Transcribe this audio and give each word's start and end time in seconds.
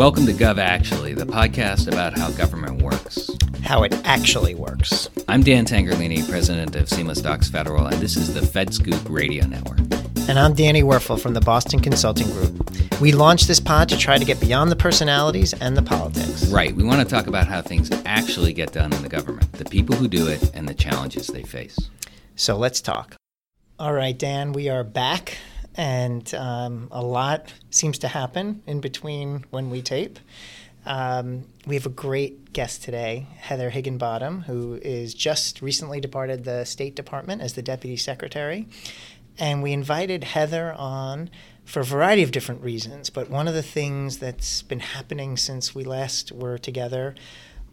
Welcome 0.00 0.24
to 0.24 0.32
Gov 0.32 0.56
Actually, 0.56 1.12
the 1.12 1.26
podcast 1.26 1.86
about 1.86 2.16
how 2.16 2.30
government 2.30 2.80
works. 2.80 3.30
How 3.62 3.82
it 3.82 3.92
actually 4.06 4.54
works. 4.54 5.10
I'm 5.28 5.42
Dan 5.42 5.66
Tangherlini, 5.66 6.26
president 6.26 6.74
of 6.74 6.88
Seamless 6.88 7.20
Docs 7.20 7.50
Federal, 7.50 7.84
and 7.84 8.00
this 8.00 8.16
is 8.16 8.32
the 8.32 8.40
FedScoop 8.40 9.10
Radio 9.10 9.44
Network. 9.44 9.78
And 10.26 10.38
I'm 10.38 10.54
Danny 10.54 10.82
Werfel 10.82 11.20
from 11.20 11.34
the 11.34 11.42
Boston 11.42 11.80
Consulting 11.80 12.28
Group. 12.30 12.98
We 12.98 13.12
launched 13.12 13.46
this 13.46 13.60
pod 13.60 13.90
to 13.90 13.98
try 13.98 14.16
to 14.16 14.24
get 14.24 14.40
beyond 14.40 14.72
the 14.72 14.76
personalities 14.76 15.52
and 15.52 15.76
the 15.76 15.82
politics. 15.82 16.46
Right. 16.46 16.74
We 16.74 16.82
want 16.82 17.06
to 17.06 17.06
talk 17.06 17.26
about 17.26 17.46
how 17.46 17.60
things 17.60 17.90
actually 18.06 18.54
get 18.54 18.72
done 18.72 18.94
in 18.94 19.02
the 19.02 19.10
government, 19.10 19.52
the 19.52 19.66
people 19.66 19.96
who 19.96 20.08
do 20.08 20.28
it, 20.28 20.50
and 20.54 20.66
the 20.66 20.72
challenges 20.72 21.26
they 21.26 21.42
face. 21.42 21.78
So 22.36 22.56
let's 22.56 22.80
talk. 22.80 23.16
All 23.78 23.92
right, 23.92 24.18
Dan, 24.18 24.52
we 24.52 24.70
are 24.70 24.82
back, 24.82 25.36
and 25.76 26.32
um, 26.34 26.88
a 26.90 27.02
lot 27.02 27.52
seems 27.70 27.98
to 28.00 28.08
happen 28.08 28.62
in 28.66 28.80
between 28.80 29.44
when 29.50 29.70
we 29.70 29.82
tape. 29.82 30.18
Um, 30.86 31.44
we 31.66 31.74
have 31.74 31.86
a 31.86 31.90
great 31.90 32.52
guest 32.52 32.82
today, 32.82 33.26
Heather 33.38 33.70
Higginbottom, 33.70 34.42
who 34.42 34.80
is 34.82 35.14
just 35.14 35.60
recently 35.60 36.00
departed 36.00 36.44
the 36.44 36.64
State 36.64 36.96
Department 36.96 37.42
as 37.42 37.52
the 37.52 37.62
Deputy 37.62 37.96
Secretary. 37.96 38.66
And 39.38 39.62
we 39.62 39.72
invited 39.72 40.24
Heather 40.24 40.74
on 40.76 41.30
for 41.64 41.80
a 41.80 41.84
variety 41.84 42.22
of 42.22 42.32
different 42.32 42.62
reasons. 42.62 43.10
But 43.10 43.30
one 43.30 43.46
of 43.46 43.54
the 43.54 43.62
things 43.62 44.18
that's 44.18 44.62
been 44.62 44.80
happening 44.80 45.36
since 45.36 45.74
we 45.74 45.84
last 45.84 46.32
were 46.32 46.58
together 46.58 47.14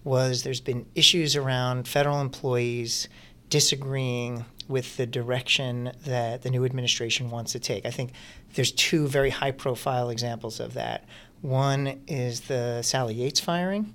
was 0.04 0.44
there's 0.44 0.62
been 0.62 0.86
issues 0.96 1.36
around 1.36 1.88
federal 1.88 2.22
employees 2.22 3.10
disagreeing 3.50 4.46
with 4.68 4.98
the 4.98 5.06
direction 5.06 5.92
that 6.06 6.42
the 6.42 6.50
new 6.50 6.66
administration 6.66 7.30
wants 7.30 7.52
to 7.54 7.60
take. 7.60 7.86
I 7.86 7.92
think 7.92 8.12
there's 8.56 8.72
two 8.72 9.08
very 9.08 9.30
high 9.30 9.52
profile 9.52 10.10
examples 10.10 10.60
of 10.60 10.74
that. 10.74 11.06
One 11.42 12.02
is 12.08 12.42
the 12.42 12.82
Sally 12.82 13.14
Yates 13.14 13.40
firing, 13.40 13.94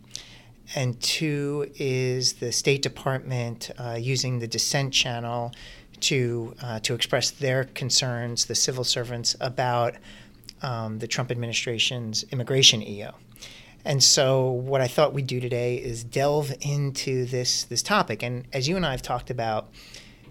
and 0.75 1.01
two 1.01 1.70
is 1.77 2.34
the 2.34 2.53
State 2.53 2.83
Department 2.83 3.70
uh, 3.79 3.98
using 4.01 4.39
the 4.39 4.47
dissent 4.47 4.95
channel 4.95 5.53
to 6.01 6.55
uh, 6.62 6.81
to 6.81 6.95
express 6.95 7.31
their 7.31 7.64
concerns, 7.64 8.47
the 8.47 8.55
civil 8.55 8.84
servants, 8.84 9.36
about 9.41 9.95
um, 10.62 10.98
the 10.98 11.07
Trump 11.07 11.31
administration's 11.31 12.25
immigration 12.31 12.83
EO. 12.83 13.14
And 13.84 14.03
so, 14.03 14.48
what 14.48 14.81
I 14.81 14.86
thought 14.86 15.12
we'd 15.12 15.27
do 15.27 15.41
today 15.41 15.77
is 15.77 16.05
delve 16.05 16.53
into 16.61 17.25
this 17.25 17.64
this 17.64 17.83
topic. 17.83 18.23
And 18.23 18.47
as 18.53 18.69
you 18.69 18.77
and 18.77 18.86
I 18.86 18.92
have 18.92 19.03
talked 19.03 19.31
about, 19.31 19.69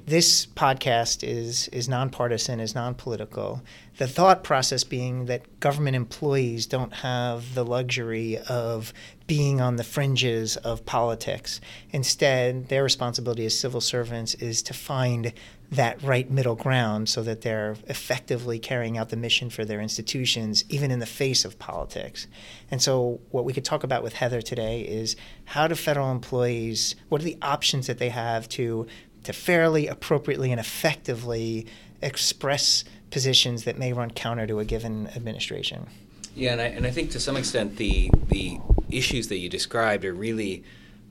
this 0.05 0.45
podcast 0.45 1.27
is 1.27 1.67
is 1.69 1.87
nonpartisan, 1.87 2.59
is 2.59 2.75
non-political. 2.75 3.61
The 3.97 4.07
thought 4.07 4.43
process 4.43 4.83
being 4.83 5.25
that 5.25 5.59
government 5.59 5.95
employees 5.95 6.65
don't 6.65 6.93
have 6.93 7.53
the 7.53 7.65
luxury 7.65 8.37
of 8.49 8.93
being 9.27 9.61
on 9.61 9.75
the 9.75 9.83
fringes 9.83 10.57
of 10.57 10.85
politics. 10.85 11.61
Instead, 11.91 12.67
their 12.67 12.83
responsibility 12.83 13.45
as 13.45 13.57
civil 13.57 13.79
servants 13.79 14.33
is 14.35 14.61
to 14.63 14.73
find 14.73 15.33
that 15.71 16.03
right 16.03 16.29
middle 16.29 16.55
ground 16.55 17.07
so 17.07 17.23
that 17.23 17.41
they're 17.41 17.77
effectively 17.87 18.59
carrying 18.59 18.97
out 18.97 19.07
the 19.07 19.15
mission 19.15 19.49
for 19.49 19.63
their 19.63 19.79
institutions, 19.79 20.65
even 20.67 20.91
in 20.91 20.99
the 20.99 21.05
face 21.05 21.45
of 21.45 21.57
politics. 21.59 22.27
And 22.69 22.81
so, 22.81 23.21
what 23.29 23.45
we 23.45 23.53
could 23.53 23.63
talk 23.63 23.83
about 23.83 24.03
with 24.03 24.13
Heather 24.13 24.41
today 24.41 24.81
is 24.81 25.15
how 25.45 25.67
do 25.67 25.75
federal 25.75 26.11
employees, 26.11 26.95
what 27.07 27.21
are 27.21 27.25
the 27.25 27.37
options 27.41 27.87
that 27.87 27.99
they 27.99 28.09
have 28.09 28.49
to 28.49 28.85
to 29.23 29.33
fairly, 29.33 29.87
appropriately, 29.87 30.51
and 30.51 30.59
effectively 30.59 31.67
express 32.01 32.83
positions 33.11 33.63
that 33.65 33.77
may 33.77 33.93
run 33.93 34.11
counter 34.11 34.47
to 34.47 34.59
a 34.59 34.65
given 34.65 35.07
administration. 35.15 35.87
Yeah, 36.35 36.53
and 36.53 36.61
I, 36.61 36.65
and 36.65 36.87
I 36.87 36.91
think 36.91 37.11
to 37.11 37.19
some 37.19 37.37
extent 37.37 37.77
the 37.77 38.09
the 38.27 38.59
issues 38.89 39.27
that 39.27 39.37
you 39.37 39.49
described 39.49 40.05
are 40.05 40.13
really 40.13 40.63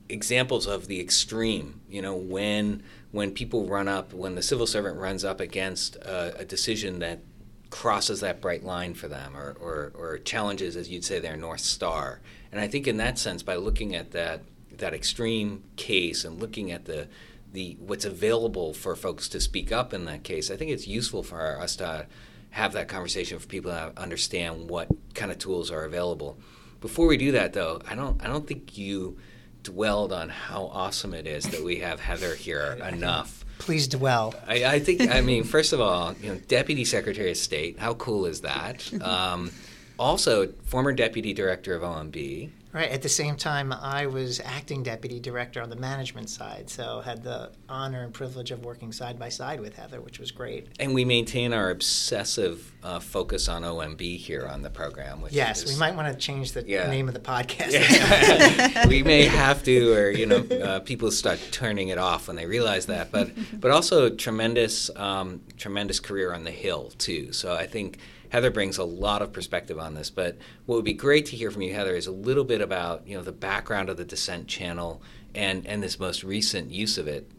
examples 0.09 0.66
of 0.66 0.87
the 0.87 1.00
extreme. 1.00 1.81
You 1.88 2.03
know, 2.03 2.15
when 2.15 2.82
when 3.12 3.32
people 3.32 3.66
run 3.66 3.88
up, 3.88 4.12
when 4.12 4.34
the 4.34 4.42
civil 4.42 4.66
servant 4.66 4.98
runs 4.98 5.25
up 5.25 5.41
against 5.41 5.97
a, 5.97 6.41
a 6.41 6.44
decision 6.44 7.00
that 7.00 7.21
crosses 7.69 8.21
that 8.21 8.41
bright 8.41 8.65
line 8.65 8.94
for 8.94 9.09
them, 9.09 9.37
or, 9.37 9.56
or 9.60 9.92
or 9.94 10.19
challenges, 10.19 10.77
as 10.77 10.88
you'd 10.88 11.04
say, 11.04 11.21
their 11.21 11.37
north 11.37 11.60
star. 11.60 12.21
And 12.50 12.60
I 12.60 12.66
think 12.66 12.88
in 12.88 12.97
that 12.97 13.19
sense, 13.19 13.42
by 13.42 13.56
looking 13.56 13.94
at 13.94 14.12
that 14.12 14.42
that 14.78 14.94
extreme 14.94 15.65
case 15.77 16.25
and 16.25 16.41
looking 16.41 16.72
at 16.72 16.87
the 16.87 17.09
the 17.53 17.77
what's 17.81 18.05
available 18.05 18.72
for 18.72 18.94
folks 18.94 19.28
to 19.31 19.41
speak 19.41 19.72
up 19.72 19.93
in 19.93 20.05
that 20.05 20.22
case, 20.22 20.50
I 20.50 20.56
think 20.56 20.71
it's 20.71 20.87
useful 20.87 21.22
for 21.22 21.59
us 21.61 21.77
to 21.77 22.06
have 22.50 22.72
that 22.72 22.88
conversation 22.88 23.38
for 23.38 23.47
people 23.47 23.71
to 23.71 23.93
understand 23.97 24.69
what 24.69 24.88
kind 25.15 25.31
of 25.31 25.38
tools 25.38 25.71
are 25.71 25.84
available. 25.84 26.39
Before 26.81 27.06
we 27.06 27.16
do 27.16 27.33
that, 27.33 27.53
though, 27.53 27.81
I 27.89 27.94
don't 27.94 28.22
I 28.22 28.27
don't 28.27 28.47
think 28.47 28.77
you 28.78 29.19
dwelled 29.62 30.12
on 30.12 30.28
how 30.28 30.65
awesome 30.72 31.12
it 31.12 31.27
is 31.27 31.44
that 31.44 31.62
we 31.62 31.77
have 31.77 32.00
Heather 32.00 32.34
here 32.34 32.78
enough. 32.89 33.44
Please 33.59 33.87
dwell. 33.89 34.34
I, 34.47 34.65
I 34.65 34.78
think 34.78 35.10
I 35.10 35.21
mean 35.21 35.44
first 35.44 35.72
of 35.72 35.81
all, 35.81 36.15
you 36.15 36.31
know, 36.33 36.41
Deputy 36.49 36.84
Secretary 36.84 37.31
of 37.31 37.37
State. 37.37 37.78
How 37.78 37.94
cool 37.94 38.27
is 38.27 38.41
that? 38.43 38.91
Um, 39.03 39.50
also, 39.99 40.47
former 40.65 40.93
Deputy 40.94 41.34
Director 41.34 41.75
of 41.75 41.83
OMB. 41.83 42.49
Right. 42.72 42.91
At 42.91 43.03
the 43.03 43.08
same 43.08 43.36
time, 43.36 43.72
I 43.72 44.06
was 44.06 44.41
acting 44.44 44.84
deputy 44.84 45.19
director 45.19 45.60
on 45.60 45.70
the 45.70 45.76
management 45.76 46.31
side, 46.31 46.70
so 46.70 47.00
had 47.00 47.25
the 47.25 47.50
honor 47.69 48.04
and 48.04 48.14
privilege 48.14 48.53
of 48.53 48.64
working 48.64 48.92
side 48.92 49.19
by 49.19 49.28
side 49.28 49.60
with 49.60 49.75
Heather, 49.75 50.00
which 50.00 50.20
was 50.20 50.31
great. 50.31 50.69
And 50.78 50.94
we 50.94 51.04
maintain 51.04 51.53
our 51.53 51.70
obsessive 51.70 52.72
uh, 52.84 53.00
focus 53.00 53.48
on 53.48 53.62
OMB 53.62 54.16
here 54.19 54.47
on 54.47 54.62
the 54.62 54.70
program. 54.70 55.25
yes, 55.30 55.64
is, 55.64 55.72
we 55.72 55.80
might 55.80 55.97
want 55.97 56.12
to 56.12 56.19
change 56.19 56.53
the 56.53 56.64
yeah. 56.64 56.88
name 56.88 57.09
of 57.09 57.14
the 57.14 57.20
podcast. 57.20 57.72
Yeah. 57.72 58.86
we 58.88 59.03
may 59.03 59.25
have 59.25 59.64
to, 59.64 59.92
or 59.92 60.10
you 60.10 60.26
know, 60.26 60.38
uh, 60.38 60.78
people 60.80 61.10
start 61.10 61.41
turning 61.50 61.88
it 61.88 61.98
off 61.98 62.28
when 62.28 62.36
they 62.36 62.47
realize 62.47 62.86
that. 62.86 63.10
But 63.10 63.30
but 63.53 63.72
also 63.72 64.10
tremendous 64.10 64.91
um, 64.94 65.41
tremendous 65.56 65.98
career 65.98 66.32
on 66.32 66.44
the 66.44 66.53
Hill 66.53 66.92
too. 66.98 67.32
So 67.32 67.54
I 67.54 67.66
think 67.66 67.98
Heather 68.30 68.50
brings 68.50 68.78
a 68.78 68.84
lot 68.84 69.22
of 69.22 69.32
perspective 69.32 69.78
on 69.78 69.94
this, 69.94 70.10
but 70.10 70.38
what 70.66 70.76
would 70.76 70.84
be 70.84 70.92
great 70.92 71.26
to 71.26 71.36
hear 71.36 71.50
from 71.50 71.62
you, 71.62 71.74
Heather, 71.74 71.94
is 71.94 72.06
a 72.06 72.12
little 72.12 72.44
bit 72.44 72.60
about 72.60 73.06
you 73.06 73.16
know 73.16 73.22
the 73.22 73.32
background 73.32 73.88
of 73.88 73.96
the 73.96 74.04
Dissent 74.04 74.48
channel 74.48 75.02
and 75.34 75.66
and 75.66 75.82
this 75.82 75.98
most 75.98 76.24
recent 76.24 76.70
use 76.70 76.96
of 76.96 77.06
it. 77.06 77.30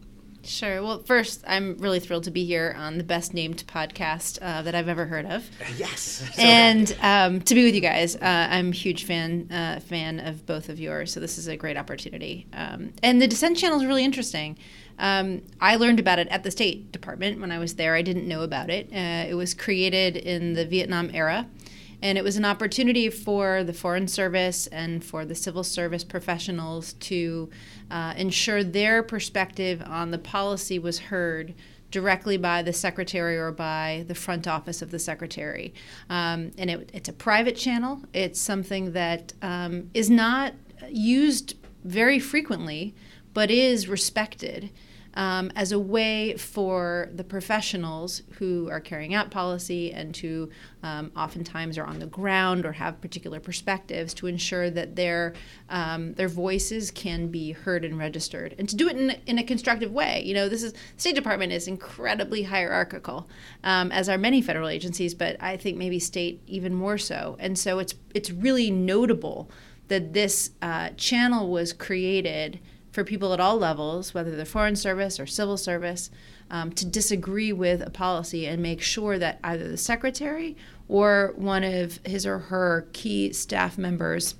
Sure. 0.44 0.82
Well, 0.82 1.00
first, 1.04 1.44
I'm 1.48 1.78
really 1.78 2.00
thrilled 2.00 2.24
to 2.24 2.32
be 2.32 2.46
here 2.46 2.76
on 2.78 2.98
the 2.98 3.04
best 3.04 3.34
named 3.34 3.64
podcast 3.68 4.40
uh, 4.42 4.64
that 4.64 4.74
I've 4.74 4.88
ever 4.88 5.06
heard 5.06 5.26
of. 5.26 5.50
Yes. 5.78 6.28
So 6.32 6.42
and 6.42 6.96
um, 7.02 7.42
to 7.42 7.56
be 7.56 7.66
with 7.66 7.76
you 7.76 7.82
guys, 7.82 8.16
uh, 8.16 8.20
I'm 8.22 8.70
a 8.70 8.76
huge 8.76 9.04
fan 9.04 9.52
uh, 9.52 9.80
fan 9.82 10.20
of 10.20 10.46
both 10.46 10.70
of 10.70 10.80
yours, 10.80 11.12
so 11.12 11.20
this 11.20 11.38
is 11.38 11.48
a 11.48 11.58
great 11.58 11.78
opportunity. 11.78 12.48
Um, 12.54 12.94
and 13.04 13.22
the 13.22 13.28
Dissent 13.28 13.58
channel 13.58 13.80
is 13.80 13.86
really 13.86 14.06
interesting. 14.06 14.58
Um, 14.98 15.42
I 15.60 15.76
learned 15.76 16.00
about 16.00 16.20
it 16.20 16.28
at 16.30 16.44
the 16.44 16.52
State 16.52 16.92
Department 16.92 17.42
when 17.42 17.52
I 17.52 17.60
was 17.60 17.76
there. 17.76 17.96
I 17.96 18.02
didn't 18.02 18.28
know 18.28 18.42
about 18.44 18.70
it. 18.70 18.88
Uh, 18.94 19.30
it 19.30 19.36
was 19.36 19.54
created 19.54 20.16
in 20.16 20.54
the 20.54 20.66
Vietnam 20.66 21.12
era, 21.14 21.48
and 22.02 22.18
it 22.18 22.24
was 22.24 22.36
an 22.38 22.46
opportunity 22.46 23.10
for 23.10 23.64
the 23.64 23.74
Foreign 23.74 24.08
Service 24.08 24.68
and 24.68 25.04
for 25.04 25.26
the 25.26 25.36
civil 25.36 25.64
service 25.64 26.04
professionals 26.04 26.94
to 26.94 27.50
uh, 27.90 28.14
ensure 28.18 28.64
their 28.64 29.04
perspective 29.04 29.84
on 29.86 30.12
the 30.12 30.18
policy 30.18 30.80
was 30.80 31.00
heard 31.00 31.54
directly 31.92 32.38
by 32.38 32.62
the 32.62 32.74
secretary 32.74 33.38
or 33.38 33.52
by 33.52 34.06
the 34.08 34.16
front 34.16 34.48
office 34.48 34.82
of 34.82 34.92
the 34.92 35.00
secretary. 35.00 35.74
Um, 36.10 36.52
and 36.58 36.70
it, 36.70 36.90
it's 36.94 37.10
a 37.10 37.14
private 37.14 37.56
channel. 37.56 38.02
It's 38.14 38.40
something 38.40 38.94
that 38.94 39.34
um, 39.42 39.90
is 39.94 40.10
not 40.10 40.54
used 40.90 41.56
very 41.84 42.20
frequently, 42.20 42.96
but 43.34 43.52
is 43.52 43.88
respected 43.88 44.72
um, 45.16 45.52
as 45.56 45.72
a 45.72 45.80
way 45.80 46.36
for 46.38 47.10
the 47.14 47.24
professionals 47.24 48.22
who 48.34 48.70
are 48.70 48.80
carrying 48.80 49.14
out 49.14 49.30
policy 49.32 49.92
and 49.92 50.16
who 50.16 50.50
um, 50.84 51.12
oftentimes 51.16 51.78
are 51.78 51.86
on 51.86 52.00
the 52.00 52.06
ground 52.06 52.66
or 52.66 52.72
have 52.72 53.02
particular 53.02 53.40
perspectives 53.40 54.14
to 54.14 54.28
ensure 54.28 54.70
that 54.70 54.96
their 54.96 55.34
um, 55.70 56.14
their 56.14 56.28
voices 56.28 56.92
can 56.92 57.28
be 57.28 57.52
heard 57.52 57.84
and 57.86 57.98
registered 57.98 58.56
and 58.58 58.68
to 58.70 58.76
do 58.76 58.88
it 58.88 58.98
in, 58.98 59.12
in 59.28 59.38
a 59.38 59.44
constructive 59.44 59.92
way. 59.92 60.22
You 60.26 60.34
know, 60.34 60.50
this 60.50 60.64
is 60.64 60.74
State 60.98 61.16
Department 61.16 61.52
is 61.52 61.68
incredibly 61.68 62.44
hierarchical, 62.44 63.28
um, 63.64 63.92
as 63.92 64.10
are 64.10 64.18
many 64.18 64.42
federal 64.42 64.68
agencies, 64.68 65.14
but 65.14 65.36
I 65.40 65.58
think 65.58 65.78
maybe 65.78 66.00
state 66.00 66.42
even 66.48 66.74
more 66.74 66.98
so. 66.98 67.36
And 67.40 67.58
so 67.58 67.80
it's 67.80 67.96
it's 68.14 68.32
really 68.32 68.72
notable 68.72 69.50
that 69.88 70.14
this 70.14 70.52
uh, 70.62 70.90
channel 70.96 71.50
was 71.50 71.74
created 71.74 72.60
for 72.92 73.04
people 73.04 73.34
at 73.34 73.40
all 73.40 73.58
levels, 73.58 74.14
whether 74.14 74.36
they're 74.36 74.46
foreign 74.46 74.76
service 74.76 75.20
or 75.20 75.26
civil 75.26 75.58
service, 75.58 76.10
um, 76.50 76.72
to 76.74 76.86
disagree 76.86 77.54
with 77.54 77.82
a 77.82 77.90
policy 77.90 78.46
and 78.46 78.62
make 78.62 78.82
sure 78.82 79.18
that 79.18 79.40
either 79.44 79.68
the 79.68 79.78
secretary 79.78 80.58
or 80.90 81.34
one 81.36 81.64
of 81.64 82.00
his 82.06 82.26
or 82.26 82.38
her 82.38 82.88
key 82.92 83.32
staff 83.32 83.78
members 83.78 84.36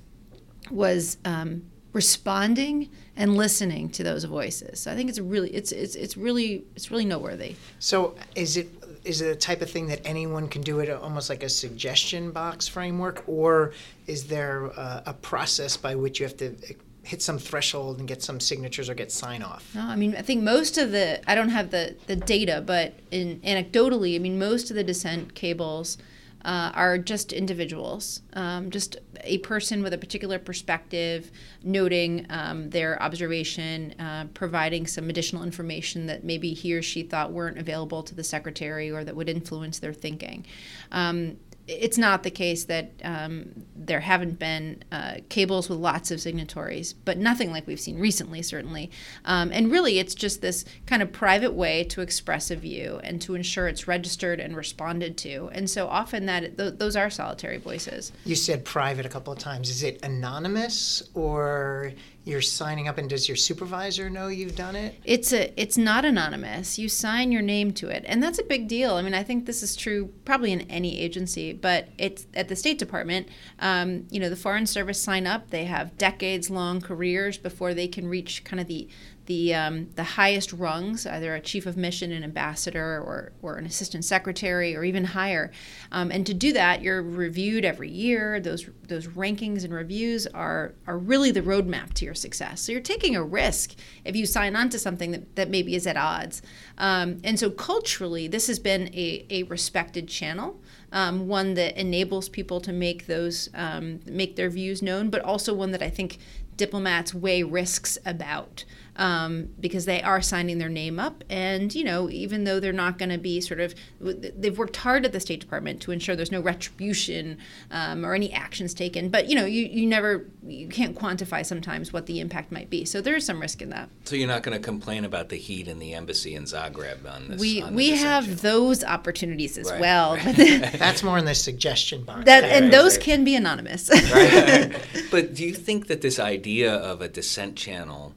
was 0.70 1.16
um, 1.24 1.62
responding 1.92 2.90
and 3.16 3.36
listening 3.36 3.88
to 3.90 4.02
those 4.02 4.24
voices. 4.24 4.80
So 4.80 4.92
I 4.92 4.94
think 4.94 5.08
it's 5.08 5.18
really 5.18 5.50
it's 5.50 5.72
it's 5.72 5.94
it's 5.94 6.16
really 6.16 6.64
it's 6.76 6.90
really 6.90 7.04
noteworthy. 7.04 7.56
So 7.78 8.14
is 8.34 8.56
it 8.56 8.68
is 9.04 9.20
it 9.20 9.28
a 9.28 9.34
type 9.34 9.62
of 9.62 9.70
thing 9.70 9.86
that 9.88 10.00
anyone 10.04 10.48
can 10.48 10.62
do 10.62 10.80
it 10.80 10.88
almost 10.90 11.28
like 11.28 11.42
a 11.42 11.48
suggestion 11.48 12.30
box 12.30 12.68
framework 12.68 13.24
or 13.26 13.72
is 14.06 14.24
there 14.24 14.66
a, 14.66 15.02
a 15.06 15.12
process 15.14 15.76
by 15.76 15.94
which 15.94 16.20
you 16.20 16.26
have 16.26 16.36
to 16.36 16.54
hit 17.02 17.20
some 17.20 17.38
threshold 17.38 17.98
and 17.98 18.06
get 18.06 18.22
some 18.22 18.38
signatures 18.40 18.88
or 18.88 18.94
get 18.94 19.10
sign 19.10 19.42
off? 19.42 19.74
No, 19.74 19.82
I 19.82 19.96
mean 19.96 20.14
I 20.16 20.22
think 20.22 20.42
most 20.42 20.78
of 20.78 20.92
the 20.92 21.28
I 21.28 21.34
don't 21.34 21.50
have 21.50 21.70
the 21.70 21.96
the 22.06 22.16
data, 22.16 22.62
but 22.64 22.94
in 23.10 23.40
anecdotally, 23.40 24.14
I 24.16 24.18
mean 24.18 24.38
most 24.38 24.70
of 24.70 24.76
the 24.76 24.84
dissent 24.84 25.34
cables 25.34 25.98
uh, 26.44 26.72
are 26.74 26.98
just 26.98 27.32
individuals, 27.32 28.20
um, 28.32 28.70
just 28.70 28.96
a 29.22 29.38
person 29.38 29.82
with 29.82 29.92
a 29.92 29.98
particular 29.98 30.38
perspective, 30.38 31.30
noting 31.62 32.26
um, 32.30 32.70
their 32.70 33.00
observation, 33.00 33.94
uh, 34.00 34.26
providing 34.34 34.86
some 34.86 35.08
additional 35.08 35.44
information 35.44 36.06
that 36.06 36.24
maybe 36.24 36.52
he 36.52 36.74
or 36.74 36.82
she 36.82 37.02
thought 37.02 37.30
weren't 37.30 37.58
available 37.58 38.02
to 38.02 38.14
the 38.14 38.24
secretary 38.24 38.90
or 38.90 39.04
that 39.04 39.14
would 39.14 39.28
influence 39.28 39.78
their 39.78 39.92
thinking. 39.92 40.44
Um, 40.90 41.36
it's 41.68 41.96
not 41.96 42.22
the 42.22 42.30
case 42.30 42.64
that 42.64 42.92
um, 43.04 43.64
there 43.76 44.00
haven't 44.00 44.38
been 44.38 44.82
uh, 44.90 45.16
cables 45.28 45.68
with 45.68 45.78
lots 45.78 46.10
of 46.10 46.20
signatories, 46.20 46.92
but 46.92 47.18
nothing 47.18 47.52
like 47.52 47.66
we've 47.66 47.80
seen 47.80 47.98
recently, 47.98 48.42
certainly. 48.42 48.90
Um, 49.24 49.50
and 49.52 49.70
really, 49.70 49.98
it's 49.98 50.14
just 50.14 50.40
this 50.40 50.64
kind 50.86 51.02
of 51.02 51.12
private 51.12 51.52
way 51.52 51.84
to 51.84 52.00
express 52.00 52.50
a 52.50 52.56
view 52.56 53.00
and 53.04 53.22
to 53.22 53.34
ensure 53.34 53.68
it's 53.68 53.86
registered 53.86 54.40
and 54.40 54.56
responded 54.56 55.16
to. 55.18 55.50
And 55.52 55.70
so 55.70 55.86
often 55.86 56.26
that 56.26 56.56
th- 56.58 56.74
those 56.78 56.96
are 56.96 57.10
solitary 57.10 57.58
voices. 57.58 58.12
You 58.24 58.34
said 58.34 58.64
private 58.64 59.06
a 59.06 59.08
couple 59.08 59.32
of 59.32 59.38
times. 59.38 59.70
Is 59.70 59.82
it 59.82 60.02
anonymous 60.02 61.02
or 61.14 61.92
you're 62.24 62.40
signing 62.40 62.86
up 62.86 62.98
and 62.98 63.10
does 63.10 63.28
your 63.28 63.36
supervisor 63.36 64.08
know 64.08 64.28
you've 64.28 64.54
done 64.54 64.76
it? 64.76 64.94
It's 65.04 65.32
a 65.32 65.52
it's 65.60 65.76
not 65.76 66.04
anonymous. 66.04 66.78
You 66.78 66.88
sign 66.88 67.32
your 67.32 67.42
name 67.42 67.72
to 67.74 67.88
it. 67.88 68.04
And 68.06 68.22
that's 68.22 68.38
a 68.38 68.44
big 68.44 68.68
deal. 68.68 68.94
I 68.94 69.02
mean 69.02 69.14
i 69.14 69.22
think 69.22 69.46
this 69.46 69.62
is 69.62 69.74
true 69.74 70.12
probably 70.24 70.52
in 70.52 70.62
any 70.62 71.00
agency 71.00 71.52
but 71.52 71.88
it's 71.98 72.26
at 72.34 72.48
the 72.48 72.56
state 72.56 72.78
department. 72.78 73.28
Um, 73.58 74.06
you 74.10 74.20
know 74.20 74.28
the 74.28 74.36
foreign 74.36 74.66
service 74.66 75.02
sign 75.02 75.26
up. 75.26 75.50
They 75.50 75.64
have 75.64 75.98
decades 75.98 76.48
long 76.50 76.80
careers 76.80 77.38
before 77.38 77.74
they 77.74 77.88
can 77.88 78.08
reach 78.08 78.44
kind 78.44 78.60
of 78.60 78.66
the 78.68 78.88
the 79.26 79.54
um, 79.54 79.88
the 79.94 80.02
highest 80.02 80.52
rungs, 80.52 81.06
either 81.06 81.34
a 81.34 81.40
chief 81.40 81.66
of 81.66 81.76
mission, 81.76 82.10
an 82.12 82.24
ambassador, 82.24 82.98
or 83.00 83.32
or 83.40 83.56
an 83.56 83.66
assistant 83.66 84.04
secretary, 84.04 84.74
or 84.74 84.84
even 84.84 85.04
higher. 85.04 85.52
Um, 85.92 86.10
and 86.10 86.26
to 86.26 86.34
do 86.34 86.52
that, 86.52 86.82
you're 86.82 87.02
reviewed 87.02 87.64
every 87.64 87.90
year. 87.90 88.40
Those 88.40 88.68
those 88.88 89.06
rankings 89.08 89.64
and 89.64 89.72
reviews 89.72 90.26
are 90.28 90.74
are 90.86 90.98
really 90.98 91.30
the 91.30 91.42
roadmap 91.42 91.94
to 91.94 92.04
your 92.04 92.14
success. 92.14 92.62
So 92.62 92.72
you're 92.72 92.80
taking 92.80 93.14
a 93.14 93.22
risk 93.22 93.74
if 94.04 94.16
you 94.16 94.26
sign 94.26 94.56
on 94.56 94.68
to 94.70 94.78
something 94.78 95.12
that, 95.12 95.36
that 95.36 95.48
maybe 95.48 95.74
is 95.74 95.86
at 95.86 95.96
odds. 95.96 96.42
Um, 96.78 97.20
and 97.22 97.38
so 97.38 97.50
culturally, 97.50 98.26
this 98.26 98.48
has 98.48 98.58
been 98.58 98.88
a, 98.94 99.24
a 99.30 99.44
respected 99.44 100.08
channel. 100.08 100.60
Um, 100.90 101.26
one 101.26 101.54
that 101.54 101.80
enables 101.80 102.28
people 102.28 102.60
to 102.60 102.72
make 102.72 103.06
those 103.06 103.48
um, 103.54 104.00
make 104.04 104.36
their 104.36 104.50
views 104.50 104.82
known, 104.82 105.08
but 105.10 105.22
also 105.22 105.54
one 105.54 105.70
that 105.70 105.82
I 105.82 105.88
think 105.88 106.18
diplomats 106.56 107.14
weigh 107.14 107.42
risks 107.42 107.96
about 108.04 108.64
um, 108.96 109.48
because 109.58 109.84
they 109.84 110.02
are 110.02 110.20
signing 110.20 110.58
their 110.58 110.68
name 110.68 110.98
up. 111.00 111.24
And, 111.30 111.74
you 111.74 111.84
know, 111.84 112.10
even 112.10 112.44
though 112.44 112.60
they're 112.60 112.72
not 112.72 112.98
going 112.98 113.08
to 113.10 113.18
be 113.18 113.40
sort 113.40 113.60
of, 113.60 113.74
they've 114.00 114.56
worked 114.56 114.76
hard 114.76 115.04
at 115.04 115.12
the 115.12 115.20
State 115.20 115.40
Department 115.40 115.80
to 115.82 115.92
ensure 115.92 116.14
there's 116.14 116.32
no 116.32 116.40
retribution 116.40 117.38
um, 117.70 118.04
or 118.04 118.14
any 118.14 118.32
actions 118.32 118.74
taken. 118.74 119.08
But, 119.08 119.28
you 119.28 119.34
know, 119.34 119.46
you, 119.46 119.64
you 119.64 119.86
never, 119.86 120.26
you 120.46 120.68
can't 120.68 120.96
quantify 120.96 121.44
sometimes 121.44 121.92
what 121.92 122.06
the 122.06 122.20
impact 122.20 122.52
might 122.52 122.68
be. 122.68 122.84
So 122.84 123.00
there 123.00 123.16
is 123.16 123.24
some 123.24 123.40
risk 123.40 123.62
in 123.62 123.70
that. 123.70 123.88
So 124.04 124.16
you're 124.16 124.28
not 124.28 124.42
going 124.42 124.56
to 124.56 124.62
complain 124.62 125.04
about 125.04 125.30
the 125.30 125.36
heat 125.36 125.68
in 125.68 125.78
the 125.78 125.94
embassy 125.94 126.34
in 126.34 126.44
Zagreb 126.44 127.10
on 127.10 127.28
this? 127.28 127.40
We, 127.40 127.62
on 127.62 127.74
we 127.74 127.90
have 127.96 128.42
those 128.42 128.84
opportunities 128.84 129.56
as 129.58 129.70
Right, 129.70 129.80
well. 129.80 130.16
right. 130.16 130.36
that's 130.78 131.02
more 131.02 131.18
in 131.18 131.24
the 131.24 131.34
suggestion 131.34 132.04
box 132.04 132.24
That, 132.26 132.42
there. 132.42 132.62
and 132.62 132.72
those 132.72 132.96
right. 132.96 133.04
can 133.04 133.24
be 133.24 133.34
anonymous. 133.34 133.88
right? 133.90 134.74
but 135.10 135.34
do 135.34 135.44
you 135.44 135.54
think 135.54 135.86
that 135.86 136.02
this 136.02 136.18
idea 136.18 136.74
of 136.74 137.00
a 137.00 137.08
dissent 137.08 137.56
channel, 137.56 138.14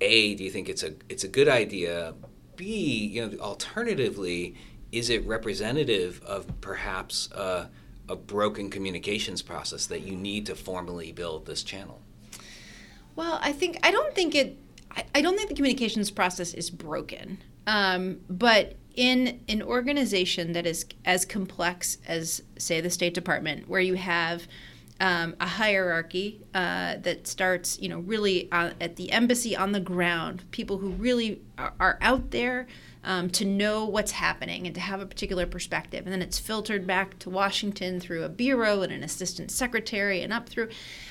a, 0.00 0.34
do 0.34 0.44
you 0.44 0.50
think 0.50 0.68
it's 0.68 0.82
a 0.82 0.94
it's 1.08 1.24
a 1.24 1.28
good 1.28 1.48
idea? 1.48 2.14
B, 2.56 3.06
you 3.06 3.26
know, 3.26 3.38
alternatively, 3.38 4.54
is 4.92 5.10
it 5.10 5.26
representative 5.26 6.22
of 6.24 6.60
perhaps 6.60 7.30
a, 7.32 7.68
a 8.08 8.16
broken 8.16 8.70
communications 8.70 9.42
process 9.42 9.86
that 9.86 10.02
you 10.02 10.16
need 10.16 10.46
to 10.46 10.54
formally 10.54 11.12
build 11.12 11.46
this 11.46 11.62
channel? 11.62 12.00
Well, 13.16 13.38
I 13.42 13.52
think 13.52 13.78
I 13.82 13.90
don't 13.90 14.14
think 14.14 14.34
it. 14.34 14.58
I, 14.90 15.04
I 15.14 15.20
don't 15.22 15.36
think 15.36 15.48
the 15.48 15.54
communications 15.54 16.10
process 16.10 16.54
is 16.54 16.70
broken. 16.70 17.38
Um, 17.66 18.20
but 18.28 18.76
in 18.96 19.40
an 19.48 19.62
organization 19.62 20.52
that 20.52 20.66
is 20.66 20.84
as 21.04 21.24
complex 21.24 21.98
as, 22.06 22.42
say, 22.58 22.80
the 22.80 22.90
State 22.90 23.14
Department, 23.14 23.68
where 23.68 23.80
you 23.80 23.94
have 23.94 24.48
um, 25.00 25.34
a 25.40 25.46
hierarchy 25.46 26.40
uh, 26.54 26.96
that 27.02 27.26
starts, 27.26 27.78
you 27.80 27.88
know, 27.88 28.00
really 28.00 28.50
uh, 28.52 28.72
at 28.80 28.96
the 28.96 29.10
embassy 29.10 29.56
on 29.56 29.72
the 29.72 29.80
ground, 29.80 30.44
people 30.50 30.78
who 30.78 30.90
really 30.90 31.40
are, 31.56 31.72
are 31.80 31.98
out 32.02 32.30
there 32.30 32.66
um, 33.02 33.30
to 33.30 33.46
know 33.46 33.86
what's 33.86 34.12
happening 34.12 34.66
and 34.66 34.74
to 34.74 34.80
have 34.80 35.00
a 35.00 35.06
particular 35.06 35.46
perspective. 35.46 36.04
And 36.04 36.12
then 36.12 36.20
it's 36.20 36.38
filtered 36.38 36.86
back 36.86 37.18
to 37.20 37.30
Washington 37.30 37.98
through 37.98 38.24
a 38.24 38.28
bureau 38.28 38.82
and 38.82 38.92
an 38.92 39.02
assistant 39.02 39.50
secretary 39.50 40.20
and 40.20 40.32
up 40.32 40.48
through. 40.48 40.68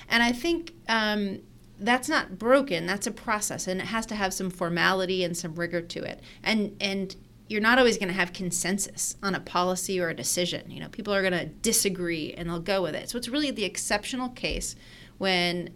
And 0.07 0.21
I 0.21 0.31
think 0.31 0.74
um, 0.88 1.39
that's 1.80 2.07
not 2.07 2.38
broken. 2.38 2.86
That's 2.86 3.07
a 3.07 3.12
process, 3.12 3.68
and 3.68 3.81
it 3.81 3.88
has 3.88 4.06
to 4.07 4.15
have 4.15 4.33
some 4.33 4.51
formality 4.51 5.24
and 5.24 5.36
some 5.36 5.56
rigor 5.56 5.81
to 5.81 6.03
it. 6.03 6.21
And 6.44 6.75
and 6.80 7.15
you're 7.50 7.62
not 7.62 7.80
always 7.80 7.98
going 7.98 8.07
to 8.07 8.13
have 8.13 8.31
consensus 8.31 9.18
on 9.24 9.34
a 9.34 9.40
policy 9.40 10.00
or 10.00 10.10
a 10.10 10.16
decision. 10.16 10.69
You 10.69 10.80
know, 10.80 10.88
people 10.88 11.13
are 11.13 11.22
going 11.22 11.34
to 11.34 11.48
disagree 11.48 12.34
and 12.34 12.48
they'll 12.48 12.60
go 12.60 12.84
with 12.84 12.96
it. 12.96 13.10
So 13.10 13.18
it's 13.18 13.28
really 13.28 13.50
the 13.51 13.66
exceptional 13.66 14.30
case 14.30 14.75
when 15.18 15.72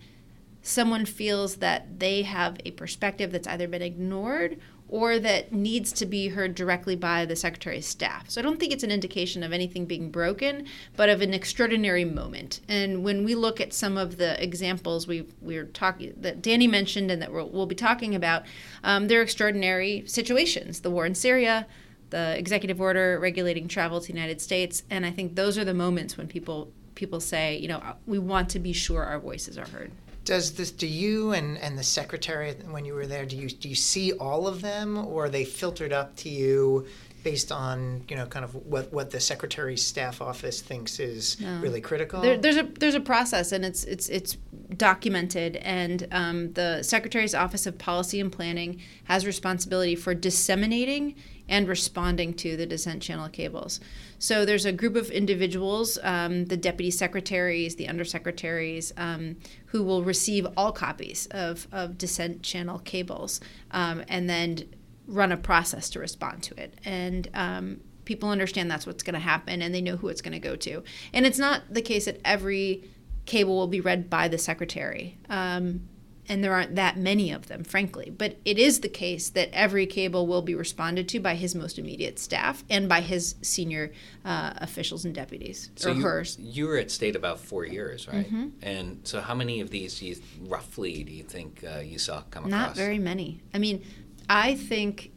someone 0.61 1.05
feels 1.05 1.57
that 1.57 1.99
they 1.99 2.21
have 2.21 2.57
a 2.63 2.71
perspective 2.71 3.31
that's 3.31 3.47
either 3.47 3.67
been 3.67 3.81
ignored 3.81 4.59
or 4.93 5.17
that 5.17 5.51
needs 5.51 5.91
to 5.91 6.05
be 6.05 6.27
heard 6.27 6.53
directly 6.53 6.95
by 6.95 7.25
the 7.25 7.35
secretary's 7.35 7.87
staff. 7.87 8.29
So 8.29 8.39
I 8.39 8.43
don't 8.43 8.59
think 8.59 8.71
it's 8.71 8.83
an 8.83 8.91
indication 8.91 9.41
of 9.41 9.51
anything 9.51 9.87
being 9.87 10.11
broken, 10.11 10.67
but 10.95 11.09
of 11.09 11.19
an 11.23 11.33
extraordinary 11.33 12.05
moment. 12.05 12.61
And 12.69 13.03
when 13.03 13.25
we 13.25 13.33
look 13.33 13.59
at 13.59 13.73
some 13.73 13.97
of 13.97 14.17
the 14.17 14.41
examples 14.41 15.07
we 15.07 15.25
we're 15.41 15.65
talking 15.65 16.13
that 16.17 16.43
Danny 16.43 16.67
mentioned 16.67 17.09
and 17.09 17.19
that 17.23 17.33
we'll, 17.33 17.49
we'll 17.49 17.65
be 17.65 17.73
talking 17.73 18.13
about, 18.13 18.43
um, 18.83 19.07
they're 19.07 19.23
extraordinary 19.23 20.03
situations. 20.05 20.81
The 20.81 20.91
war 20.91 21.07
in 21.07 21.15
Syria, 21.15 21.65
the 22.11 22.37
executive 22.37 22.79
order 22.79 23.19
regulating 23.19 23.67
travel 23.67 23.99
to 23.99 24.05
the 24.05 24.13
United 24.13 24.41
States, 24.41 24.83
and 24.91 25.07
I 25.07 25.09
think 25.09 25.33
those 25.33 25.57
are 25.57 25.65
the 25.65 25.73
moments 25.73 26.19
when 26.19 26.27
people 26.27 26.71
people 26.93 27.19
say, 27.19 27.57
you 27.57 27.67
know, 27.67 27.81
we 28.05 28.19
want 28.19 28.47
to 28.49 28.59
be 28.59 28.73
sure 28.73 29.03
our 29.03 29.19
voices 29.19 29.57
are 29.57 29.67
heard. 29.69 29.91
Does 30.25 30.53
this? 30.53 30.71
Do 30.71 30.87
you 30.87 31.33
and, 31.33 31.57
and 31.57 31.77
the 31.77 31.83
secretary 31.83 32.53
when 32.69 32.85
you 32.85 32.93
were 32.93 33.07
there? 33.07 33.25
Do 33.25 33.35
you 33.35 33.49
do 33.49 33.67
you 33.67 33.75
see 33.75 34.13
all 34.13 34.47
of 34.47 34.61
them, 34.61 34.97
or 34.97 35.25
are 35.25 35.29
they 35.29 35.43
filtered 35.43 35.91
up 35.91 36.15
to 36.17 36.29
you 36.29 36.87
based 37.23 37.51
on 37.51 38.03
you 38.09 38.15
know 38.15 38.25
kind 38.25 38.45
of 38.45 38.55
what 38.65 38.91
what 38.93 39.11
the 39.11 39.19
secretary's 39.19 39.85
staff 39.85 40.21
office 40.21 40.61
thinks 40.61 40.99
is 40.99 41.39
No. 41.41 41.59
really 41.59 41.81
critical? 41.81 42.21
There, 42.21 42.37
there's 42.37 42.57
a 42.57 42.63
there's 42.63 42.95
a 42.95 43.01
process, 43.01 43.51
and 43.51 43.65
it's 43.65 43.83
it's 43.83 44.07
it's 44.09 44.37
documented, 44.77 45.57
and 45.57 46.07
um, 46.11 46.53
the 46.53 46.83
Secretary's 46.83 47.35
Office 47.35 47.65
of 47.65 47.77
Policy 47.77 48.19
and 48.19 48.31
Planning 48.31 48.81
has 49.05 49.25
responsibility 49.25 49.95
for 49.95 50.13
disseminating 50.13 51.15
and 51.49 51.67
responding 51.67 52.33
to 52.33 52.55
the 52.55 52.65
dissent 52.65 53.01
channel 53.01 53.27
cables. 53.29 53.79
So 54.17 54.45
there's 54.45 54.65
a 54.65 54.71
group 54.71 54.95
of 54.95 55.09
individuals, 55.11 55.97
um, 56.01 56.45
the 56.45 56.57
deputy 56.57 56.91
secretaries, 56.91 57.75
the 57.75 57.87
undersecretaries, 57.87 58.93
um, 58.97 59.35
who 59.67 59.83
will 59.83 60.03
receive 60.03 60.47
all 60.55 60.71
copies 60.71 61.27
of, 61.31 61.67
of 61.71 61.97
dissent 61.97 62.43
channel 62.43 62.79
cables, 62.79 63.41
um, 63.71 64.03
and 64.07 64.29
then 64.29 64.59
run 65.05 65.31
a 65.31 65.37
process 65.37 65.89
to 65.89 65.99
respond 65.99 66.43
to 66.43 66.61
it. 66.61 66.79
And 66.85 67.29
um, 67.33 67.81
people 68.05 68.29
understand 68.29 68.69
that's 68.71 68.87
what's 68.87 69.03
going 69.03 69.13
to 69.13 69.19
happen 69.19 69.61
and 69.61 69.73
they 69.73 69.81
know 69.81 69.97
who 69.97 70.07
it's 70.07 70.21
going 70.21 70.33
to 70.33 70.39
go 70.39 70.55
to. 70.55 70.83
And 71.11 71.25
it's 71.25 71.39
not 71.39 71.63
the 71.69 71.81
case 71.81 72.05
that 72.05 72.19
every 72.23 72.89
cable 73.25 73.55
will 73.55 73.67
be 73.67 73.81
read 73.81 74.09
by 74.09 74.27
the 74.27 74.37
secretary. 74.37 75.17
Um, 75.29 75.87
and 76.29 76.41
there 76.43 76.53
aren't 76.53 76.75
that 76.75 76.97
many 76.97 77.31
of 77.31 77.47
them, 77.47 77.63
frankly. 77.63 78.09
But 78.09 78.37
it 78.45 78.57
is 78.57 78.79
the 78.79 78.89
case 78.89 79.29
that 79.31 79.49
every 79.51 79.85
cable 79.85 80.25
will 80.25 80.41
be 80.41 80.55
responded 80.55 81.09
to 81.09 81.19
by 81.19 81.35
his 81.35 81.53
most 81.53 81.77
immediate 81.77 82.17
staff 82.17 82.63
and 82.69 82.87
by 82.87 83.01
his 83.01 83.35
senior 83.41 83.91
uh, 84.23 84.53
officials 84.57 85.03
and 85.03 85.13
deputies, 85.13 85.69
So 85.75 85.91
or 85.91 85.95
you, 85.95 86.01
hers. 86.01 86.37
you 86.39 86.67
were 86.67 86.77
at 86.77 86.91
state 86.91 87.15
about 87.15 87.39
four 87.39 87.65
years, 87.65 88.07
right? 88.07 88.25
Mm-hmm. 88.25 88.47
And 88.61 88.99
so, 89.03 89.19
how 89.19 89.35
many 89.35 89.59
of 89.59 89.69
these, 89.69 89.99
do 89.99 90.05
you, 90.05 90.15
roughly, 90.41 91.03
do 91.03 91.11
you 91.11 91.23
think 91.23 91.63
uh, 91.69 91.79
you 91.79 91.99
saw 91.99 92.21
come 92.31 92.45
across? 92.45 92.51
Not 92.51 92.75
very 92.75 92.99
many. 92.99 93.41
I 93.53 93.57
mean, 93.59 93.83
I 94.29 94.55
think 94.55 95.11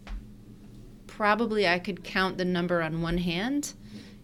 probably 1.06 1.68
I 1.68 1.78
could 1.78 2.02
count 2.02 2.36
the 2.36 2.44
number 2.44 2.82
on 2.82 3.00
one 3.00 3.18
hand. 3.18 3.74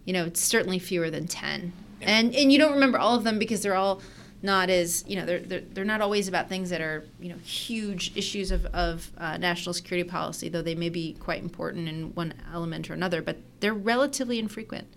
You 0.03 0.11
know, 0.11 0.25
it's 0.25 0.41
certainly 0.41 0.79
fewer 0.79 1.09
than 1.09 1.27
10. 1.27 1.71
And 2.05 2.33
and 2.35 2.51
you 2.51 2.57
don't 2.57 2.73
remember 2.73 2.97
all 2.97 3.15
of 3.15 3.23
them 3.23 3.39
because 3.39 3.61
they're 3.61 3.75
all 3.75 4.01
not 4.41 4.69
as 4.69 5.05
you 5.07 5.15
know 5.15 5.25
they're, 5.25 5.39
they're 5.39 5.61
they're 5.61 5.85
not 5.85 6.01
always 6.01 6.27
about 6.27 6.49
things 6.49 6.69
that 6.69 6.81
are 6.81 7.05
you 7.19 7.29
know 7.29 7.37
huge 7.37 8.11
issues 8.15 8.51
of 8.51 8.65
of 8.67 9.11
uh, 9.17 9.37
national 9.37 9.73
security 9.73 10.07
policy, 10.07 10.49
though 10.49 10.61
they 10.61 10.75
may 10.75 10.89
be 10.89 11.13
quite 11.13 11.41
important 11.41 11.87
in 11.87 12.13
one 12.13 12.33
element 12.53 12.89
or 12.89 12.93
another. 12.93 13.21
But 13.21 13.37
they're 13.61 13.73
relatively 13.73 14.37
infrequent. 14.39 14.87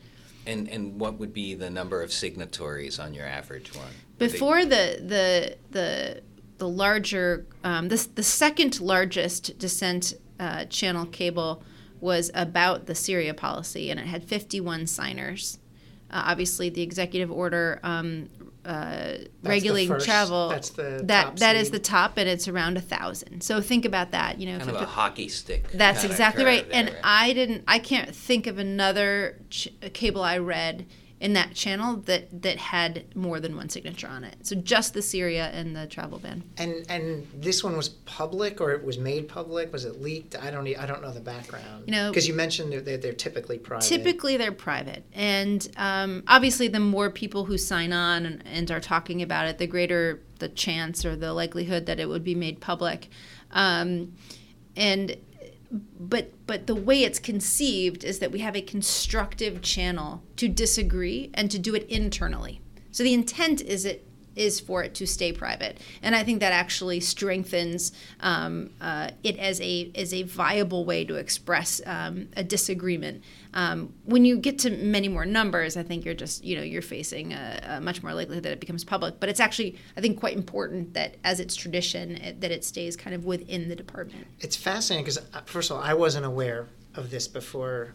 And 0.46 0.68
and 0.68 1.00
what 1.00 1.18
would 1.18 1.32
be 1.32 1.54
the 1.54 1.70
number 1.70 2.02
of 2.02 2.12
signatories 2.12 2.98
on 2.98 3.14
your 3.14 3.26
average 3.26 3.74
one? 3.74 3.92
Before 4.18 4.64
the 4.64 5.00
the 5.00 5.56
the 5.70 6.22
the 6.58 6.68
larger 6.68 7.46
um, 7.64 7.88
this 7.88 8.06
the 8.06 8.22
second 8.22 8.80
largest 8.80 9.58
dissent 9.58 10.14
uh, 10.40 10.64
channel 10.66 11.06
cable 11.06 11.62
was 12.00 12.30
about 12.34 12.86
the 12.86 12.94
Syria 12.94 13.34
policy, 13.34 13.90
and 13.90 13.98
it 13.98 14.06
had 14.06 14.24
51 14.24 14.86
signers. 14.86 15.58
Uh, 16.10 16.22
obviously, 16.26 16.68
the 16.70 16.82
executive 16.82 17.32
order 17.32 17.80
um, 17.82 18.28
uh, 18.64 19.14
regulating 19.42 19.88
first- 19.88 20.06
travel 20.06 20.48
that's 20.48 20.70
the 20.70 21.00
that 21.04 21.24
top 21.24 21.36
that 21.38 21.56
is 21.56 21.66
speed. 21.68 21.74
the 21.80 21.82
top, 21.84 22.16
and 22.16 22.28
it's 22.28 22.46
around 22.48 22.76
a 22.76 22.80
thousand. 22.80 23.42
So 23.42 23.60
think 23.60 23.84
about 23.84 24.12
that. 24.12 24.38
You 24.40 24.46
know, 24.46 24.58
kind 24.58 24.70
if 24.70 24.76
of 24.76 24.82
it- 24.82 24.84
a 24.84 24.86
hockey 24.86 25.28
stick. 25.28 25.70
that's 25.72 26.04
exactly 26.04 26.44
right. 26.44 26.64
there, 26.68 26.74
And 26.78 26.88
right? 26.90 26.98
I 27.02 27.32
didn't. 27.32 27.64
I 27.66 27.78
can't 27.80 28.14
think 28.14 28.46
of 28.46 28.58
another 28.58 29.38
ch- 29.50 29.68
cable 29.94 30.22
I 30.22 30.38
read 30.38 30.86
in 31.18 31.32
that 31.32 31.54
channel 31.54 31.96
that 32.04 32.42
that 32.42 32.58
had 32.58 33.04
more 33.16 33.40
than 33.40 33.56
one 33.56 33.70
signature 33.70 34.06
on 34.06 34.22
it. 34.22 34.36
So 34.42 34.54
just 34.54 34.92
the 34.92 35.00
Syria 35.00 35.50
and 35.52 35.74
the 35.74 35.86
travel 35.86 36.18
ban. 36.18 36.42
And 36.58 36.84
and 36.90 37.26
this 37.34 37.64
one 37.64 37.76
was 37.76 37.88
public 37.88 38.60
or 38.60 38.72
it 38.72 38.84
was 38.84 38.98
made 38.98 39.28
public? 39.28 39.72
Was 39.72 39.86
it 39.86 40.00
leaked? 40.02 40.36
I 40.36 40.50
don't 40.50 40.66
I 40.76 40.84
don't 40.84 41.00
know 41.00 41.12
the 41.12 41.20
background. 41.20 41.84
You 41.86 41.92
know- 41.92 42.10
because 42.10 42.28
you 42.28 42.34
mentioned 42.34 42.72
that 42.72 42.84
they're, 42.84 42.98
they're 42.98 43.12
typically 43.12 43.58
private. 43.58 43.86
Typically, 43.86 44.36
they're 44.36 44.52
private, 44.52 45.04
and 45.12 45.66
um, 45.76 46.22
obviously, 46.28 46.68
the 46.68 46.80
more 46.80 47.10
people 47.10 47.44
who 47.44 47.56
sign 47.56 47.92
on 47.92 48.26
and, 48.26 48.42
and 48.46 48.70
are 48.70 48.80
talking 48.80 49.22
about 49.22 49.46
it, 49.46 49.58
the 49.58 49.66
greater 49.66 50.22
the 50.38 50.48
chance 50.48 51.04
or 51.04 51.16
the 51.16 51.32
likelihood 51.32 51.86
that 51.86 51.98
it 51.98 52.08
would 52.08 52.24
be 52.24 52.34
made 52.34 52.60
public. 52.60 53.08
Um, 53.52 54.12
and 54.76 55.16
but 55.70 56.32
but 56.46 56.66
the 56.66 56.74
way 56.74 57.02
it's 57.02 57.18
conceived 57.18 58.04
is 58.04 58.18
that 58.20 58.32
we 58.32 58.38
have 58.40 58.56
a 58.56 58.62
constructive 58.62 59.62
channel 59.62 60.22
to 60.36 60.48
disagree 60.48 61.30
and 61.34 61.50
to 61.50 61.58
do 61.58 61.74
it 61.74 61.88
internally. 61.88 62.60
So 62.90 63.02
the 63.02 63.14
intent 63.14 63.60
is 63.60 63.84
it 63.84 64.06
is 64.36 64.60
for 64.60 64.82
it 64.82 64.94
to 64.94 65.06
stay 65.06 65.32
private, 65.32 65.78
and 66.02 66.14
I 66.14 66.22
think 66.22 66.40
that 66.40 66.52
actually 66.52 67.00
strengthens 67.00 67.92
um, 68.20 68.70
uh, 68.80 69.10
it 69.24 69.38
as 69.38 69.60
a 69.60 69.90
as 69.94 70.12
a 70.14 70.22
viable 70.22 70.84
way 70.84 71.04
to 71.04 71.16
express 71.16 71.80
um, 71.86 72.28
a 72.36 72.44
disagreement. 72.44 73.22
Um, 73.54 73.94
when 74.04 74.24
you 74.24 74.36
get 74.36 74.58
to 74.60 74.70
many 74.70 75.08
more 75.08 75.24
numbers, 75.24 75.76
I 75.76 75.82
think 75.82 76.04
you're 76.04 76.14
just 76.14 76.44
you 76.44 76.56
know 76.56 76.62
you're 76.62 76.82
facing 76.82 77.32
a, 77.32 77.60
a 77.64 77.80
much 77.80 78.02
more 78.02 78.14
likelihood 78.14 78.44
that 78.44 78.52
it 78.52 78.60
becomes 78.60 78.84
public. 78.84 79.18
But 79.18 79.28
it's 79.28 79.40
actually 79.40 79.78
I 79.96 80.00
think 80.00 80.20
quite 80.20 80.36
important 80.36 80.94
that 80.94 81.16
as 81.24 81.40
its 81.40 81.56
tradition 81.56 82.16
it, 82.16 82.40
that 82.40 82.50
it 82.50 82.64
stays 82.64 82.96
kind 82.96 83.14
of 83.14 83.24
within 83.24 83.68
the 83.68 83.76
department. 83.76 84.26
It's 84.40 84.56
fascinating 84.56 85.04
because 85.04 85.18
first 85.46 85.70
of 85.70 85.78
all, 85.78 85.82
I 85.82 85.94
wasn't 85.94 86.26
aware 86.26 86.68
of 86.94 87.10
this 87.10 87.28
before 87.28 87.94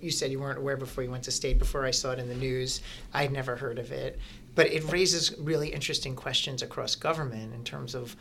you 0.00 0.10
said 0.10 0.30
you 0.30 0.40
weren't 0.40 0.58
aware 0.58 0.76
before 0.76 1.04
you 1.04 1.10
went 1.10 1.24
to 1.24 1.30
state. 1.30 1.58
Before 1.58 1.84
I 1.84 1.90
saw 1.90 2.12
it 2.12 2.18
in 2.18 2.28
the 2.28 2.34
news, 2.34 2.80
I'd 3.12 3.32
never 3.32 3.56
heard 3.56 3.78
of 3.78 3.92
it. 3.92 4.18
But 4.54 4.66
it 4.68 4.90
raises 4.92 5.34
really 5.38 5.68
interesting 5.68 6.14
questions 6.14 6.62
across 6.62 6.94
government 6.94 7.54
in 7.54 7.64
terms 7.64 7.94
of 7.94 8.16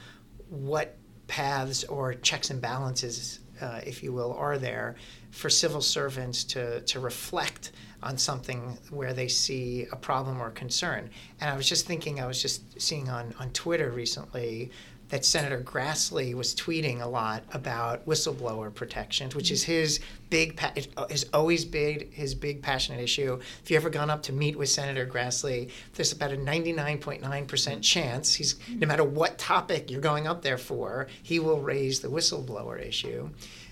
what 0.49 0.97
paths 1.27 1.83
or 1.85 2.13
checks 2.13 2.49
and 2.49 2.61
balances, 2.61 3.39
uh, 3.61 3.81
if 3.85 4.03
you 4.03 4.11
will, 4.13 4.33
are 4.33 4.57
there 4.57 4.95
for 5.31 5.49
civil 5.49 5.81
servants 5.81 6.43
to, 6.43 6.81
to 6.81 6.99
reflect 6.99 7.71
on 8.03 8.17
something 8.17 8.77
where 8.89 9.13
they 9.13 9.27
see 9.27 9.87
a 9.91 9.95
problem 9.95 10.41
or 10.41 10.49
concern. 10.51 11.09
And 11.39 11.49
I 11.49 11.55
was 11.55 11.69
just 11.69 11.85
thinking, 11.85 12.19
I 12.19 12.25
was 12.25 12.41
just 12.41 12.81
seeing 12.81 13.09
on, 13.09 13.33
on 13.39 13.51
Twitter 13.51 13.91
recently 13.91 14.71
that 15.11 15.25
Senator 15.25 15.59
Grassley 15.59 16.33
was 16.33 16.55
tweeting 16.55 17.01
a 17.01 17.05
lot 17.05 17.43
about 17.51 18.05
whistleblower 18.07 18.73
protections, 18.73 19.35
which 19.35 19.51
is 19.51 19.61
his 19.63 19.99
big, 20.29 20.57
uh, 20.95 21.05
has 21.09 21.25
always 21.33 21.65
been 21.65 22.09
his 22.11 22.33
big 22.33 22.63
passionate 22.63 23.01
issue. 23.01 23.37
If 23.61 23.69
you 23.69 23.75
ever 23.75 23.89
gone 23.89 24.09
up 24.09 24.23
to 24.23 24.33
meet 24.33 24.57
with 24.57 24.69
Senator 24.69 25.05
Grassley, 25.05 25.69
there's 25.95 26.13
about 26.13 26.31
a 26.31 26.37
99.9% 26.37 27.83
chance 27.83 28.33
he's, 28.33 28.57
no 28.69 28.87
matter 28.87 29.03
what 29.03 29.37
topic 29.37 29.91
you're 29.91 29.99
going 29.99 30.27
up 30.27 30.41
there 30.41 30.57
for, 30.57 31.07
he 31.21 31.39
will 31.39 31.59
raise 31.59 31.99
the 31.99 32.07
whistleblower 32.07 32.81
issue. 32.81 33.29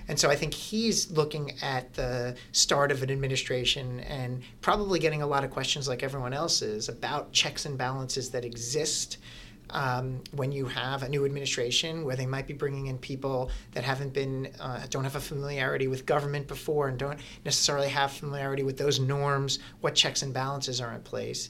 And 0.09 0.19
so 0.19 0.29
I 0.29 0.35
think 0.35 0.53
he's 0.53 1.09
looking 1.11 1.53
at 1.61 1.93
the 1.93 2.35
start 2.51 2.91
of 2.91 3.01
an 3.01 3.11
administration 3.11 4.01
and 4.01 4.41
probably 4.59 4.99
getting 4.99 5.21
a 5.21 5.27
lot 5.27 5.45
of 5.45 5.51
questions 5.51 5.87
like 5.87 6.03
everyone 6.03 6.33
else 6.33 6.61
is 6.61 6.89
about 6.89 7.31
checks 7.31 7.65
and 7.65 7.77
balances 7.77 8.31
that 8.31 8.43
exist 8.43 9.19
um, 9.71 10.21
when 10.31 10.51
you 10.51 10.65
have 10.65 11.03
a 11.03 11.09
new 11.09 11.25
administration 11.25 12.05
where 12.05 12.15
they 12.15 12.25
might 12.25 12.47
be 12.47 12.53
bringing 12.53 12.87
in 12.87 12.97
people 12.97 13.51
that 13.73 13.83
haven't 13.83 14.13
been, 14.13 14.51
uh, 14.59 14.85
don't 14.89 15.03
have 15.03 15.15
a 15.15 15.21
familiarity 15.21 15.87
with 15.87 16.05
government 16.05 16.47
before 16.47 16.87
and 16.87 16.97
don't 16.97 17.19
necessarily 17.45 17.89
have 17.89 18.11
familiarity 18.11 18.63
with 18.63 18.77
those 18.77 18.99
norms, 18.99 19.59
what 19.81 19.95
checks 19.95 20.21
and 20.21 20.33
balances 20.33 20.81
are 20.81 20.93
in 20.93 21.01
place. 21.01 21.49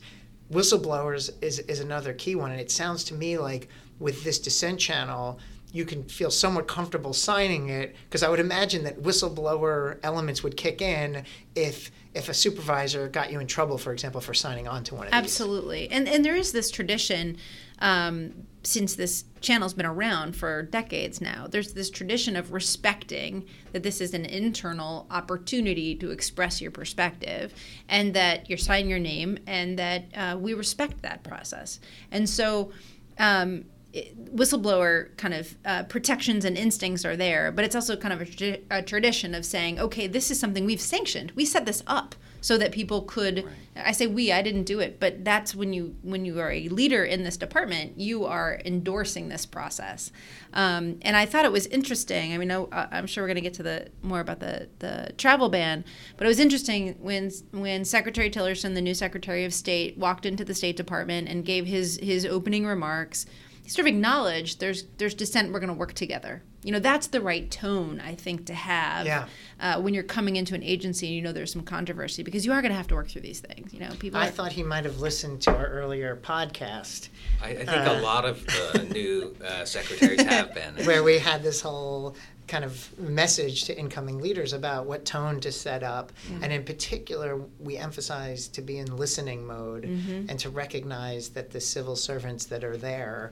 Whistleblowers 0.52 1.32
is, 1.42 1.60
is 1.60 1.80
another 1.80 2.14
key 2.14 2.36
one. 2.36 2.52
And 2.52 2.60
it 2.60 2.72
sounds 2.72 3.04
to 3.06 3.14
me 3.14 3.38
like 3.38 3.70
with 4.00 4.24
this 4.24 4.40
dissent 4.40 4.80
channel, 4.80 5.40
you 5.72 5.86
can 5.86 6.04
feel 6.04 6.32
somewhat 6.32 6.68
comfortable 6.68 7.14
signing 7.14 7.70
it 7.70 7.96
because 8.06 8.24
I 8.24 8.30
would 8.30 8.40
imagine 8.40 8.84
that 8.86 9.02
whistleblower 9.02 10.00
elements 10.04 10.44
would 10.44 10.58
kick 10.58 10.82
in 10.82 11.24
if 11.56 11.92
if 12.16 12.28
a 12.28 12.34
supervisor 12.34 13.08
got 13.08 13.32
you 13.32 13.40
in 13.40 13.46
trouble, 13.46 13.78
for 13.78 13.94
example, 13.94 14.20
for 14.20 14.34
signing 14.34 14.68
on 14.68 14.84
to 14.86 14.96
one 14.96 15.06
of 15.08 15.12
these. 15.12 15.22
Absolutely, 15.22 15.90
and 15.92 16.08
and 16.08 16.26
there 16.26 16.36
is 16.36 16.52
this 16.52 16.72
tradition 16.72 17.38
um, 17.80 18.34
since 18.64 18.96
this 18.96 19.26
channel's 19.42 19.74
been 19.74 19.86
around 19.86 20.36
for 20.36 20.64
decades 20.64 21.22
now. 21.22 21.48
There's 21.48 21.74
this 21.74 21.90
tradition 21.90 22.36
of 22.36 22.52
respecting 22.52 23.46
that 23.72 23.84
this 23.84 24.02
is 24.02 24.14
an 24.14 24.26
internal 24.26 25.08
opportunity 25.10 25.96
to 25.96 26.12
express 26.12 26.62
your 26.62 26.72
perspective, 26.72 27.54
and 27.88 28.14
that 28.14 28.50
you're 28.50 28.58
signing 28.58 28.90
your 28.90 29.00
name, 29.00 29.38
and 29.48 29.80
that 29.80 30.06
uh, 30.16 30.38
we 30.38 30.54
respect 30.54 31.02
that 31.02 31.24
process. 31.24 31.80
And 32.12 32.30
so. 32.30 32.72
Um, 33.18 33.66
it- 33.94 34.36
whistleblower 34.36 35.16
kind 35.18 35.34
of 35.34 35.56
uh, 35.66 35.84
protections 35.84 36.46
and 36.46 36.58
instincts 36.58 37.06
are 37.06 37.16
there, 37.16 37.52
but 37.52 37.66
it's 37.66 37.76
also 37.76 37.96
kind 37.96 38.14
of 38.14 38.22
a, 38.22 38.26
tra- 38.26 38.58
a 38.72 38.82
tradition 38.82 39.34
of 39.34 39.46
saying, 39.46 39.80
okay, 39.80 40.08
this 40.08 40.30
is 40.32 40.40
something 40.40 40.66
we've 40.66 40.82
sanctioned. 40.82 41.32
We 41.36 41.46
set 41.46 41.66
this 41.66 41.84
up 41.88 42.16
so 42.42 42.58
that 42.58 42.72
people 42.72 43.02
could. 43.02 43.46
I 43.76 43.92
say 43.92 44.08
we, 44.08 44.32
I 44.32 44.42
didn't 44.42 44.64
do 44.64 44.80
it, 44.80 45.00
but 45.00 45.26
that's 45.26 45.54
when 45.54 45.74
you 45.74 45.96
when 46.04 46.26
you 46.26 46.40
are 46.40 46.52
a 46.52 46.70
leader 46.70 47.04
in 47.04 47.24
this 47.24 47.38
department, 47.38 48.00
you 48.00 48.26
are 48.26 48.62
endorsing 48.66 49.30
this 49.30 49.46
process. 49.46 50.12
Um, 50.54 51.00
and 51.02 51.16
I 51.16 51.26
thought 51.26 51.46
it 51.46 51.52
was 51.52 51.68
interesting. 51.68 52.34
I 52.34 52.38
mean, 52.38 52.52
I, 52.52 52.66
I'm 52.92 53.08
sure 53.08 53.24
we're 53.24 53.28
going 53.28 53.36
to 53.36 53.42
get 53.42 53.54
to 53.56 53.64
the 53.64 53.88
more 54.02 54.20
about 54.20 54.40
the 54.40 54.70
the 54.80 55.14
travel 55.18 55.50
ban, 55.50 55.84
but 56.18 56.26
it 56.26 56.30
was 56.30 56.40
interesting 56.40 56.96
when 57.00 57.32
when 57.52 57.84
Secretary 57.86 58.30
Tillerson, 58.30 58.74
the 58.74 58.82
new 58.82 58.94
Secretary 58.94 59.44
of 59.44 59.54
State, 59.54 59.98
walked 59.98 60.26
into 60.26 60.46
the 60.46 60.54
State 60.54 60.78
Department 60.78 61.28
and 61.28 61.44
gave 61.44 61.66
his 61.66 62.00
his 62.02 62.26
opening 62.26 62.66
remarks 62.66 63.26
he 63.70 63.74
sort 63.76 63.88
of 63.88 63.94
acknowledged 63.94 64.60
there's 64.60 64.86
there's 64.98 65.14
dissent. 65.14 65.52
We're 65.54 65.60
going 65.60 65.68
to 65.68 65.76
work 65.78 65.94
together. 65.94 66.42
You 66.64 66.72
know, 66.74 66.80
that's 66.80 67.08
the 67.08 67.22
right 67.22 67.50
tone 67.50 68.02
I 68.04 68.16
think 68.16 68.48
to 68.48 68.54
have 68.54 69.06
Yeah. 69.06 69.28
uh, 69.62 69.80
when 69.80 69.94
you're 69.94 70.04
coming 70.04 70.36
into 70.36 70.56
an 70.56 70.64
agency 70.64 71.06
and 71.06 71.16
you 71.16 71.22
know 71.22 71.32
there's 71.32 71.54
some 71.54 71.62
controversy 71.62 72.22
because 72.24 72.46
you 72.46 72.52
are 72.52 72.62
going 72.62 72.72
to 72.72 72.76
have 72.78 72.88
to 72.88 72.96
work 72.96 73.08
through 73.10 73.22
these 73.22 73.40
things. 73.40 73.74
You 73.74 73.80
know, 73.82 73.92
people. 74.00 74.20
I 74.20 74.28
are- 74.28 74.32
thought 74.32 74.52
he 74.54 74.64
might 74.64 74.86
have 74.86 75.00
listened 75.00 75.42
to 75.44 75.56
our 75.56 75.68
earlier 75.68 76.16
podcast 76.18 77.10
I, 77.42 77.50
I 77.50 77.56
think 77.58 77.70
Uh, 77.70 77.96
a 78.00 78.02
lot 78.02 78.26
of 78.26 78.44
the 78.46 78.88
new 78.94 79.36
uh, 79.46 79.64
secretaries 79.66 80.22
have 80.24 80.54
been. 80.56 80.84
where 80.86 81.04
we 81.04 81.20
had 81.20 81.44
this 81.44 81.62
whole 81.62 82.16
kind 82.48 82.66
of 82.66 82.98
message 83.00 83.66
to 83.66 83.78
incoming 83.80 84.18
leaders 84.20 84.52
about 84.54 84.88
what 84.88 85.06
tone 85.06 85.40
to 85.40 85.52
set 85.52 85.84
up. 85.84 86.12
And 86.42 86.52
in 86.52 86.64
particular, 86.64 87.40
we 87.60 87.78
emphasize 87.78 88.48
to 88.50 88.62
be 88.64 88.80
in 88.80 88.98
listening 88.98 89.46
mode 89.46 89.84
Mm-hmm. 89.84 90.26
and 90.30 90.40
to 90.40 90.50
recognize 90.50 91.30
that 91.30 91.52
the 91.52 91.62
civil 91.62 91.96
servants 91.96 92.46
that 92.46 92.64
are 92.64 92.76
there 92.76 93.32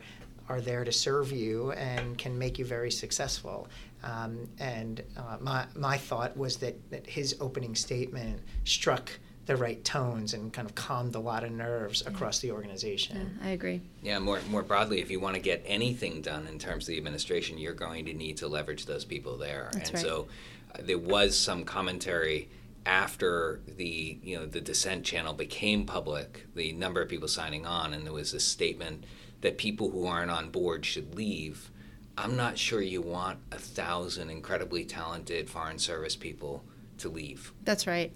are 0.50 0.62
there 0.62 0.84
to 0.84 0.92
serve 0.92 1.32
you 1.32 1.72
and 1.74 2.18
can 2.18 2.38
make 2.38 2.58
you 2.58 2.66
very 2.66 2.92
successful. 2.92 3.68
Um, 4.04 4.48
and 4.60 5.04
uh, 5.18 5.38
my, 5.42 5.66
my 5.76 5.98
thought 5.98 6.38
was 6.38 6.58
that, 6.58 6.90
that 6.92 7.08
his 7.08 7.36
opening 7.40 7.76
statement 7.76 8.40
struck 8.64 9.12
the 9.48 9.56
right 9.56 9.84
tones 9.86 10.34
and 10.34 10.52
kind 10.52 10.68
of 10.68 10.76
calmed 10.76 11.16
a 11.16 11.20
lot 11.20 11.44
of 11.44 11.52
nerves 11.52 12.06
across 12.06 12.40
the 12.40 12.52
organization. 12.52 13.40
I 13.42 13.52
agree. 13.52 13.82
Yeah, 14.04 14.20
more 14.20 14.42
more 14.50 14.62
broadly, 14.62 15.00
if 15.00 15.10
you 15.10 15.22
want 15.22 15.36
to 15.36 15.42
get 15.42 15.64
anything 15.66 16.22
done 16.22 16.48
in 16.48 16.60
terms 16.60 16.84
of 16.84 16.88
the 16.88 16.98
administration, 16.98 17.58
you're 17.58 17.74
going 17.74 18.06
to 18.06 18.14
need 18.14 18.36
to 18.38 18.48
leverage 18.50 18.86
those 18.86 19.06
people 19.06 19.38
there. 19.38 19.70
That's 19.72 19.90
and 19.90 20.00
right. 20.00 20.06
so 20.06 20.28
uh, 20.76 20.80
there 20.82 20.98
was 20.98 21.38
some 21.38 21.64
commentary 21.64 22.50
after 22.86 23.62
the 23.78 24.20
you 24.22 24.38
know 24.38 24.46
the 24.46 24.62
dissent 24.62 25.06
channel 25.06 25.34
became 25.34 25.86
public, 25.86 26.46
the 26.54 26.74
number 26.74 27.02
of 27.02 27.08
people 27.08 27.30
signing 27.30 27.66
on, 27.66 27.94
and 27.94 28.06
there 28.06 28.14
was 28.14 28.34
a 28.34 28.42
statement 28.42 29.06
that 29.42 29.58
people 29.58 29.92
who 29.92 30.06
aren't 30.06 30.32
on 30.32 30.50
board 30.50 30.86
should 30.86 31.16
leave. 31.16 31.72
I'm 32.18 32.36
not 32.36 32.58
sure 32.58 32.82
you 32.82 33.02
want 33.02 33.40
a 33.52 33.58
thousand 33.58 34.30
incredibly 34.30 34.86
talented 34.86 35.50
foreign 35.50 35.78
service 35.78 36.16
people 36.16 36.64
to 37.00 37.10
leave. 37.10 37.54
That's 37.64 37.86
right. 37.86 38.12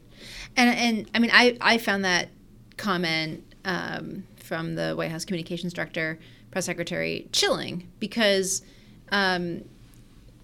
And 0.55 0.69
and 0.69 1.11
I 1.13 1.19
mean 1.19 1.31
I 1.33 1.57
I 1.61 1.77
found 1.77 2.03
that 2.05 2.29
comment 2.77 3.43
um, 3.63 4.23
from 4.37 4.75
the 4.75 4.95
White 4.95 5.11
House 5.11 5.23
communications 5.23 5.73
director, 5.73 6.19
press 6.49 6.65
secretary, 6.65 7.29
chilling 7.31 7.87
because 7.99 8.63
um, 9.11 9.65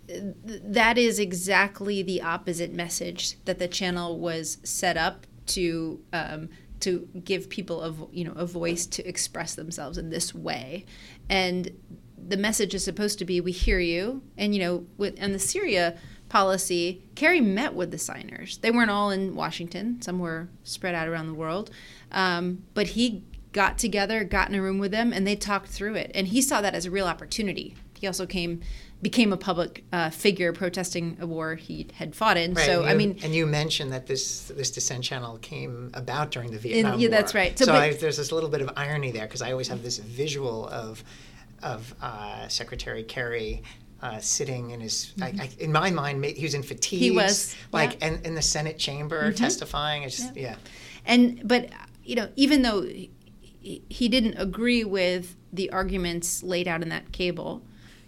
th- 0.08 0.34
that 0.46 0.98
is 0.98 1.20
exactly 1.20 2.04
the 2.04 2.22
opposite 2.22 2.72
message 2.74 3.44
that 3.46 3.60
the 3.60 3.68
channel 3.68 4.20
was 4.20 4.58
set 4.64 4.98
up 4.98 5.26
to 5.48 6.00
um, 6.14 6.50
to 6.82 7.08
give 7.24 7.50
people 7.50 7.84
a 7.84 8.16
you 8.16 8.24
know 8.24 8.34
a 8.34 8.46
voice 8.46 8.86
to 8.86 9.08
express 9.08 9.56
themselves 9.56 9.98
in 9.98 10.10
this 10.10 10.34
way, 10.34 10.86
and 11.30 11.72
the 12.18 12.38
message 12.38 12.74
is 12.74 12.84
supposed 12.84 13.20
to 13.20 13.26
be 13.26 13.42
we 13.42 13.52
hear 13.52 13.80
you, 13.80 14.22
and 14.38 14.54
you 14.54 14.62
know 14.62 14.86
with 14.98 15.16
and 15.18 15.34
the 15.34 15.40
Syria 15.40 15.98
policy, 16.30 17.02
Kerry 17.16 17.40
met 17.40 17.74
with 17.74 17.92
the 17.92 17.98
signers. 17.98 18.58
They 18.58 18.72
weren't 18.72 18.92
all 18.92 19.12
in 19.12 19.36
Washington; 19.36 20.02
some 20.02 20.20
were 20.20 20.50
spread 20.64 20.96
out 20.96 21.08
around 21.08 21.28
the 21.28 21.34
world, 21.34 21.72
um, 22.12 22.64
but 22.74 22.88
he 22.88 23.24
got 23.54 23.78
together, 23.78 24.24
got 24.24 24.50
in 24.50 24.56
a 24.56 24.62
room 24.62 24.78
with 24.78 24.92
them, 24.92 25.12
and 25.14 25.26
they 25.26 25.36
talked 25.36 25.68
through 25.70 25.96
it, 25.96 26.12
and 26.14 26.28
he 26.28 26.42
saw 26.42 26.62
that 26.62 26.76
as 26.76 26.86
a 26.86 26.92
real 26.92 27.08
opportunity. 27.08 27.76
He 27.98 28.06
also 28.06 28.26
came 28.28 28.62
became 29.02 29.32
a 29.32 29.38
public 29.38 29.84
uh, 29.94 30.10
figure 30.10 30.54
protesting 30.54 31.18
a 31.22 31.28
war 31.28 31.56
he 31.56 31.88
had 31.94 32.16
fought 32.16 32.38
in. 32.38 32.54
Right, 32.54 32.66
so 32.66 32.82
and 32.82 32.90
I 32.90 32.94
mean, 32.96 33.20
and 33.24 33.34
you 33.34 33.46
mentioned 33.46 33.92
that 33.92 34.08
this 34.08 34.48
this 34.48 34.72
dissent 34.72 35.04
channel 35.04 35.38
came 35.38 35.92
about 35.94 36.32
during 36.32 36.52
the 36.52 36.58
Vietnam 36.58 37.00
yeah, 37.00 37.08
War. 37.08 37.18
that's 37.18 37.36
right. 37.36 37.58
So, 37.58 37.66
So, 37.66 37.72
but- 37.74 37.82
I, 37.82 37.94
there's 37.94 38.18
this 38.18 38.32
little 38.32 38.50
bit 38.50 38.62
of 38.62 38.72
irony 38.76 39.12
there 39.12 39.26
because 39.26 39.42
I 39.42 39.52
always 39.52 39.68
have 39.68 39.84
this 39.84 39.98
visual 39.98 40.68
of 40.70 41.04
of 41.62 41.94
uh, 42.02 42.48
Secretary 42.48 43.04
Kerry. 43.04 43.64
Uh, 44.00 44.20
sitting 44.20 44.70
in 44.70 44.80
his, 44.80 45.12
I, 45.20 45.26
I, 45.26 45.50
in 45.58 45.72
my 45.72 45.90
mind, 45.90 46.24
he 46.24 46.44
was 46.44 46.54
in 46.54 46.62
fatigues. 46.62 47.16
was, 47.16 47.56
like, 47.72 47.94
yeah. 47.94 48.10
and 48.10 48.26
in 48.28 48.36
the 48.36 48.44
Senate 48.44 48.78
chamber 48.78 49.32
testifying. 49.32 50.04
It's 50.04 50.18
just, 50.18 50.36
yeah. 50.36 50.56
and 51.04 51.42
but 51.44 51.72
you 52.04 52.14
know, 52.16 52.30
even 52.36 52.62
though 52.62 52.84
he, 52.84 53.10
he 53.90 54.08
didn't 54.08 54.36
agree 54.38 54.84
with 54.84 55.36
the 55.52 55.72
arguments 55.72 56.44
laid 56.44 56.68
out 56.68 56.84
in 56.84 56.90
that 56.90 57.12
cable, 57.12 57.64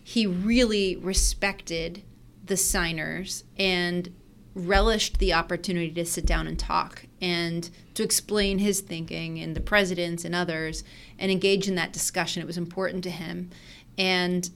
he 0.09 0.25
really 0.25 0.95
respected 0.95 2.01
the 2.43 2.57
signers 2.57 3.43
and 3.59 4.11
relished 4.55 5.19
the 5.19 5.31
opportunity 5.31 5.91
to 5.91 6.03
sit 6.03 6.25
down 6.25 6.47
and 6.47 6.57
talk 6.57 7.05
and 7.21 7.69
to 7.93 8.01
explain 8.01 8.57
his 8.57 8.81
thinking 8.81 9.37
and 9.37 9.55
the 9.55 9.61
president's 9.61 10.25
and 10.25 10.33
others 10.33 10.83
and 11.19 11.31
engage 11.31 11.67
in 11.67 11.75
that 11.75 11.93
discussion. 11.93 12.41
It 12.41 12.47
was 12.47 12.57
important 12.57 13.03
to 13.03 13.11
him. 13.11 13.51
And 13.99 14.49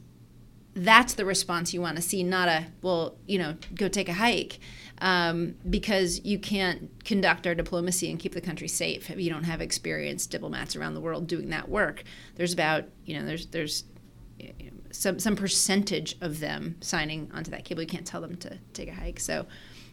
that's 0.74 1.14
the 1.14 1.24
response 1.24 1.72
you 1.72 1.82
want 1.82 1.98
to 1.98 2.02
see, 2.02 2.24
not 2.24 2.48
a, 2.48 2.66
well, 2.82 3.16
you 3.28 3.38
know, 3.38 3.56
go 3.76 3.88
take 3.88 4.10
a 4.10 4.14
hike. 4.14 4.58
Um, 5.02 5.54
because 5.70 6.20
you 6.24 6.40
can't 6.40 6.90
conduct 7.06 7.46
our 7.46 7.54
diplomacy 7.54 8.10
and 8.10 8.20
keep 8.20 8.34
the 8.34 8.42
country 8.42 8.68
safe 8.68 9.12
if 9.12 9.20
you 9.20 9.30
don't 9.30 9.44
have 9.44 9.62
experienced 9.62 10.32
diplomats 10.32 10.76
around 10.76 10.96
the 10.96 11.02
world 11.02 11.28
doing 11.28 11.50
that 11.50 11.70
work. 11.70 12.04
There's 12.38 12.54
about, 12.54 12.86
you 13.06 13.20
know, 13.20 13.26
there's, 13.26 13.46
there's, 13.48 13.84
you 14.40 14.48
know, 14.48 14.74
some 14.94 15.20
some 15.20 15.36
percentage 15.36 16.16
of 16.22 16.40
them 16.40 16.78
signing 16.82 17.30
onto 17.34 17.52
that 17.52 17.66
cable. 17.66 17.82
You 17.82 17.88
can't 17.88 18.08
tell 18.08 18.22
them 18.22 18.38
to 18.38 18.58
take 18.74 18.88
a 18.88 18.94
hike. 18.94 19.20
So 19.20 19.46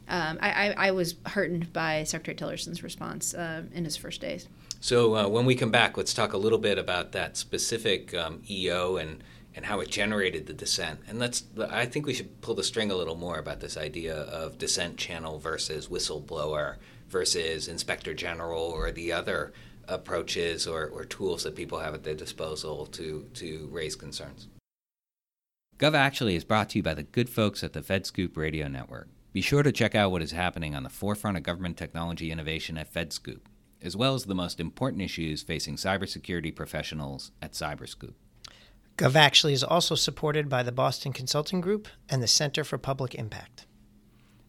um, 0.08 0.38
I, 0.40 0.50
I, 0.50 0.88
I 0.88 0.90
was 0.90 1.14
heartened 1.26 1.72
by 1.72 2.04
Secretary 2.04 2.36
Tillerson's 2.36 2.82
response 2.82 3.34
um, 3.34 3.70
in 3.72 3.84
his 3.84 3.96
first 3.96 4.20
days. 4.20 4.48
So 4.80 5.14
uh, 5.14 5.28
when 5.28 5.46
we 5.46 5.54
come 5.54 5.70
back, 5.70 5.96
let's 5.96 6.14
talk 6.14 6.32
a 6.32 6.38
little 6.38 6.58
bit 6.58 6.78
about 6.78 7.12
that 7.12 7.36
specific 7.36 8.14
um, 8.14 8.42
EO 8.48 8.96
and 8.96 9.22
and 9.54 9.64
how 9.64 9.80
it 9.80 9.90
generated 9.90 10.46
the 10.46 10.52
dissent. 10.52 11.00
And 11.08 11.18
let's 11.18 11.44
I 11.68 11.86
think 11.86 12.06
we 12.06 12.14
should 12.14 12.40
pull 12.40 12.54
the 12.54 12.64
string 12.64 12.90
a 12.90 12.94
little 12.94 13.16
more 13.16 13.38
about 13.38 13.60
this 13.60 13.76
idea 13.76 14.14
of 14.14 14.58
dissent 14.58 14.96
channel 14.96 15.38
versus 15.38 15.88
whistleblower 15.88 16.76
versus 17.08 17.68
inspector 17.68 18.14
general 18.14 18.62
or 18.62 18.92
the 18.92 19.12
other 19.12 19.52
approaches 19.88 20.66
or, 20.68 20.86
or 20.86 21.04
tools 21.04 21.42
that 21.42 21.56
people 21.56 21.80
have 21.80 21.94
at 21.94 22.04
their 22.04 22.14
disposal 22.14 22.86
to 22.86 23.26
to 23.34 23.68
raise 23.72 23.96
concerns. 23.96 24.48
Gov 25.80 25.94
Actually 25.94 26.36
is 26.36 26.44
brought 26.44 26.68
to 26.68 26.78
you 26.78 26.82
by 26.82 26.92
the 26.92 27.02
good 27.02 27.30
folks 27.30 27.64
at 27.64 27.72
the 27.72 27.80
FedScoop 27.80 28.36
Radio 28.36 28.68
Network. 28.68 29.08
Be 29.32 29.40
sure 29.40 29.62
to 29.62 29.72
check 29.72 29.94
out 29.94 30.10
what 30.10 30.20
is 30.20 30.32
happening 30.32 30.74
on 30.74 30.82
the 30.82 30.90
forefront 30.90 31.38
of 31.38 31.42
government 31.42 31.78
technology 31.78 32.30
innovation 32.30 32.76
at 32.76 32.92
FedScoop, 32.92 33.40
as 33.80 33.96
well 33.96 34.14
as 34.14 34.26
the 34.26 34.34
most 34.34 34.60
important 34.60 35.00
issues 35.00 35.42
facing 35.42 35.76
cybersecurity 35.76 36.54
professionals 36.54 37.32
at 37.40 37.52
Cyberscoop. 37.52 38.12
Gov 38.98 39.14
Actually 39.14 39.54
is 39.54 39.64
also 39.64 39.94
supported 39.94 40.50
by 40.50 40.62
the 40.62 40.70
Boston 40.70 41.14
Consulting 41.14 41.62
Group 41.62 41.88
and 42.10 42.22
the 42.22 42.26
Center 42.26 42.62
for 42.62 42.76
Public 42.76 43.14
Impact. 43.14 43.66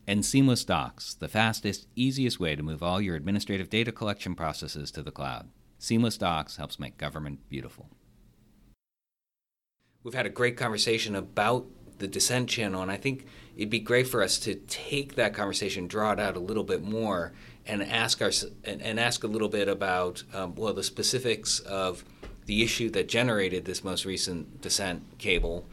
And 0.05 0.25
Seamless 0.25 0.65
Docs, 0.65 1.13
the 1.13 1.29
fastest, 1.29 1.87
easiest 1.95 2.41
way 2.41 2.57
to 2.57 2.63
move 2.63 2.83
all 2.83 2.99
your 2.99 3.15
administrative 3.15 3.69
data 3.69 3.93
collection 3.93 4.35
processes 4.35 4.91
to 4.91 5.01
the 5.01 5.11
cloud. 5.11 5.47
Seamless 5.79 6.17
Docs 6.17 6.57
helps 6.57 6.77
make 6.77 6.97
government 6.97 7.47
beautiful. 7.47 7.87
We've 10.03 10.13
had 10.13 10.25
a 10.25 10.29
great 10.29 10.57
conversation 10.57 11.15
about 11.15 11.67
the 11.99 12.07
dissent 12.07 12.49
channel, 12.49 12.81
and 12.81 12.91
I 12.91 12.97
think 12.97 13.25
it'd 13.55 13.69
be 13.69 13.79
great 13.79 14.07
for 14.07 14.23
us 14.23 14.39
to 14.39 14.55
take 14.55 15.15
that 15.15 15.33
conversation, 15.33 15.87
draw 15.87 16.13
it 16.13 16.19
out 16.19 16.35
a 16.35 16.39
little 16.39 16.63
bit 16.63 16.83
more, 16.83 17.33
and 17.67 17.83
ask 17.83 18.21
our 18.21 18.31
and, 18.63 18.81
and 18.81 18.99
ask 18.99 19.23
a 19.23 19.27
little 19.27 19.49
bit 19.49 19.67
about 19.67 20.23
um, 20.33 20.55
well 20.55 20.73
the 20.73 20.83
specifics 20.83 21.59
of 21.59 22.03
the 22.47 22.63
issue 22.63 22.89
that 22.89 23.07
generated 23.07 23.65
this 23.65 23.83
most 23.83 24.03
recent 24.03 24.61
dissent 24.61 25.03
cable, 25.19 25.67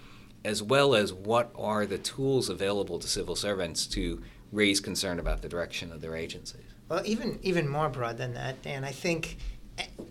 as 0.45 0.63
well 0.63 0.95
as 0.95 1.13
what 1.13 1.51
are 1.57 1.87
the 1.87 1.99
tools 1.99 2.51
available 2.51 2.99
to 2.99 3.09
civil 3.09 3.35
servants 3.35 3.87
to 3.87 4.23
raise 4.53 4.81
concern 4.81 5.19
about 5.19 5.41
the 5.41 5.49
direction 5.49 5.91
of 5.91 6.03
their 6.03 6.15
agencies. 6.15 6.67
Well, 6.91 7.03
even 7.07 7.39
even 7.43 7.67
more 7.67 7.89
broad 7.89 8.19
than 8.19 8.35
that, 8.35 8.61
Dan. 8.61 8.85
I 8.85 8.93
think 8.93 9.39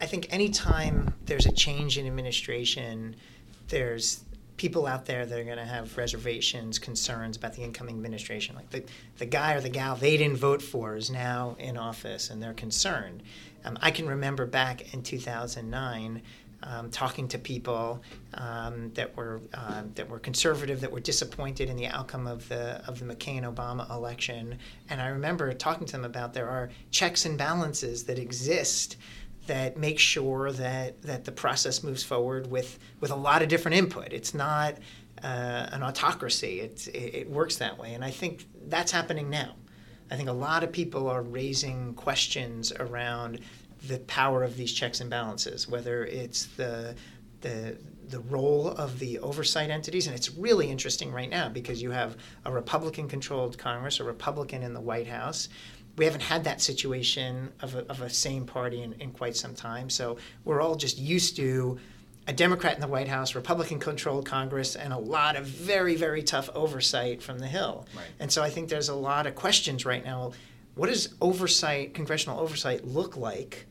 I 0.02 0.06
think 0.06 0.28
anytime 0.32 1.14
there's 1.26 1.46
a 1.46 1.52
change 1.52 1.98
in 1.98 2.08
administration, 2.08 3.16
there's 3.68 4.24
people 4.58 4.88
out 4.88 5.06
there 5.06 5.26
that 5.26 5.40
are 5.40 5.44
going 5.44 5.58
to 5.58 5.66
have 5.66 5.96
reservations, 5.98 6.80
concerns 6.80 7.38
about 7.38 7.54
the 7.54 7.62
incoming 7.62 7.96
administration. 7.96 8.56
Like 8.56 8.70
the, 8.72 8.84
the 9.18 9.26
guy 9.26 9.54
or 9.54 9.62
the 9.62 9.70
gal 9.70 9.96
they 9.96 10.18
didn't 10.18 10.38
vote 10.38 10.62
for 10.62 10.96
is 10.96 11.12
now 11.12 11.56
in 11.60 11.78
office 11.78 12.30
and 12.30 12.42
they're 12.42 12.54
concerned. 12.54 13.24
Um, 13.64 13.78
I 13.82 13.92
can 13.92 14.08
remember 14.08 14.46
back 14.46 14.94
in 14.94 15.04
2009 15.04 16.22
um, 16.64 16.90
talking 16.90 17.28
to 17.28 17.38
people 17.38 18.02
um, 18.34 18.92
that 18.96 19.16
were 19.16 19.42
uh, 19.54 19.84
that 19.96 20.10
were 20.10 20.20
conservative, 20.20 20.82
that 20.82 20.92
were 20.92 21.00
disappointed 21.00 21.70
in 21.70 21.76
the 21.76 21.88
outcome 21.88 22.26
of 22.26 22.48
the 22.50 22.82
of 22.88 23.00
the 23.00 23.06
McCain 23.06 23.44
Obama 23.44 23.90
election, 23.92 24.58
and 24.90 25.00
I 25.00 25.10
remember 25.10 25.54
talking 25.54 25.86
to 25.86 25.92
them 25.94 26.06
about 26.06 26.34
there 26.34 26.50
are 26.50 26.70
checks 26.90 27.26
and 27.26 27.38
balances 27.38 28.06
that 28.06 28.18
exist 28.18 28.98
that 29.48 29.78
make 29.78 30.00
sure 30.00 30.52
that 30.52 31.02
that 31.02 31.26
the 31.26 31.32
process 31.32 31.84
moves 31.84 32.04
forward 32.04 32.50
with 32.50 32.80
with 33.00 33.12
a 33.12 33.16
lot 33.16 33.42
of 33.42 33.48
different 33.48 33.78
input. 33.78 34.14
It's 34.14 34.34
not 34.34 34.76
uh, 35.24 35.70
an 35.72 35.84
autocracy. 35.84 36.60
It's, 36.60 36.88
it, 36.88 37.16
it 37.16 37.30
works 37.30 37.58
that 37.58 37.78
way, 37.78 37.94
and 37.94 38.04
I 38.04 38.12
think 38.12 38.46
that's 38.68 38.92
happening 38.92 39.30
now. 39.30 39.56
I 40.12 40.16
think 40.16 40.30
a 40.30 40.34
lot 40.34 40.64
of 40.64 40.72
people 40.72 41.10
are 41.10 41.22
raising 41.22 41.94
questions 41.96 42.72
around 42.72 43.40
the 43.88 44.00
power 44.00 44.44
of 44.44 44.56
these 44.56 44.72
checks 44.72 45.02
and 45.02 45.10
balances, 45.10 45.68
whether 45.68 46.06
it's 46.06 46.46
the 46.58 46.96
the 47.42 47.78
the 48.10 48.20
role 48.22 48.70
of 48.70 49.00
the 49.00 49.20
oversight 49.20 49.70
entities, 49.70 50.08
and 50.08 50.16
it's 50.16 50.32
really 50.32 50.72
interesting 50.72 51.12
right 51.12 51.30
now 51.30 51.50
because 51.50 51.82
you 51.82 51.92
have 51.92 52.16
a 52.46 52.52
Republican-controlled 52.52 53.58
Congress, 53.58 54.00
a 54.00 54.04
Republican 54.04 54.64
in 54.64 54.74
the 54.74 54.80
White 54.80 55.08
House. 55.08 55.50
We 55.98 56.06
haven't 56.06 56.22
had 56.22 56.44
that 56.46 56.62
situation 56.62 57.52
of 57.62 57.76
a, 57.76 57.80
of 57.90 58.02
a 58.02 58.10
same 58.10 58.46
party 58.46 58.82
in, 58.84 58.94
in 58.94 59.12
quite 59.12 59.36
some 59.36 59.56
time, 59.56 59.90
so 59.90 60.18
we're 60.46 60.62
all 60.62 60.76
just 60.76 60.98
used 60.98 61.36
to 61.38 61.80
a 62.28 62.34
Democrat 62.34 62.76
in 62.76 62.82
the 62.82 62.88
White 62.88 63.08
House, 63.08 63.36
Republican-controlled 63.36 64.26
Congress, 64.26 64.76
and 64.76 64.92
a 64.92 64.98
lot 64.98 65.38
of 65.38 65.46
very, 65.46 65.96
very 65.96 66.22
tough 66.22 66.50
oversight 66.54 67.24
from 67.24 67.40
the 67.40 67.48
Hill. 67.48 67.88
Right. 67.96 68.06
And 68.20 68.32
so 68.32 68.44
I 68.44 68.50
think 68.50 68.70
there's 68.70 68.90
a 68.90 68.96
lot 68.96 69.28
of 69.28 69.36
questions 69.36 69.86
right 69.86 70.04
now. 70.04 70.34
What 70.76 70.88
does 70.88 71.16
oversight, 71.22 71.94
congressional 71.94 72.40
oversight, 72.40 72.86
look 72.86 73.16
like 73.16 73.66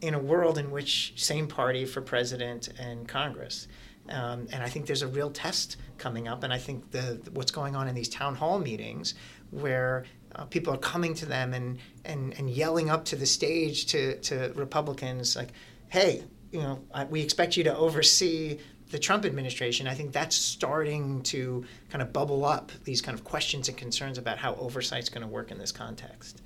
in 0.00 0.14
a 0.14 0.20
world 0.20 0.56
in 0.56 0.70
which 0.70 1.14
same 1.16 1.48
party 1.48 1.84
for 1.84 2.00
president 2.00 2.68
and 2.78 3.08
Congress? 3.08 3.66
Um, 4.08 4.46
and 4.52 4.62
I 4.62 4.68
think 4.68 4.86
there's 4.86 5.02
a 5.02 5.08
real 5.08 5.30
test 5.30 5.76
coming 5.98 6.28
up. 6.28 6.44
And 6.44 6.52
I 6.52 6.58
think 6.58 6.92
the 6.92 7.20
what's 7.32 7.50
going 7.50 7.74
on 7.74 7.88
in 7.88 7.94
these 7.96 8.08
town 8.08 8.36
hall 8.36 8.60
meetings, 8.60 9.14
where 9.50 10.04
uh, 10.36 10.44
people 10.44 10.72
are 10.72 10.78
coming 10.78 11.14
to 11.14 11.26
them 11.26 11.54
and, 11.54 11.78
and, 12.04 12.34
and 12.38 12.50
yelling 12.50 12.90
up 12.90 13.04
to 13.06 13.16
the 13.16 13.26
stage 13.26 13.86
to, 13.86 14.18
to 14.20 14.52
Republicans 14.54 15.34
like, 15.34 15.48
"Hey, 15.88 16.22
you 16.52 16.60
know, 16.60 16.80
I, 16.94 17.04
we 17.04 17.20
expect 17.22 17.56
you 17.56 17.64
to 17.64 17.76
oversee 17.76 18.58
the 18.90 18.98
Trump 18.98 19.24
administration." 19.24 19.88
I 19.88 19.94
think 19.94 20.12
that's 20.12 20.36
starting 20.36 21.22
to 21.24 21.64
kind 21.90 22.02
of 22.02 22.12
bubble 22.12 22.44
up 22.44 22.70
these 22.84 23.00
kind 23.00 23.18
of 23.18 23.24
questions 23.24 23.68
and 23.68 23.76
concerns 23.76 24.18
about 24.18 24.38
how 24.38 24.54
oversight's 24.56 25.08
going 25.08 25.22
to 25.22 25.28
work 25.28 25.50
in 25.50 25.58
this 25.58 25.72
context. 25.72 26.42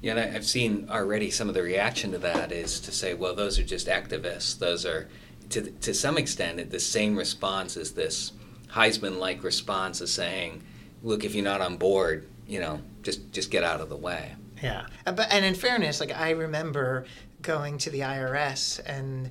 Yeah, 0.00 0.16
and 0.16 0.36
I've 0.36 0.44
seen 0.44 0.88
already 0.90 1.30
some 1.30 1.48
of 1.48 1.54
the 1.54 1.62
reaction 1.62 2.10
to 2.10 2.18
that 2.18 2.50
is 2.50 2.80
to 2.80 2.90
say, 2.90 3.14
well, 3.14 3.36
those 3.36 3.56
are 3.60 3.62
just 3.62 3.86
activists. 3.86 4.58
Those 4.58 4.84
are, 4.84 5.08
to, 5.50 5.70
to 5.70 5.94
some 5.94 6.18
extent, 6.18 6.70
the 6.72 6.80
same 6.80 7.16
response 7.16 7.76
as 7.76 7.92
this 7.92 8.32
Heisman-like 8.72 9.44
response 9.44 10.00
of 10.00 10.08
saying, 10.08 10.64
look, 11.04 11.22
if 11.22 11.36
you're 11.36 11.44
not 11.44 11.60
on 11.60 11.76
board, 11.76 12.28
you 12.48 12.58
know, 12.58 12.80
just 13.02 13.32
just 13.32 13.50
get 13.50 13.64
out 13.64 13.80
of 13.80 13.88
the 13.88 13.96
way. 13.96 14.34
Yeah, 14.62 14.86
Uh, 15.06 15.12
but 15.12 15.32
and 15.32 15.44
in 15.44 15.54
fairness, 15.54 16.00
like 16.00 16.16
I 16.16 16.30
remember 16.30 17.04
going 17.40 17.78
to 17.78 17.90
the 17.90 18.00
IRS 18.00 18.80
and 18.86 19.30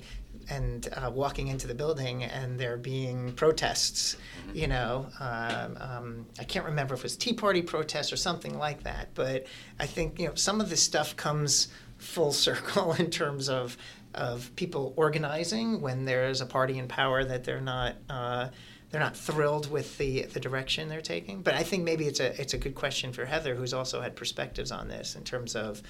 and 0.50 0.88
uh, 0.96 1.10
walking 1.10 1.48
into 1.48 1.66
the 1.66 1.74
building 1.74 2.24
and 2.24 2.58
there 2.58 2.76
being 2.76 3.32
protests, 3.32 4.16
you 4.52 4.66
know, 4.66 5.06
um, 5.20 5.78
um, 5.80 6.26
I 6.38 6.44
can't 6.44 6.66
remember 6.66 6.94
if 6.94 7.00
it 7.00 7.04
was 7.04 7.16
Tea 7.16 7.32
Party 7.32 7.62
protests 7.62 8.12
or 8.12 8.16
something 8.16 8.58
like 8.58 8.82
that, 8.82 9.08
but 9.14 9.46
I 9.78 9.86
think 9.86 10.18
you 10.18 10.26
know 10.26 10.34
some 10.34 10.60
of 10.60 10.68
this 10.68 10.82
stuff 10.82 11.16
comes 11.16 11.68
full 11.98 12.32
circle 12.46 12.92
in 12.94 13.10
terms 13.10 13.48
of 13.48 13.76
of 14.14 14.54
people 14.56 14.92
organizing 14.96 15.80
when 15.80 16.04
there's 16.04 16.42
a 16.42 16.46
party 16.46 16.78
in 16.78 16.86
power 16.86 17.24
that 17.24 17.44
they're 17.44 17.60
not. 17.60 17.94
Uh, 18.10 18.48
they're 18.92 19.00
not 19.00 19.16
thrilled 19.16 19.70
with 19.70 19.98
the, 19.98 20.22
the 20.26 20.38
direction 20.38 20.88
they're 20.88 21.00
taking, 21.00 21.42
but 21.42 21.54
I 21.54 21.64
think 21.64 21.82
maybe 21.82 22.06
it's 22.06 22.20
a 22.20 22.40
it's 22.40 22.54
a 22.54 22.58
good 22.58 22.76
question 22.76 23.12
for 23.12 23.24
Heather, 23.24 23.54
who's 23.54 23.74
also 23.74 24.00
had 24.00 24.14
perspectives 24.14 24.70
on 24.70 24.86
this 24.86 25.16
in 25.16 25.24
terms 25.24 25.56
of 25.56 25.82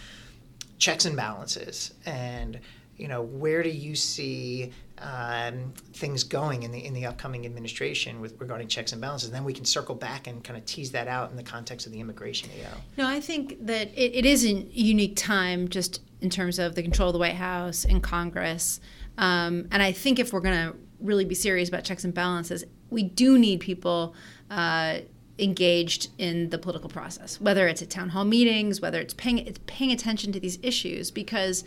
checks 0.78 1.04
and 1.04 1.16
balances 1.16 1.92
and 2.06 2.58
you 2.96 3.08
know, 3.08 3.22
where 3.22 3.62
do 3.62 3.70
you 3.70 3.96
see 3.96 4.70
um, 4.98 5.72
things 5.94 6.22
going 6.22 6.62
in 6.62 6.70
the 6.70 6.84
in 6.84 6.94
the 6.94 7.06
upcoming 7.06 7.44
administration 7.44 8.20
with 8.20 8.40
regarding 8.40 8.68
checks 8.68 8.92
and 8.92 9.00
balances? 9.00 9.28
And 9.28 9.34
then 9.34 9.44
we 9.44 9.52
can 9.52 9.64
circle 9.64 9.94
back 9.94 10.26
and 10.26 10.44
kind 10.44 10.56
of 10.56 10.64
tease 10.66 10.92
that 10.92 11.08
out 11.08 11.30
in 11.30 11.36
the 11.36 11.42
context 11.42 11.86
of 11.86 11.92
the 11.92 12.00
immigration 12.00 12.50
EO. 12.56 12.68
No, 12.96 13.08
I 13.08 13.20
think 13.20 13.66
that 13.66 13.88
it, 13.96 14.14
it 14.14 14.26
is 14.26 14.44
a 14.44 14.52
unique 14.52 15.16
time 15.16 15.68
just 15.68 16.00
in 16.20 16.30
terms 16.30 16.58
of 16.58 16.74
the 16.74 16.82
control 16.82 17.08
of 17.08 17.14
the 17.14 17.18
White 17.18 17.34
House 17.34 17.84
and 17.84 18.02
Congress. 18.02 18.80
Um, 19.18 19.68
and 19.72 19.82
I 19.82 19.92
think 19.92 20.18
if 20.18 20.32
we're 20.32 20.40
going 20.40 20.70
to 20.70 20.76
really 21.00 21.24
be 21.24 21.34
serious 21.34 21.68
about 21.68 21.84
checks 21.84 22.04
and 22.04 22.14
balances, 22.14 22.64
we 22.92 23.02
do 23.02 23.38
need 23.38 23.60
people. 23.60 24.14
Uh, 24.50 24.98
engaged 25.38 26.10
in 26.18 26.50
the 26.50 26.58
political 26.58 26.90
process, 26.90 27.40
whether 27.40 27.66
it's 27.66 27.80
at 27.80 27.88
town 27.88 28.10
hall 28.10 28.24
meetings, 28.24 28.82
whether 28.82 29.00
it's 29.00 29.14
paying 29.14 29.38
it's 29.38 29.58
paying 29.66 29.90
attention 29.90 30.30
to 30.30 30.38
these 30.38 30.58
issues, 30.62 31.10
because 31.10 31.64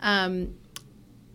um, 0.00 0.54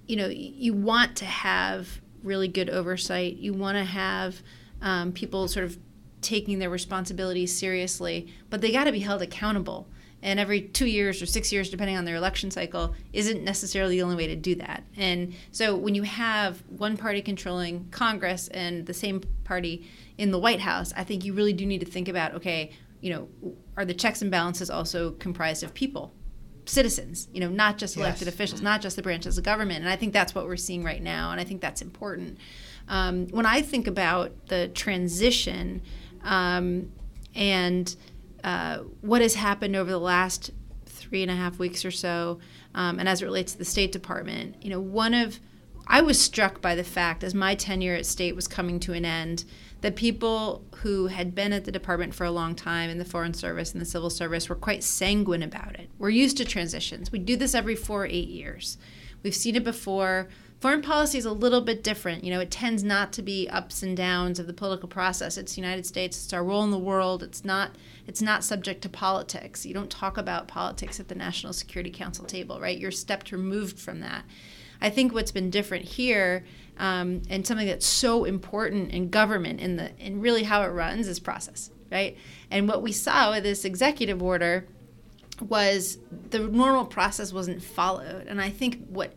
you 0.07 0.15
know, 0.15 0.27
you 0.27 0.73
want 0.73 1.15
to 1.17 1.25
have 1.25 2.01
really 2.23 2.47
good 2.47 2.69
oversight. 2.69 3.37
You 3.37 3.53
want 3.53 3.77
to 3.77 3.83
have 3.83 4.41
um, 4.81 5.11
people 5.11 5.47
sort 5.47 5.65
of 5.65 5.77
taking 6.21 6.59
their 6.59 6.69
responsibilities 6.69 7.57
seriously, 7.57 8.33
but 8.49 8.61
they 8.61 8.71
got 8.71 8.85
to 8.85 8.91
be 8.91 8.99
held 8.99 9.21
accountable. 9.21 9.87
And 10.23 10.39
every 10.39 10.61
two 10.61 10.87
years 10.87 11.21
or 11.21 11.25
six 11.25 11.51
years, 11.51 11.69
depending 11.69 11.97
on 11.97 12.05
their 12.05 12.15
election 12.15 12.49
cycle, 12.49 12.95
isn't 13.11 13.43
necessarily 13.43 13.97
the 13.97 14.01
only 14.01 14.15
way 14.15 14.27
to 14.27 14.35
do 14.35 14.55
that. 14.55 14.83
And 14.95 15.35
so 15.51 15.75
when 15.75 15.93
you 15.93 16.03
have 16.03 16.63
one 16.69 16.97
party 16.97 17.21
controlling 17.21 17.89
Congress 17.91 18.47
and 18.47 18.85
the 18.85 18.93
same 18.93 19.21
party 19.43 19.87
in 20.17 20.31
the 20.31 20.39
White 20.39 20.61
House, 20.61 20.93
I 20.95 21.03
think 21.03 21.25
you 21.25 21.33
really 21.33 21.53
do 21.53 21.65
need 21.65 21.81
to 21.81 21.85
think 21.85 22.07
about 22.07 22.33
okay, 22.35 22.71
you 23.01 23.13
know, 23.13 23.55
are 23.75 23.83
the 23.85 23.93
checks 23.93 24.21
and 24.21 24.31
balances 24.31 24.69
also 24.69 25.11
comprised 25.11 25.61
of 25.61 25.73
people? 25.73 26.13
citizens, 26.65 27.27
you 27.33 27.41
know, 27.41 27.49
not 27.49 27.77
just 27.77 27.97
elected 27.97 28.25
yes. 28.25 28.33
officials, 28.33 28.61
not 28.61 28.81
just 28.81 28.95
the 28.95 29.01
branches 29.01 29.37
of 29.37 29.43
government. 29.43 29.81
And 29.81 29.89
I 29.89 29.97
think 29.97 30.13
that's 30.13 30.33
what 30.33 30.45
we're 30.45 30.55
seeing 30.55 30.81
right 30.81 31.01
now, 31.01 31.31
and 31.31 31.41
I 31.41 31.43
think 31.43 31.59
that's 31.59 31.81
important. 31.81 32.37
Um, 32.87 33.27
when 33.27 33.45
I 33.45 33.61
think 33.61 33.87
about 33.87 34.47
the 34.47 34.69
transition 34.69 35.81
um, 36.23 36.91
and 37.35 37.93
uh, 38.43 38.79
what 39.01 39.21
has 39.21 39.35
happened 39.35 39.75
over 39.75 39.89
the 39.89 39.99
last 39.99 40.51
three 40.85 41.21
and 41.21 41.31
a 41.31 41.35
half 41.35 41.59
weeks 41.59 41.85
or 41.85 41.91
so, 41.91 42.39
um, 42.75 42.99
and 42.99 43.07
as 43.07 43.21
it 43.21 43.25
relates 43.25 43.53
to 43.53 43.57
the 43.57 43.65
State 43.65 43.91
Department, 43.91 44.55
you 44.61 44.69
know, 44.69 44.79
one 44.79 45.13
of 45.13 45.39
I 45.87 46.01
was 46.01 46.19
struck 46.19 46.61
by 46.61 46.75
the 46.75 46.83
fact 46.83 47.23
as 47.23 47.33
my 47.33 47.55
tenure 47.55 47.95
at 47.95 48.05
state 48.05 48.35
was 48.35 48.47
coming 48.47 48.79
to 48.81 48.93
an 48.93 49.05
end 49.05 49.43
that 49.81 49.97
people 49.97 50.63
who 50.77 51.07
had 51.07 51.35
been 51.35 51.51
at 51.51 51.65
the 51.65 51.71
department 51.71 52.15
for 52.15 52.23
a 52.23 52.31
long 52.31 52.55
time 52.55 52.89
in 52.89 52.99
the 52.99 53.05
Foreign 53.05 53.33
Service 53.33 53.73
and 53.73 53.81
the 53.81 53.85
Civil 53.85 54.09
Service 54.09 54.47
were 54.47 54.55
quite 54.55 54.81
sanguine 54.81 55.43
about 55.43 55.77
it. 55.77 55.89
We're 55.97 56.09
used 56.09 56.37
to 56.37 56.45
transitions. 56.45 57.11
We 57.11 57.19
do 57.19 57.35
this 57.35 57.53
every 57.53 57.75
four 57.75 58.03
or 58.03 58.07
eight 58.07 58.29
years. 58.29 58.77
We've 59.23 59.35
seen 59.35 59.57
it 59.57 59.63
before. 59.63 60.29
Foreign 60.63 60.81
policy 60.81 61.17
is 61.17 61.25
a 61.25 61.33
little 61.33 61.59
bit 61.59 61.83
different. 61.83 62.23
You 62.23 62.31
know, 62.31 62.39
it 62.39 62.49
tends 62.49 62.85
not 62.85 63.11
to 63.13 63.21
be 63.21 63.49
ups 63.49 63.83
and 63.83 63.97
downs 63.97 64.39
of 64.39 64.47
the 64.47 64.53
political 64.53 64.87
process. 64.87 65.37
It's 65.37 65.55
the 65.55 65.61
United 65.61 65.85
States. 65.85 66.23
It's 66.23 66.31
our 66.31 66.41
role 66.41 66.63
in 66.63 66.71
the 66.71 66.79
world. 66.79 67.21
It's 67.21 67.43
not. 67.43 67.71
It's 68.07 68.21
not 68.21 68.45
subject 68.45 68.81
to 68.83 68.87
politics. 68.87 69.65
You 69.65 69.73
don't 69.73 69.89
talk 69.89 70.17
about 70.17 70.47
politics 70.47 71.01
at 71.01 71.09
the 71.09 71.15
National 71.15 71.51
Security 71.51 71.91
Council 71.91 72.23
table, 72.23 72.61
right? 72.61 72.77
You're 72.77 72.91
stepped 72.91 73.33
removed 73.33 73.77
from 73.77 73.99
that. 73.99 74.23
I 74.79 74.89
think 74.89 75.13
what's 75.13 75.33
been 75.33 75.49
different 75.49 75.83
here, 75.83 76.45
um, 76.77 77.23
and 77.29 77.45
something 77.45 77.67
that's 77.67 77.85
so 77.85 78.23
important 78.23 78.91
in 78.91 79.09
government, 79.09 79.59
in 79.59 79.75
the 79.75 79.91
in 79.99 80.21
really 80.21 80.43
how 80.43 80.61
it 80.61 80.69
runs, 80.69 81.09
is 81.09 81.19
process, 81.19 81.71
right? 81.91 82.15
And 82.49 82.69
what 82.69 82.81
we 82.81 82.93
saw 82.93 83.31
with 83.31 83.43
this 83.43 83.65
executive 83.65 84.23
order 84.23 84.65
was 85.41 85.97
the 86.29 86.39
normal 86.39 86.85
process 86.85 87.33
wasn't 87.33 87.61
followed, 87.61 88.27
and 88.27 88.39
I 88.39 88.49
think 88.49 88.87
what 88.87 89.13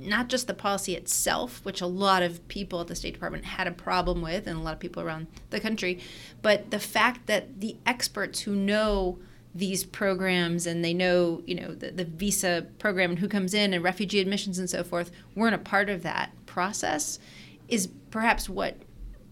not 0.00 0.28
just 0.28 0.46
the 0.46 0.54
policy 0.54 0.94
itself, 0.94 1.64
which 1.64 1.80
a 1.80 1.86
lot 1.86 2.22
of 2.22 2.46
people 2.48 2.80
at 2.80 2.86
the 2.86 2.94
State 2.94 3.14
Department 3.14 3.44
had 3.44 3.66
a 3.66 3.72
problem 3.72 4.22
with, 4.22 4.46
and 4.46 4.58
a 4.58 4.62
lot 4.62 4.74
of 4.74 4.80
people 4.80 5.02
around 5.02 5.26
the 5.50 5.60
country, 5.60 6.00
but 6.42 6.70
the 6.70 6.78
fact 6.78 7.26
that 7.26 7.60
the 7.60 7.76
experts 7.86 8.40
who 8.40 8.54
know 8.54 9.18
these 9.54 9.84
programs 9.84 10.66
and 10.66 10.84
they 10.84 10.94
know 10.94 11.42
you 11.44 11.56
know 11.56 11.74
the, 11.74 11.90
the 11.90 12.04
visa 12.04 12.66
program 12.78 13.10
and 13.10 13.18
who 13.18 13.28
comes 13.28 13.52
in 13.52 13.74
and 13.74 13.82
refugee 13.82 14.20
admissions 14.20 14.60
and 14.60 14.70
so 14.70 14.84
forth 14.84 15.10
weren't 15.34 15.56
a 15.56 15.58
part 15.58 15.90
of 15.90 16.04
that 16.04 16.30
process 16.46 17.18
is 17.68 17.88
perhaps 18.12 18.48
what 18.48 18.76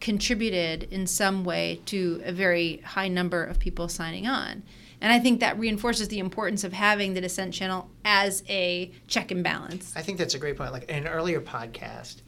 contributed 0.00 0.84
in 0.92 1.06
some 1.06 1.44
way 1.44 1.80
to 1.86 2.20
a 2.24 2.32
very 2.32 2.78
high 2.78 3.08
number 3.08 3.44
of 3.44 3.60
people 3.60 3.88
signing 3.88 4.26
on 4.26 4.62
and 5.00 5.12
i 5.12 5.18
think 5.18 5.40
that 5.40 5.58
reinforces 5.58 6.08
the 6.08 6.18
importance 6.18 6.64
of 6.64 6.72
having 6.72 7.14
the 7.14 7.20
dissent 7.20 7.52
channel 7.52 7.90
as 8.04 8.42
a 8.48 8.92
check 9.06 9.30
and 9.30 9.42
balance 9.42 9.92
i 9.96 10.02
think 10.02 10.18
that's 10.18 10.34
a 10.34 10.38
great 10.38 10.56
point 10.56 10.72
like 10.72 10.88
in 10.88 10.96
an 10.96 11.08
earlier 11.08 11.40
podcast 11.40 12.22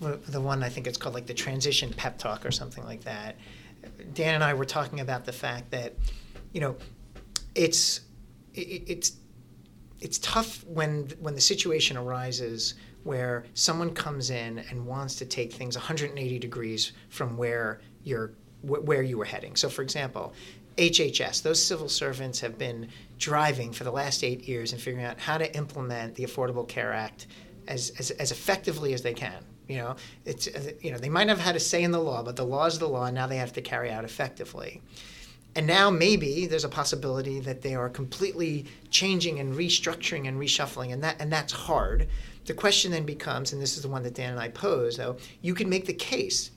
the 0.00 0.40
one 0.40 0.62
i 0.62 0.68
think 0.68 0.86
it's 0.86 0.98
called 0.98 1.14
like 1.14 1.26
the 1.26 1.34
transition 1.34 1.92
pep 1.92 2.18
talk 2.18 2.44
or 2.44 2.50
something 2.50 2.84
like 2.84 3.02
that 3.04 3.36
dan 4.14 4.34
and 4.34 4.44
i 4.44 4.52
were 4.52 4.64
talking 4.64 5.00
about 5.00 5.24
the 5.24 5.32
fact 5.32 5.70
that 5.70 5.94
you 6.52 6.60
know 6.60 6.76
it's 7.54 8.00
it, 8.54 8.82
it's 8.86 9.12
it's 10.00 10.18
tough 10.18 10.64
when 10.64 11.08
when 11.20 11.34
the 11.34 11.40
situation 11.40 11.96
arises 11.96 12.74
where 13.06 13.44
someone 13.54 13.94
comes 13.94 14.30
in 14.30 14.58
and 14.70 14.84
wants 14.84 15.14
to 15.14 15.24
take 15.24 15.52
things 15.52 15.76
180 15.76 16.38
degrees 16.40 16.92
from 17.08 17.36
where 17.36 17.80
you're 18.02 18.32
where 18.62 19.02
you 19.02 19.16
were 19.16 19.24
heading. 19.24 19.54
So, 19.54 19.68
for 19.68 19.82
example, 19.82 20.32
HHS, 20.76 21.42
those 21.42 21.62
civil 21.62 21.88
servants 21.88 22.40
have 22.40 22.58
been 22.58 22.88
driving 23.18 23.72
for 23.72 23.84
the 23.84 23.90
last 23.90 24.22
eight 24.22 24.46
years 24.46 24.72
and 24.72 24.80
figuring 24.80 25.06
out 25.06 25.18
how 25.18 25.38
to 25.38 25.56
implement 25.56 26.14
the 26.14 26.24
Affordable 26.24 26.68
Care 26.68 26.92
Act 26.92 27.26
as, 27.66 27.92
as, 27.98 28.10
as 28.12 28.30
effectively 28.30 28.92
as 28.92 29.02
they 29.02 29.14
can. 29.14 29.44
You 29.68 29.78
know, 29.78 29.96
it's 30.24 30.46
uh, 30.46 30.72
you 30.80 30.92
know 30.92 30.98
they 30.98 31.08
might 31.08 31.28
have 31.28 31.40
had 31.40 31.56
a 31.56 31.60
say 31.60 31.82
in 31.82 31.90
the 31.90 31.98
law, 31.98 32.22
but 32.22 32.36
the 32.36 32.44
law 32.44 32.66
is 32.66 32.78
the 32.78 32.88
law, 32.88 33.06
and 33.06 33.14
now 33.14 33.26
they 33.26 33.38
have 33.38 33.52
to 33.54 33.62
carry 33.62 33.90
out 33.90 34.04
effectively. 34.04 34.80
And 35.56 35.66
now 35.66 35.90
maybe 35.90 36.46
there's 36.46 36.64
a 36.64 36.68
possibility 36.68 37.40
that 37.40 37.62
they 37.62 37.74
are 37.74 37.88
completely 37.88 38.66
changing 38.90 39.40
and 39.40 39.54
restructuring 39.54 40.28
and 40.28 40.38
reshuffling, 40.38 40.92
and 40.92 41.02
that 41.02 41.16
and 41.18 41.32
that's 41.32 41.52
hard. 41.52 42.06
The 42.44 42.54
question 42.54 42.92
then 42.92 43.04
becomes, 43.04 43.52
and 43.52 43.60
this 43.60 43.76
is 43.76 43.82
the 43.82 43.88
one 43.88 44.04
that 44.04 44.14
Dan 44.14 44.30
and 44.30 44.40
I 44.40 44.50
pose, 44.50 44.96
though, 44.96 45.16
you 45.42 45.52
can 45.52 45.68
make 45.68 45.86
the 45.86 45.94
case 45.94 46.52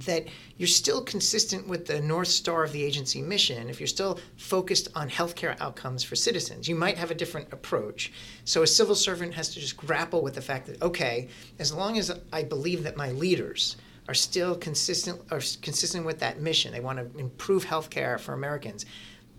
that 0.00 0.26
you're 0.56 0.66
still 0.66 1.02
consistent 1.02 1.68
with 1.68 1.86
the 1.86 2.00
North 2.00 2.28
Star 2.28 2.64
of 2.64 2.72
the 2.72 2.82
agency 2.82 3.20
mission 3.20 3.68
if 3.68 3.78
you're 3.78 3.86
still 3.86 4.18
focused 4.36 4.88
on 4.94 5.08
healthcare 5.08 5.56
outcomes 5.60 6.02
for 6.02 6.16
citizens. 6.16 6.68
You 6.68 6.74
might 6.74 6.98
have 6.98 7.10
a 7.10 7.14
different 7.14 7.52
approach. 7.52 8.12
So 8.44 8.62
a 8.62 8.66
civil 8.66 8.94
servant 8.94 9.34
has 9.34 9.52
to 9.54 9.60
just 9.60 9.76
grapple 9.76 10.22
with 10.22 10.34
the 10.34 10.40
fact 10.40 10.66
that, 10.66 10.80
okay, 10.82 11.28
as 11.58 11.72
long 11.72 11.98
as 11.98 12.10
I 12.32 12.42
believe 12.42 12.82
that 12.84 12.96
my 12.96 13.10
leaders 13.12 13.76
are 14.08 14.14
still 14.14 14.56
consistent 14.56 15.20
are 15.30 15.40
consistent 15.60 16.04
with 16.04 16.18
that 16.20 16.40
mission. 16.40 16.72
They 16.72 16.80
want 16.80 16.98
to 16.98 17.18
improve 17.18 17.64
healthcare 17.64 18.18
for 18.18 18.34
Americans. 18.34 18.84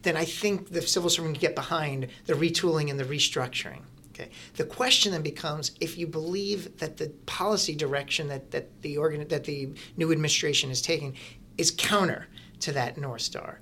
Then 0.03 0.17
I 0.17 0.25
think 0.25 0.69
the 0.69 0.81
civil 0.81 1.09
servant 1.09 1.35
can 1.35 1.41
get 1.41 1.55
behind 1.55 2.07
the 2.25 2.33
retooling 2.33 2.89
and 2.89 2.99
the 2.99 3.05
restructuring. 3.05 3.81
Okay. 4.13 4.29
The 4.55 4.65
question 4.65 5.11
then 5.11 5.23
becomes 5.23 5.71
if 5.81 5.97
you 5.97 6.05
believe 6.05 6.77
that 6.77 6.97
the 6.97 7.09
policy 7.25 7.73
direction 7.73 8.27
that, 8.27 8.51
that 8.51 8.81
the 8.83 8.97
organ 8.97 9.27
that 9.27 9.43
the 9.43 9.69
new 9.97 10.11
administration 10.11 10.69
is 10.69 10.81
taking 10.81 11.15
is 11.57 11.71
counter 11.71 12.27
to 12.59 12.71
that 12.73 12.97
North 12.97 13.21
Star. 13.21 13.59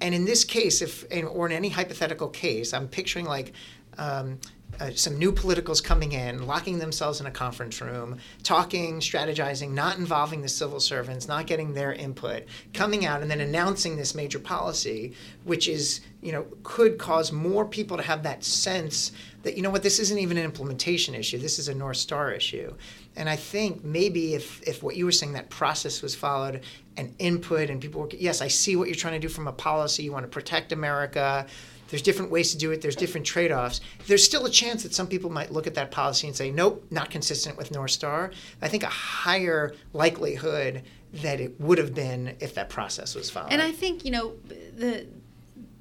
And 0.00 0.14
in 0.14 0.24
this 0.24 0.44
case, 0.44 0.80
if 0.80 1.04
or 1.28 1.46
in 1.46 1.52
any 1.52 1.68
hypothetical 1.68 2.28
case, 2.28 2.72
I'm 2.72 2.88
picturing 2.88 3.26
like 3.26 3.52
um, 3.98 4.38
uh, 4.80 4.90
some 4.94 5.18
new 5.18 5.30
politicals 5.30 5.80
coming 5.80 6.12
in, 6.12 6.46
locking 6.46 6.78
themselves 6.78 7.20
in 7.20 7.26
a 7.26 7.30
conference 7.30 7.80
room, 7.80 8.16
talking, 8.42 8.98
strategizing, 8.98 9.72
not 9.72 9.98
involving 9.98 10.40
the 10.40 10.48
civil 10.48 10.80
servants, 10.80 11.28
not 11.28 11.46
getting 11.46 11.74
their 11.74 11.92
input, 11.92 12.44
coming 12.72 13.04
out 13.04 13.20
and 13.20 13.30
then 13.30 13.40
announcing 13.40 13.96
this 13.96 14.14
major 14.14 14.38
policy, 14.38 15.12
which 15.44 15.68
is, 15.68 16.00
you 16.22 16.32
know, 16.32 16.46
could 16.62 16.98
cause 16.98 17.30
more 17.30 17.64
people 17.64 17.96
to 17.96 18.02
have 18.02 18.22
that 18.22 18.42
sense 18.42 19.12
that, 19.42 19.56
you 19.56 19.62
know 19.62 19.70
what, 19.70 19.82
this 19.82 19.98
isn't 19.98 20.18
even 20.18 20.36
an 20.36 20.44
implementation 20.44 21.14
issue, 21.14 21.38
this 21.38 21.58
is 21.58 21.68
a 21.68 21.74
North 21.74 21.96
Star 21.96 22.32
issue. 22.32 22.74
And 23.16 23.28
I 23.28 23.36
think 23.36 23.84
maybe 23.84 24.34
if, 24.34 24.62
if 24.66 24.82
what 24.82 24.96
you 24.96 25.04
were 25.04 25.12
saying, 25.12 25.32
that 25.32 25.50
process 25.50 26.02
was 26.02 26.14
followed 26.14 26.62
and 26.96 27.14
input 27.18 27.70
and 27.70 27.80
people 27.80 28.00
work. 28.00 28.14
Yes, 28.16 28.40
I 28.40 28.48
see 28.48 28.76
what 28.76 28.88
you're 28.88 28.94
trying 28.94 29.20
to 29.20 29.26
do 29.26 29.32
from 29.32 29.48
a 29.48 29.52
policy. 29.52 30.02
You 30.02 30.12
want 30.12 30.24
to 30.24 30.28
protect 30.28 30.72
America. 30.72 31.46
There's 31.90 32.02
different 32.02 32.30
ways 32.30 32.52
to 32.52 32.58
do 32.58 32.70
it. 32.70 32.80
There's 32.80 32.96
different 32.96 33.26
trade-offs. 33.26 33.80
There's 34.06 34.24
still 34.24 34.46
a 34.46 34.50
chance 34.50 34.82
that 34.84 34.94
some 34.94 35.06
people 35.06 35.30
might 35.30 35.52
look 35.52 35.66
at 35.66 35.74
that 35.74 35.90
policy 35.90 36.26
and 36.26 36.36
say, 36.36 36.50
"Nope, 36.50 36.86
not 36.90 37.10
consistent 37.10 37.56
with 37.56 37.70
North 37.72 37.90
Star." 37.90 38.30
I 38.62 38.68
think 38.68 38.82
a 38.82 38.86
higher 38.86 39.74
likelihood 39.92 40.82
that 41.12 41.40
it 41.40 41.60
would 41.60 41.78
have 41.78 41.94
been 41.94 42.36
if 42.40 42.54
that 42.54 42.68
process 42.68 43.14
was 43.14 43.28
followed. 43.28 43.52
And 43.52 43.60
I 43.60 43.72
think 43.72 44.04
you 44.04 44.12
know 44.12 44.34
the 44.76 45.06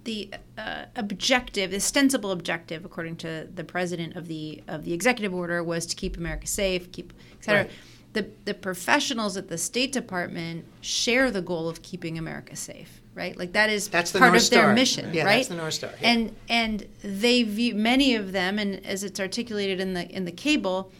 the 0.05 0.31
uh, 0.57 0.85
objective, 0.95 1.69
the 1.69 1.77
ostensible 1.77 2.31
objective, 2.31 2.85
according 2.85 3.17
to 3.17 3.47
the 3.53 3.63
president 3.63 4.15
of 4.15 4.27
the 4.27 4.63
of 4.67 4.83
the 4.85 4.93
executive 4.93 5.33
order, 5.33 5.63
was 5.63 5.85
to 5.85 5.95
keep 5.95 6.17
America 6.17 6.47
safe, 6.47 6.91
keep 6.91 7.13
et 7.37 7.43
cetera. 7.43 7.61
Right. 7.63 7.71
The 8.13 8.27
the 8.45 8.55
professionals 8.55 9.37
at 9.37 9.49
the 9.49 9.57
State 9.57 9.91
Department 9.91 10.65
share 10.81 11.29
the 11.29 11.43
goal 11.43 11.69
of 11.69 11.83
keeping 11.83 12.17
America 12.17 12.55
safe, 12.55 12.98
right? 13.19 13.37
Like 13.37 13.51
that 13.53 13.69
is 13.69 13.89
That's 13.89 14.11
the 14.11 14.19
part 14.19 14.31
North 14.31 14.45
of 14.45 14.49
their 14.49 14.73
mission, 14.73 15.13
Yeah, 15.13 15.25
right? 15.25 15.35
that's 15.35 15.49
the 15.49 15.55
North 15.55 15.73
Star, 15.75 15.91
yeah. 16.01 16.09
And 16.11 16.35
and 16.47 16.87
they 17.03 17.43
view 17.43 17.75
many 17.75 18.15
of 18.15 18.31
them, 18.31 18.57
and 18.57 18.83
as 18.85 19.03
it's 19.03 19.19
articulated 19.19 19.79
in 19.79 19.93
the 19.93 20.07
in 20.09 20.23
the 20.25 20.31
cable, 20.31 20.91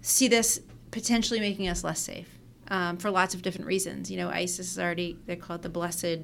see 0.00 0.28
this 0.28 0.60
potentially 0.90 1.40
making 1.40 1.68
us 1.68 1.84
less 1.84 2.00
safe 2.00 2.28
um, 2.68 2.96
for 2.96 3.10
lots 3.10 3.34
of 3.34 3.42
different 3.42 3.66
reasons. 3.66 4.10
You 4.10 4.16
know, 4.16 4.28
ISIS 4.30 4.72
is 4.72 4.78
already 4.78 5.18
they 5.26 5.36
call 5.36 5.56
it 5.56 5.62
the 5.62 5.68
blessed 5.68 6.18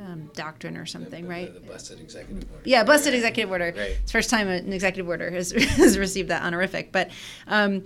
um, 0.00 0.30
doctrine 0.34 0.76
or 0.76 0.86
something, 0.86 1.24
The- 1.24 1.30
right? 1.30 1.52
The, 1.54 1.60
the 1.60 1.66
blessed 1.66 1.92
executive 2.00 2.50
order. 2.50 2.62
Yeah, 2.64 2.82
blessed 2.84 3.04
Right. 3.06 3.14
executive 3.14 3.50
order. 3.50 3.66
Right. 3.66 3.90
It's 3.90 4.10
the 4.10 4.18
first 4.18 4.30
time 4.30 4.48
an 4.48 4.72
executive 4.72 5.08
order 5.08 5.30
has, 5.30 5.52
has 5.82 5.98
received 5.98 6.30
that 6.30 6.42
honorific. 6.42 6.90
But 6.90 7.10
um, 7.46 7.84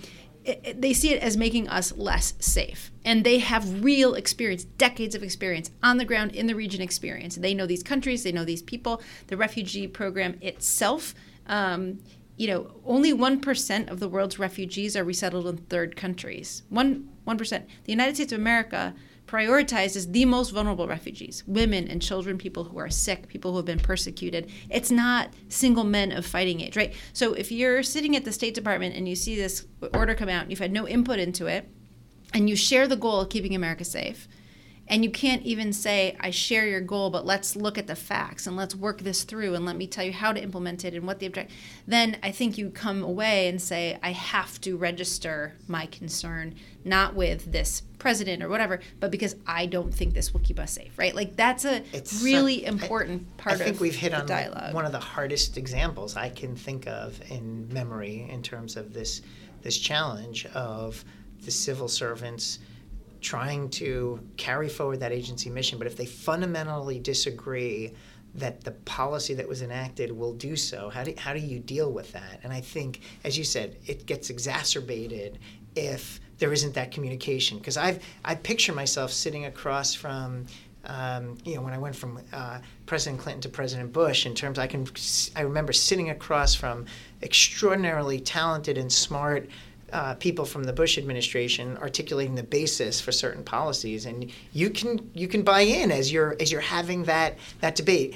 it, 0.49 0.81
they 0.81 0.93
see 0.93 1.13
it 1.13 1.23
as 1.23 1.37
making 1.37 1.69
us 1.69 1.93
less 1.97 2.35
safe. 2.39 2.91
And 3.05 3.25
they 3.25 3.39
have 3.39 3.85
real 3.85 4.15
experience, 4.15 4.65
decades 4.65 5.15
of 5.15 5.23
experience, 5.23 5.71
on 5.83 5.99
the 5.99 6.05
ground, 6.05 6.35
in 6.35 6.47
the 6.47 6.55
region 6.55 6.81
experience. 6.81 7.37
They 7.37 7.55
know 7.55 7.67
these 7.67 7.83
countries, 7.83 8.23
they 8.23 8.33
know 8.33 8.45
these 8.45 8.63
people. 8.63 9.03
The 9.29 9.37
refugee 9.37 9.87
program 9.87 10.39
itself, 10.41 11.15
um, 11.47 11.99
you 12.37 12.47
know, 12.47 12.71
only 12.87 13.13
1% 13.13 13.91
of 13.91 14.01
the 14.01 14.09
world's 14.09 14.39
refugees 14.39 14.97
are 14.97 15.05
resettled 15.05 15.47
in 15.47 15.57
third 15.57 15.97
countries. 15.97 16.63
One, 16.69 17.09
1%. 17.27 17.51
The 17.51 17.93
United 17.93 18.15
States 18.15 18.33
of 18.33 18.39
America 18.39 18.95
prioritizes 19.29 20.11
the 20.11 20.25
most 20.25 20.51
vulnerable 20.51 20.89
refugees 20.89 21.45
women 21.47 21.87
and 21.87 22.03
children, 22.03 22.39
people 22.39 22.65
who 22.65 22.79
are 22.79 22.91
sick, 22.91 23.29
people 23.29 23.53
who 23.53 23.59
have 23.59 23.67
been 23.67 23.79
persecuted. 23.79 24.51
It's 24.71 24.91
not 24.91 25.33
single 25.49 25.85
men 25.85 26.11
of 26.11 26.27
fighting 26.27 26.61
age, 26.63 26.77
right? 26.77 26.95
So 27.13 27.35
if 27.35 27.53
you're 27.53 27.83
sitting 27.83 28.17
at 28.17 28.25
the 28.25 28.33
State 28.33 28.55
Department 28.55 28.97
and 28.97 29.09
you 29.09 29.15
see 29.15 29.37
this 29.37 29.67
order 29.95 30.15
come 30.15 30.29
out 30.29 30.43
and 30.43 30.51
you've 30.51 30.59
had 30.59 30.73
no 30.73 30.89
input 30.89 31.19
into 31.19 31.47
it, 31.47 31.69
and 32.35 32.49
you 32.51 32.57
share 32.57 32.87
the 32.87 32.97
goal 32.97 33.21
of 33.21 33.31
keeping 33.31 33.55
America 33.55 33.85
safe, 33.85 34.29
and 34.89 35.05
you 35.05 35.11
can't 35.11 35.43
even 35.43 35.73
say, 35.73 36.17
I 36.19 36.31
share 36.31 36.67
your 36.67 36.81
goal, 36.81 37.11
but 37.11 37.27
let's 37.27 37.55
look 37.55 37.77
at 37.77 37.87
the 37.87 37.95
facts 37.95 38.47
and 38.47 38.57
let's 38.57 38.75
work 38.75 39.03
this 39.03 39.25
through 39.25 39.55
and 39.55 39.65
let 39.65 39.77
me 39.77 39.87
tell 39.87 40.05
you 40.05 40.13
how 40.13 40.33
to 40.33 40.43
implement 40.43 40.85
it 40.85 40.95
and 40.95 41.07
what 41.07 41.19
the 41.19 41.27
object. 41.27 41.51
Then 41.87 42.17
I 42.23 42.31
think 42.31 42.57
you 42.57 42.71
come 42.71 43.03
away 43.03 43.49
and 43.49 43.61
say, 43.61 43.99
I 44.03 44.13
have 44.13 44.61
to 44.63 44.77
register 44.77 45.55
my 45.67 45.87
concern, 45.87 46.55
not 46.85 47.15
with 47.15 47.53
this 47.53 47.83
president 47.99 48.43
or 48.43 48.49
whatever, 48.49 48.81
but 49.01 49.11
because 49.11 49.37
I 49.47 49.67
don't 49.67 49.93
think 49.93 50.15
this 50.15 50.33
will 50.33 50.41
keep 50.41 50.59
us 50.59 50.73
safe, 50.73 50.99
right? 50.99 51.15
Like 51.15 51.37
that's 51.37 51.65
a 51.65 51.83
It's 51.93 52.23
really 52.23 52.65
important 52.65 53.37
part 53.37 53.57
of 53.57 53.61
I 53.61 53.65
think 53.65 53.77
of 53.77 53.81
we've 53.83 53.95
hit 53.95 54.15
on 54.15 54.27
dialogue. 54.27 54.75
one 54.75 54.87
of 54.87 54.93
the 54.93 54.99
hardest 54.99 55.59
examples 55.59 56.17
I 56.17 56.31
can 56.31 56.57
think 56.57 56.87
of 56.87 57.21
in 57.31 57.69
memory 57.73 58.27
in 58.31 58.43
terms 58.43 58.77
of 58.77 58.95
this 58.95 59.23
this 59.61 59.77
challenge 59.77 60.47
of 60.55 61.05
the 61.45 61.51
civil 61.51 61.89
servants 61.89 62.61
trying 63.21 63.69
to 63.71 64.21
carry 64.37 64.69
forward 64.69 65.01
that 65.01 65.13
agency 65.13 65.51
mission, 65.51 65.79
but 65.79 65.87
if 65.87 65.97
they 65.97 66.07
fundamentally 66.07 66.99
disagree 66.99 67.93
that 68.35 68.63
the 68.63 68.71
policy 68.71 69.35
that 69.35 69.49
was 69.49 69.63
enacted 69.63 70.13
will 70.13 70.35
do 70.35 70.55
so, 70.55 70.91
how 70.91 71.03
do, 71.03 71.15
how 71.17 71.33
do 71.33 71.41
you 71.41 71.59
deal 71.59 71.93
with 71.93 72.13
that? 72.13 72.41
And 72.43 72.53
I 72.53 72.61
think, 72.61 73.01
as 73.25 73.37
you 73.37 73.45
said, 73.45 73.77
it 73.87 74.07
gets 74.07 74.31
exacerbated 74.31 75.39
if 75.75 76.21
there 76.39 76.53
isn't 76.53 76.75
that 76.75 76.93
communication. 76.93 77.59
Because 77.59 77.77
I've 77.77 78.05
I 78.25 78.35
picture 78.35 78.73
myself 78.73 79.11
sitting 79.13 79.47
across 79.47 79.95
from 79.95 80.47
um, 80.85 81.37
you 81.45 81.55
know, 81.55 81.63
when 81.63 81.75
I 81.75 81.79
went 81.79 81.95
from 81.95 82.21
uh, 82.33 82.61
President 82.87 83.21
Clinton 83.21 83.43
to 83.43 83.49
President 83.49 83.93
Bush, 83.93 84.25
in 84.27 84.35
terms, 84.35 84.59
I 84.59 84.67
can, 84.67 84.87
I 85.37 85.43
remember 85.43 85.73
sitting 85.73 86.11
across 86.11 86.55
from 86.55 86.87
extraordinarily 87.23 88.21
talented 88.21 88.79
and 88.79 88.91
smart 88.91 89.49
uh, 89.93 90.15
people 90.15 90.45
from 90.45 90.65
the 90.65 90.73
Bush 90.73 90.99
administration 90.99 91.77
articulating 91.79 92.35
the 92.35 92.43
basis 92.43 93.01
for 93.01 93.13
certain 93.13 93.43
policies, 93.43 94.07
and 94.07 94.31
you 94.53 94.71
can 94.71 95.11
you 95.15 95.29
can 95.29 95.43
buy 95.43 95.61
in 95.61 95.91
as 95.91 96.13
you're 96.13 96.37
as 96.41 96.53
you're 96.53 96.61
having 96.61 97.05
that 97.05 97.39
that 97.61 97.75
debate. 97.75 98.15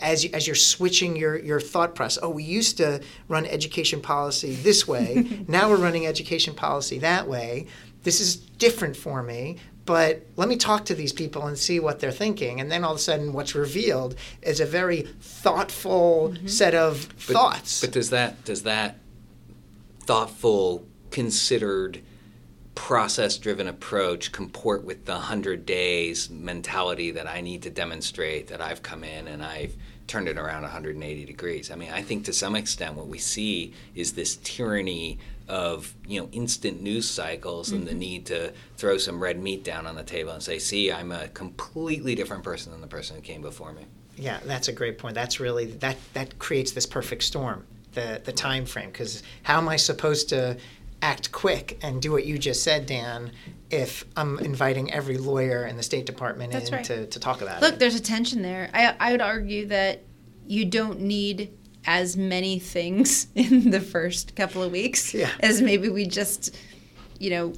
As, 0.00 0.22
you, 0.22 0.30
as 0.32 0.46
you're 0.46 0.54
switching 0.54 1.16
your, 1.16 1.36
your 1.36 1.58
thought 1.58 1.96
process, 1.96 2.22
oh, 2.22 2.30
we 2.30 2.44
used 2.44 2.76
to 2.76 3.02
run 3.26 3.44
education 3.44 4.00
policy 4.00 4.54
this 4.54 4.86
way. 4.86 5.44
now 5.48 5.68
we're 5.68 5.78
running 5.78 6.06
education 6.06 6.54
policy 6.54 7.00
that 7.00 7.26
way. 7.26 7.66
This 8.04 8.20
is 8.20 8.36
different 8.36 8.96
for 8.96 9.20
me 9.20 9.58
but 9.84 10.22
let 10.36 10.48
me 10.48 10.56
talk 10.56 10.86
to 10.86 10.94
these 10.94 11.12
people 11.12 11.46
and 11.46 11.58
see 11.58 11.78
what 11.78 12.00
they're 12.00 12.10
thinking. 12.10 12.60
And 12.60 12.70
then 12.70 12.84
all 12.84 12.92
of 12.92 12.98
a 12.98 13.00
sudden, 13.00 13.32
what's 13.32 13.54
revealed 13.54 14.14
is 14.42 14.60
a 14.60 14.66
very 14.66 15.02
thoughtful 15.20 16.34
set 16.46 16.74
of 16.74 17.08
But- 17.08 17.34
thoughts. 17.34 17.80
But 17.80 17.92
does 17.92 18.10
that 18.10 18.44
does 18.44 18.62
that 18.62 18.98
thoughtful, 20.00 20.86
considered, 21.14 22.00
process-driven 22.74 23.68
approach 23.68 24.32
comport 24.32 24.84
with 24.84 25.04
the 25.04 25.14
hundred 25.14 25.64
days 25.64 26.28
mentality 26.28 27.12
that 27.12 27.28
I 27.28 27.40
need 27.40 27.62
to 27.62 27.70
demonstrate 27.70 28.48
that 28.48 28.60
I've 28.60 28.82
come 28.82 29.04
in 29.04 29.28
and 29.28 29.44
I've 29.44 29.76
turned 30.08 30.28
it 30.28 30.36
around 30.36 30.62
180 30.62 31.24
degrees? 31.24 31.70
I 31.70 31.76
mean, 31.76 31.90
I 31.92 32.02
think 32.02 32.24
to 32.24 32.32
some 32.32 32.56
extent 32.56 32.96
what 32.96 33.06
we 33.06 33.18
see 33.18 33.72
is 33.94 34.12
this 34.12 34.36
tyranny 34.42 35.18
of 35.46 35.94
you 36.06 36.20
know 36.20 36.28
instant 36.32 36.82
news 36.82 37.08
cycles 37.08 37.70
and 37.70 37.86
the 37.86 37.90
mm-hmm. 37.90 37.98
need 37.98 38.26
to 38.26 38.52
throw 38.76 38.96
some 38.98 39.22
red 39.22 39.40
meat 39.42 39.62
down 39.62 39.86
on 39.86 39.94
the 39.94 40.02
table 40.02 40.32
and 40.32 40.42
say, 40.42 40.58
"See, 40.58 40.90
I'm 40.90 41.12
a 41.12 41.28
completely 41.28 42.14
different 42.14 42.42
person 42.42 42.72
than 42.72 42.80
the 42.80 42.86
person 42.86 43.16
who 43.16 43.22
came 43.22 43.42
before 43.42 43.72
me." 43.72 43.84
yeah, 44.16 44.40
that's 44.44 44.68
a 44.68 44.72
great 44.72 44.98
point. 44.98 45.14
That's 45.14 45.40
really 45.40 45.66
that 45.66 45.96
that 46.14 46.38
creates 46.38 46.72
this 46.72 46.86
perfect 46.86 47.22
storm. 47.22 47.64
The 47.92 48.20
the 48.24 48.32
time 48.32 48.66
frame 48.66 48.90
because 48.90 49.22
how 49.42 49.58
am 49.58 49.68
I 49.68 49.76
supposed 49.76 50.28
to 50.30 50.56
act 51.04 51.30
quick 51.32 51.78
and 51.82 52.00
do 52.00 52.10
what 52.10 52.24
you 52.24 52.38
just 52.38 52.62
said, 52.62 52.86
Dan, 52.86 53.30
if 53.70 54.06
I'm 54.16 54.38
inviting 54.38 54.90
every 54.92 55.18
lawyer 55.18 55.66
in 55.66 55.76
the 55.76 55.82
State 55.82 56.06
Department 56.06 56.52
That's 56.52 56.70
in 56.70 56.76
right. 56.76 56.84
to, 56.86 57.06
to 57.06 57.20
talk 57.20 57.42
about 57.42 57.60
Look, 57.60 57.68
it? 57.68 57.72
Look, 57.72 57.78
there's 57.80 57.94
a 57.94 58.00
tension 58.02 58.40
there. 58.40 58.70
I, 58.72 58.96
I 58.98 59.12
would 59.12 59.20
argue 59.20 59.66
that 59.66 60.02
you 60.46 60.64
don't 60.64 61.00
need 61.00 61.52
as 61.86 62.16
many 62.16 62.58
things 62.58 63.26
in 63.34 63.70
the 63.70 63.80
first 63.80 64.34
couple 64.34 64.62
of 64.62 64.72
weeks 64.72 65.12
Yeah. 65.12 65.30
as 65.40 65.60
maybe 65.60 65.90
we 65.90 66.06
just, 66.06 66.56
you 67.18 67.30
know, 67.30 67.52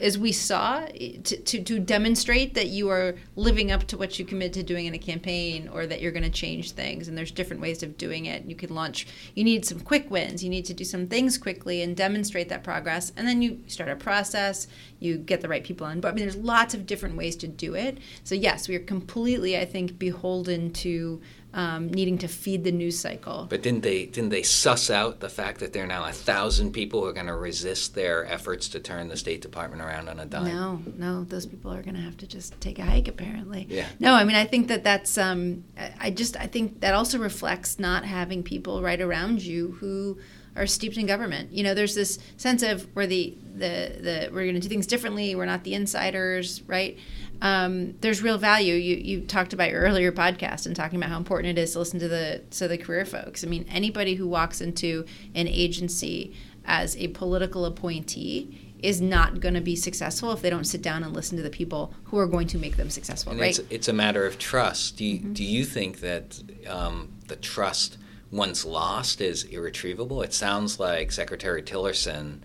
as 0.00 0.18
we 0.18 0.32
saw 0.32 0.84
to, 0.86 1.20
to, 1.20 1.62
to 1.62 1.78
demonstrate 1.78 2.54
that 2.54 2.68
you 2.68 2.88
are 2.90 3.16
living 3.34 3.70
up 3.70 3.86
to 3.88 3.96
what 3.96 4.18
you 4.18 4.24
commit 4.24 4.52
to 4.52 4.62
doing 4.62 4.86
in 4.86 4.94
a 4.94 4.98
campaign 4.98 5.68
or 5.68 5.86
that 5.86 6.00
you're 6.00 6.12
going 6.12 6.22
to 6.22 6.30
change 6.30 6.72
things 6.72 7.08
and 7.08 7.16
there's 7.16 7.30
different 7.30 7.62
ways 7.62 7.82
of 7.82 7.96
doing 7.96 8.26
it. 8.26 8.44
You 8.44 8.54
can 8.54 8.74
launch 8.74 9.06
you 9.34 9.44
need 9.44 9.64
some 9.64 9.80
quick 9.80 10.10
wins. 10.10 10.42
You 10.42 10.50
need 10.50 10.64
to 10.66 10.74
do 10.74 10.84
some 10.84 11.06
things 11.06 11.38
quickly 11.38 11.82
and 11.82 11.96
demonstrate 11.96 12.48
that 12.48 12.62
progress 12.64 13.12
and 13.16 13.26
then 13.26 13.42
you 13.42 13.60
start 13.66 13.90
a 13.90 13.96
process. 13.96 14.66
You 15.00 15.16
get 15.16 15.40
the 15.40 15.48
right 15.48 15.64
people 15.64 15.86
on 15.86 16.00
But 16.00 16.08
i 16.08 16.14
mean 16.14 16.24
there's 16.24 16.36
lots 16.36 16.74
of 16.74 16.86
different 16.86 17.16
ways 17.16 17.36
to 17.36 17.48
do 17.48 17.74
it. 17.74 17.98
So 18.24 18.34
yes 18.34 18.68
we 18.68 18.76
are 18.76 18.80
completely 18.80 19.58
i 19.58 19.64
think 19.64 19.98
beholden 19.98 20.72
to 20.72 21.20
um, 21.56 21.88
needing 21.88 22.18
to 22.18 22.28
feed 22.28 22.62
the 22.64 22.70
news 22.70 22.98
cycle 22.98 23.46
But 23.48 23.62
didn't 23.62 23.82
they 23.82 24.04
didn't 24.06 24.28
they 24.28 24.42
suss 24.42 24.90
out 24.90 25.20
the 25.20 25.30
fact 25.30 25.58
that 25.60 25.72
there 25.72 25.84
are 25.84 25.86
now 25.88 26.04
a 26.04 26.12
thousand 26.12 26.72
people 26.72 27.00
who 27.00 27.06
are 27.06 27.14
going 27.14 27.26
to 27.26 27.34
resist 27.34 27.94
their 27.94 28.26
efforts 28.26 28.68
to 28.68 28.78
turn 28.80 29.08
the 29.08 29.16
State 29.16 29.40
Department 29.40 29.80
around 29.80 30.08
on 30.10 30.20
a 30.20 30.26
dime? 30.26 30.44
No, 30.44 30.82
no, 30.98 31.24
those 31.24 31.46
people 31.46 31.72
are 31.72 31.82
going 31.82 31.94
to 31.94 32.02
have 32.02 32.18
to 32.18 32.26
just 32.26 32.60
take 32.60 32.78
a 32.78 32.84
hike. 32.84 33.08
Apparently. 33.08 33.66
Yeah. 33.70 33.86
No, 33.98 34.12
I 34.14 34.24
mean, 34.24 34.36
I 34.36 34.44
think 34.44 34.68
that 34.68 34.84
that's. 34.84 35.16
Um, 35.16 35.64
I- 36.00 36.10
just, 36.10 36.36
I 36.36 36.46
think 36.46 36.80
that 36.80 36.94
also 36.94 37.18
reflects 37.18 37.78
not 37.78 38.04
having 38.04 38.42
people 38.42 38.82
right 38.82 39.00
around 39.00 39.42
you 39.42 39.72
who 39.80 40.18
are 40.56 40.66
steeped 40.66 40.96
in 40.96 41.06
government. 41.06 41.52
You 41.52 41.62
know, 41.62 41.74
there's 41.74 41.94
this 41.94 42.18
sense 42.36 42.62
of 42.62 42.84
where 42.94 43.06
the 43.06 43.36
the 43.54 43.96
the 44.00 44.30
we're 44.32 44.44
going 44.44 44.54
to 44.54 44.60
do 44.60 44.68
things 44.68 44.86
differently. 44.86 45.34
We're 45.34 45.46
not 45.46 45.64
the 45.64 45.74
insiders, 45.74 46.62
right? 46.62 46.98
Um, 47.42 47.94
there's 48.00 48.22
real 48.22 48.38
value. 48.38 48.74
You 48.74 48.96
you 48.96 49.20
talked 49.22 49.52
about 49.52 49.70
your 49.70 49.80
earlier 49.82 50.12
podcast 50.12 50.66
and 50.66 50.74
talking 50.74 50.98
about 50.98 51.10
how 51.10 51.16
important 51.18 51.58
it 51.58 51.60
is 51.60 51.72
to 51.72 51.78
listen 51.78 52.00
to 52.00 52.08
the 52.08 52.42
to 52.52 52.68
the 52.68 52.78
career 52.78 53.04
folks. 53.04 53.44
I 53.44 53.46
mean, 53.46 53.66
anybody 53.70 54.14
who 54.14 54.26
walks 54.26 54.60
into 54.60 55.04
an 55.34 55.46
agency 55.48 56.34
as 56.64 56.96
a 56.96 57.08
political 57.08 57.64
appointee 57.64 58.74
is 58.82 59.00
not 59.00 59.40
going 59.40 59.54
to 59.54 59.60
be 59.60 59.74
successful 59.76 60.32
if 60.32 60.42
they 60.42 60.50
don't 60.50 60.64
sit 60.64 60.82
down 60.82 61.02
and 61.02 61.14
listen 61.14 61.36
to 61.36 61.42
the 61.42 61.50
people 61.50 61.94
who 62.04 62.18
are 62.18 62.26
going 62.26 62.46
to 62.46 62.58
make 62.58 62.76
them 62.76 62.90
successful, 62.90 63.32
And 63.32 63.40
right? 63.40 63.58
it's 63.58 63.70
it's 63.70 63.88
a 63.88 63.92
matter 63.92 64.26
of 64.26 64.38
trust. 64.38 64.96
Do 64.98 65.04
you, 65.04 65.18
do 65.18 65.42
you 65.44 65.64
think 65.64 66.00
that 66.00 66.42
um, 66.68 67.12
the 67.28 67.36
trust 67.36 67.96
once 68.30 68.64
lost 68.64 69.20
is 69.20 69.44
irretrievable? 69.44 70.22
It 70.22 70.34
sounds 70.34 70.78
like 70.78 71.10
Secretary 71.12 71.62
Tillerson, 71.62 72.40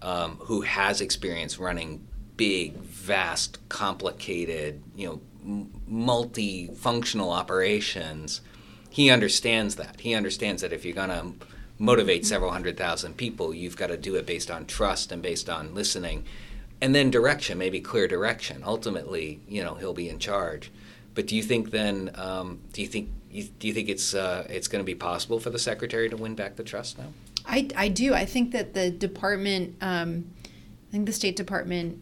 um, 0.00 0.36
who 0.44 0.62
has 0.62 1.00
experience 1.00 1.58
running 1.58 2.06
big, 2.36 2.74
vast, 2.76 3.58
complicated, 3.68 4.82
you 4.96 5.06
know, 5.08 5.20
m- 5.44 5.70
multi-functional 5.86 7.30
operations, 7.30 8.40
he 8.90 9.10
understands 9.10 9.76
that. 9.76 10.00
He 10.00 10.14
understands 10.14 10.62
that 10.62 10.72
if 10.72 10.84
you're 10.84 10.94
going 10.94 11.10
to 11.10 11.46
motivate 11.78 12.24
several 12.24 12.50
hundred 12.52 12.76
thousand 12.76 13.16
people, 13.16 13.54
you've 13.54 13.76
got 13.76 13.88
to 13.88 13.96
do 13.96 14.14
it 14.14 14.26
based 14.26 14.50
on 14.50 14.66
trust 14.66 15.12
and 15.12 15.20
based 15.22 15.48
on 15.50 15.74
listening, 15.74 16.24
and 16.80 16.94
then 16.94 17.10
direction, 17.10 17.58
maybe 17.58 17.80
clear 17.80 18.06
direction. 18.06 18.62
Ultimately, 18.64 19.40
you 19.48 19.62
know, 19.62 19.74
he'll 19.74 19.94
be 19.94 20.08
in 20.08 20.18
charge. 20.18 20.70
But 21.14 21.26
do 21.26 21.36
you 21.36 21.42
think 21.42 21.70
then? 21.70 22.10
Um, 22.14 22.60
do 22.72 22.82
you 22.82 22.88
think? 22.88 23.10
Do 23.58 23.66
you 23.66 23.74
think 23.74 23.88
it's 23.88 24.14
uh, 24.14 24.46
it's 24.48 24.68
going 24.68 24.80
to 24.80 24.86
be 24.86 24.94
possible 24.94 25.40
for 25.40 25.50
the 25.50 25.58
secretary 25.58 26.08
to 26.08 26.16
win 26.16 26.36
back 26.36 26.54
the 26.54 26.62
trust 26.62 26.98
now? 26.98 27.12
I, 27.46 27.68
I 27.76 27.88
do. 27.88 28.14
I 28.14 28.24
think 28.24 28.52
that 28.52 28.74
the 28.74 28.90
department, 28.90 29.76
um, 29.80 30.30
I 30.88 30.92
think 30.92 31.06
the 31.06 31.12
State 31.12 31.36
Department 31.36 32.00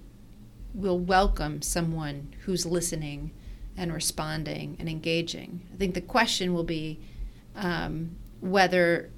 will 0.74 0.98
welcome 0.98 1.62
someone 1.62 2.34
who's 2.44 2.64
listening 2.64 3.32
and 3.76 3.92
responding 3.92 4.76
and 4.78 4.88
engaging. 4.88 5.66
I 5.72 5.76
think 5.76 5.94
the 5.94 6.00
question 6.00 6.54
will 6.54 6.64
be 6.64 7.00
um, 7.54 8.16
whether 8.40 9.10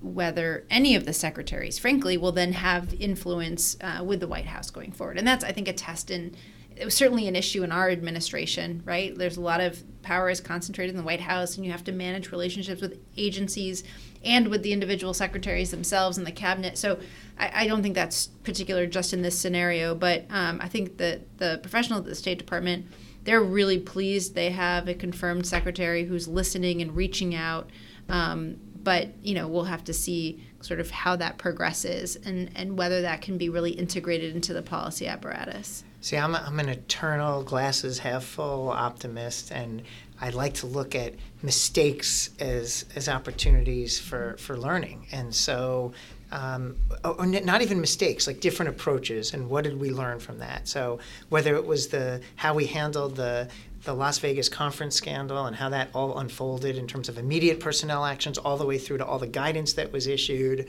whether 0.00 0.64
any 0.68 0.96
of 0.96 1.04
the 1.04 1.12
secretaries, 1.12 1.78
frankly, 1.78 2.16
will 2.16 2.32
then 2.32 2.54
have 2.54 2.92
influence 2.94 3.76
uh, 3.80 4.02
with 4.04 4.18
the 4.18 4.26
White 4.26 4.46
House 4.46 4.68
going 4.68 4.90
forward. 4.90 5.16
And 5.16 5.26
that's, 5.26 5.44
I 5.44 5.52
think, 5.52 5.68
a 5.68 5.72
test 5.72 6.10
in. 6.10 6.34
It 6.74 6.84
was 6.86 6.96
certainly 6.96 7.28
an 7.28 7.36
issue 7.36 7.62
in 7.62 7.70
our 7.70 7.88
administration, 7.90 8.82
right? 8.84 9.16
There's 9.16 9.36
a 9.36 9.42
lot 9.42 9.60
of 9.60 9.84
power 10.02 10.30
is 10.30 10.40
concentrated 10.40 10.90
in 10.90 10.96
the 10.96 11.04
White 11.04 11.20
House, 11.20 11.56
and 11.56 11.64
you 11.64 11.70
have 11.70 11.84
to 11.84 11.92
manage 11.92 12.32
relationships 12.32 12.80
with 12.80 12.98
agencies 13.16 13.84
and 14.24 14.48
with 14.48 14.62
the 14.62 14.72
individual 14.72 15.14
secretaries 15.14 15.70
themselves 15.70 16.18
and 16.18 16.26
the 16.26 16.32
cabinet. 16.32 16.78
So 16.78 16.98
I, 17.38 17.64
I 17.64 17.66
don't 17.66 17.82
think 17.82 17.94
that's 17.94 18.26
particular 18.44 18.86
just 18.86 19.12
in 19.12 19.22
this 19.22 19.38
scenario, 19.38 19.94
but 19.94 20.26
um, 20.30 20.60
I 20.60 20.68
think 20.68 20.98
that 20.98 21.38
the 21.38 21.58
professionals 21.62 22.00
at 22.00 22.06
the 22.06 22.14
State 22.14 22.38
Department, 22.38 22.86
they're 23.24 23.42
really 23.42 23.78
pleased 23.78 24.34
they 24.34 24.50
have 24.50 24.88
a 24.88 24.94
confirmed 24.94 25.46
secretary 25.46 26.04
who's 26.04 26.28
listening 26.28 26.82
and 26.82 26.94
reaching 26.94 27.34
out. 27.34 27.70
Um, 28.08 28.58
but 28.82 29.10
you 29.22 29.34
know 29.34 29.46
we'll 29.46 29.64
have 29.64 29.84
to 29.84 29.92
see 29.92 30.42
sort 30.60 30.80
of 30.80 30.90
how 30.90 31.16
that 31.16 31.38
progresses 31.38 32.16
and, 32.16 32.50
and 32.54 32.78
whether 32.78 33.02
that 33.02 33.20
can 33.20 33.38
be 33.38 33.48
really 33.48 33.70
integrated 33.70 34.34
into 34.34 34.52
the 34.52 34.62
policy 34.62 35.06
apparatus. 35.06 35.84
See, 36.00 36.16
I'm, 36.16 36.34
a, 36.34 36.38
I'm 36.38 36.58
an 36.58 36.68
eternal 36.68 37.42
glasses 37.42 38.00
half 38.00 38.24
full 38.24 38.70
optimist, 38.70 39.52
and 39.52 39.82
I 40.22 40.30
like 40.30 40.54
to 40.54 40.66
look 40.66 40.94
at 40.94 41.14
mistakes 41.42 42.30
as 42.38 42.86
as 42.94 43.08
opportunities 43.08 43.98
for 43.98 44.36
for 44.38 44.56
learning. 44.56 45.08
And 45.10 45.34
so, 45.34 45.92
um, 46.30 46.76
or 47.04 47.26
not 47.26 47.60
even 47.60 47.80
mistakes, 47.80 48.28
like 48.28 48.40
different 48.40 48.68
approaches, 48.70 49.34
and 49.34 49.50
what 49.50 49.64
did 49.64 49.80
we 49.80 49.90
learn 49.90 50.20
from 50.20 50.38
that? 50.38 50.68
So 50.68 51.00
whether 51.28 51.56
it 51.56 51.66
was 51.66 51.88
the 51.88 52.20
how 52.36 52.54
we 52.54 52.66
handled 52.66 53.16
the 53.16 53.48
the 53.82 53.92
Las 53.92 54.18
Vegas 54.18 54.48
conference 54.48 54.94
scandal 54.94 55.46
and 55.46 55.56
how 55.56 55.68
that 55.70 55.88
all 55.92 56.16
unfolded 56.16 56.78
in 56.78 56.86
terms 56.86 57.08
of 57.08 57.18
immediate 57.18 57.58
personnel 57.58 58.04
actions, 58.04 58.38
all 58.38 58.56
the 58.56 58.64
way 58.64 58.78
through 58.78 58.98
to 58.98 59.04
all 59.04 59.18
the 59.18 59.26
guidance 59.26 59.72
that 59.72 59.90
was 59.90 60.06
issued, 60.06 60.68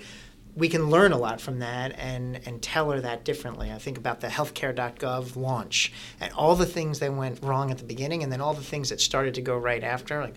we 0.56 0.70
can 0.70 0.90
learn 0.90 1.12
a 1.12 1.18
lot 1.18 1.42
from 1.42 1.60
that 1.60 1.98
and, 1.98 2.40
and 2.46 2.62
tailor 2.62 3.02
that 3.02 3.26
differently. 3.26 3.72
I 3.72 3.80
think 3.80 3.98
about 3.98 4.22
the 4.22 4.28
healthcare.gov 4.28 5.36
launch 5.36 5.92
and 6.20 6.32
all 6.34 6.56
the 6.56 6.66
things 6.66 7.00
that 7.00 7.14
went 7.14 7.42
wrong 7.44 7.72
at 7.72 7.80
the 7.80 7.84
beginning 7.84 8.22
and 8.22 8.32
then 8.32 8.40
all 8.40 8.54
the 8.54 8.64
things 8.64 8.90
that 8.90 9.02
started 9.02 9.34
to 9.36 9.42
go 9.42 9.58
right 9.58 9.84
after. 9.84 10.22
Like, 10.22 10.36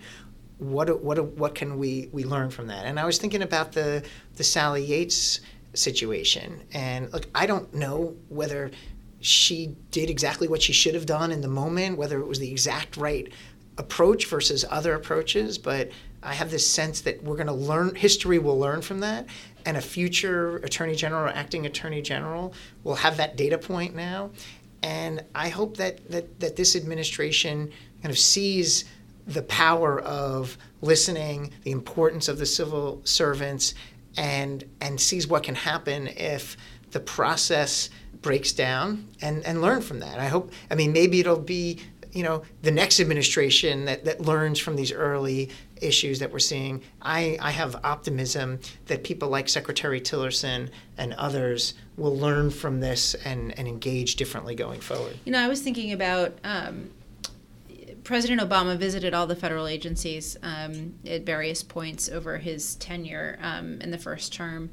what, 0.57 1.03
what, 1.03 1.23
what 1.23 1.53
can 1.53 1.77
we, 1.77 2.09
we 2.11 2.23
learn 2.23 2.49
from 2.49 2.67
that? 2.67 2.85
And 2.85 2.99
I 2.99 3.05
was 3.05 3.19
thinking 3.19 3.43
about 3.43 3.73
the, 3.73 4.03
the 4.35 4.43
Sally 4.43 4.83
Yates 4.83 5.41
situation. 5.75 6.63
And 6.73 7.13
look, 7.13 7.27
I 7.35 7.45
don't 7.45 7.71
know 7.75 8.15
whether 8.29 8.71
she 9.19 9.75
did 9.91 10.09
exactly 10.09 10.47
what 10.47 10.63
she 10.63 10.73
should 10.73 10.95
have 10.95 11.05
done 11.05 11.31
in 11.31 11.41
the 11.41 11.47
moment, 11.47 11.97
whether 11.97 12.19
it 12.19 12.27
was 12.27 12.39
the 12.39 12.49
exact 12.49 12.97
right 12.97 13.31
approach 13.77 14.25
versus 14.25 14.65
other 14.69 14.95
approaches, 14.95 15.57
but 15.59 15.89
I 16.27 16.33
have 16.33 16.51
this 16.51 16.69
sense 16.69 17.01
that 17.01 17.23
we're 17.23 17.37
going 17.37 17.47
to 17.47 17.53
learn, 17.53 17.95
history 17.95 18.37
will 18.37 18.59
learn 18.59 18.81
from 18.81 18.99
that, 18.99 19.27
and 19.65 19.77
a 19.77 19.81
future 19.81 20.57
attorney 20.57 20.93
general 20.93 21.23
or 21.23 21.29
acting 21.29 21.65
attorney 21.65 22.01
general 22.01 22.53
will 22.83 22.95
have 22.95 23.15
that 23.17 23.37
data 23.37 23.57
point 23.57 23.95
now. 23.95 24.31
And 24.83 25.23
I 25.33 25.47
hope 25.47 25.77
that, 25.77 26.11
that, 26.11 26.39
that 26.41 26.57
this 26.57 26.75
administration 26.75 27.71
kind 28.01 28.11
of 28.11 28.19
sees 28.19 28.83
the 29.25 29.43
power 29.43 30.01
of 30.01 30.57
listening, 30.81 31.53
the 31.63 31.71
importance 31.71 32.27
of 32.27 32.39
the 32.39 32.45
civil 32.45 33.01
servants, 33.05 33.73
and, 34.17 34.65
and 34.81 34.99
sees 34.99 35.27
what 35.27 35.43
can 35.43 35.55
happen 35.55 36.07
if 36.07 36.57
the 36.91 36.99
process 36.99 37.89
breaks 38.21 38.51
down 38.51 39.07
and, 39.21 39.45
and 39.45 39.61
learn 39.61 39.81
from 39.81 39.99
that. 39.99 40.19
I 40.19 40.27
hope, 40.27 40.51
I 40.69 40.75
mean, 40.75 40.91
maybe 40.91 41.21
it'll 41.21 41.39
be, 41.39 41.79
you 42.11 42.23
know, 42.23 42.43
the 42.63 42.71
next 42.71 42.99
administration 42.99 43.85
that, 43.85 44.03
that 44.05 44.21
learns 44.21 44.59
from 44.59 44.75
these 44.75 44.91
early 44.91 45.51
issues 45.81 46.19
that 46.19 46.31
we're 46.31 46.39
seeing. 46.39 46.81
I, 47.01 47.37
I 47.41 47.51
have 47.51 47.75
optimism 47.83 48.59
that 48.85 49.03
people 49.03 49.29
like 49.29 49.49
Secretary 49.49 50.01
Tillerson 50.01 50.69
and 50.97 51.13
others 51.13 51.73
will 51.95 52.15
learn 52.15 52.51
from 52.51 52.79
this 52.79 53.15
and, 53.15 53.57
and 53.57 53.67
engage 53.67 54.15
differently 54.15 54.55
going 54.55 54.81
forward. 54.81 55.17
You 55.25 55.31
know, 55.31 55.39
I 55.39 55.47
was 55.47 55.61
thinking 55.61 55.91
about 55.91 56.37
um, 56.43 56.91
President 58.03 58.41
Obama 58.41 58.77
visited 58.77 59.13
all 59.13 59.27
the 59.27 59.35
federal 59.35 59.67
agencies 59.67 60.37
um, 60.43 60.95
at 61.05 61.23
various 61.25 61.63
points 61.63 62.09
over 62.09 62.37
his 62.37 62.75
tenure 62.75 63.37
um, 63.41 63.81
in 63.81 63.91
the 63.91 63.97
first 63.97 64.33
term 64.33 64.69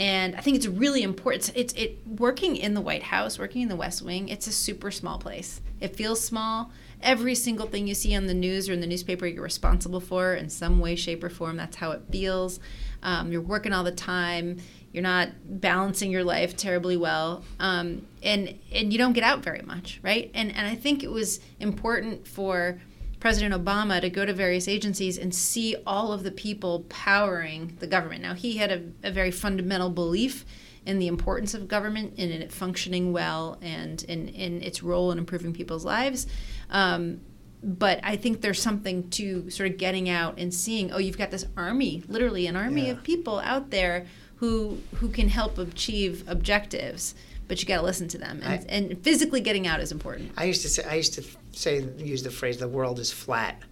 and 0.00 0.36
I 0.36 0.40
think 0.40 0.56
it's 0.56 0.66
really 0.66 1.02
important. 1.02 1.50
It's, 1.56 1.72
it's 1.72 1.74
it 1.74 1.98
working 2.06 2.56
in 2.56 2.74
the 2.74 2.80
White 2.80 3.02
House, 3.02 3.38
working 3.38 3.62
in 3.62 3.68
the 3.68 3.76
West 3.76 4.02
Wing. 4.02 4.28
It's 4.28 4.46
a 4.46 4.52
super 4.52 4.90
small 4.90 5.18
place. 5.18 5.60
It 5.80 5.96
feels 5.96 6.20
small. 6.20 6.70
Every 7.02 7.34
single 7.34 7.66
thing 7.66 7.86
you 7.86 7.94
see 7.94 8.14
on 8.14 8.26
the 8.26 8.34
news 8.34 8.68
or 8.68 8.72
in 8.72 8.80
the 8.80 8.86
newspaper, 8.86 9.26
you're 9.26 9.42
responsible 9.42 10.00
for 10.00 10.34
in 10.34 10.48
some 10.48 10.80
way, 10.80 10.96
shape, 10.96 11.22
or 11.22 11.28
form. 11.28 11.56
That's 11.56 11.76
how 11.76 11.92
it 11.92 12.02
feels. 12.10 12.60
Um, 13.02 13.30
you're 13.30 13.40
working 13.40 13.72
all 13.72 13.84
the 13.84 13.92
time. 13.92 14.58
You're 14.92 15.02
not 15.02 15.28
balancing 15.44 16.10
your 16.10 16.24
life 16.24 16.56
terribly 16.56 16.96
well, 16.96 17.44
um, 17.60 18.06
and 18.22 18.58
and 18.72 18.90
you 18.90 18.98
don't 18.98 19.12
get 19.12 19.22
out 19.22 19.40
very 19.44 19.62
much, 19.62 20.00
right? 20.02 20.30
And 20.34 20.50
and 20.54 20.66
I 20.66 20.74
think 20.74 21.04
it 21.04 21.10
was 21.10 21.40
important 21.60 22.26
for 22.26 22.80
President 23.20 23.54
Obama 23.54 24.00
to 24.00 24.10
go 24.10 24.24
to 24.24 24.32
various 24.32 24.68
agencies 24.68 25.18
and 25.18 25.34
see 25.34 25.76
all 25.86 26.12
of 26.12 26.22
the 26.22 26.30
people 26.30 26.84
powering 26.88 27.76
the 27.80 27.86
government. 27.86 28.22
Now, 28.22 28.34
he 28.34 28.56
had 28.56 28.70
a, 28.70 29.08
a 29.08 29.10
very 29.10 29.30
fundamental 29.30 29.90
belief 29.90 30.44
in 30.88 30.98
the 30.98 31.06
importance 31.06 31.54
of 31.54 31.68
government 31.68 32.14
and 32.18 32.32
in 32.32 32.42
it 32.42 32.50
functioning 32.50 33.12
well 33.12 33.58
and 33.60 34.02
in, 34.04 34.28
in 34.28 34.62
its 34.62 34.82
role 34.82 35.12
in 35.12 35.18
improving 35.18 35.52
people's 35.52 35.84
lives. 35.84 36.26
Um, 36.70 37.20
but 37.62 38.00
I 38.02 38.16
think 38.16 38.40
there's 38.40 38.62
something 38.62 39.10
to 39.10 39.50
sort 39.50 39.70
of 39.70 39.78
getting 39.78 40.08
out 40.08 40.38
and 40.38 40.54
seeing, 40.54 40.92
oh, 40.92 40.98
you've 40.98 41.18
got 41.18 41.30
this 41.30 41.44
army, 41.56 42.02
literally 42.08 42.46
an 42.46 42.56
army 42.56 42.86
yeah. 42.86 42.92
of 42.92 43.02
people 43.02 43.40
out 43.40 43.70
there 43.70 44.06
who 44.36 44.78
who 44.94 45.08
can 45.08 45.28
help 45.28 45.58
achieve 45.58 46.24
objectives 46.28 47.14
but 47.48 47.60
you 47.60 47.66
got 47.66 47.78
to 47.78 47.82
listen 47.82 48.06
to 48.08 48.18
them. 48.18 48.40
And, 48.42 48.52
I, 48.52 48.64
and, 48.68 49.02
physically 49.02 49.40
getting 49.40 49.66
out 49.66 49.80
is 49.80 49.90
important. 49.90 50.32
I 50.36 50.44
used 50.44 50.60
to 50.62 50.68
say, 50.68 50.84
I 50.84 50.94
used 50.94 51.14
to 51.14 51.24
say, 51.52 51.88
use 51.96 52.22
the 52.22 52.30
phrase, 52.30 52.58
the 52.58 52.68
world 52.68 52.98
is 52.98 53.10
flat. 53.10 53.62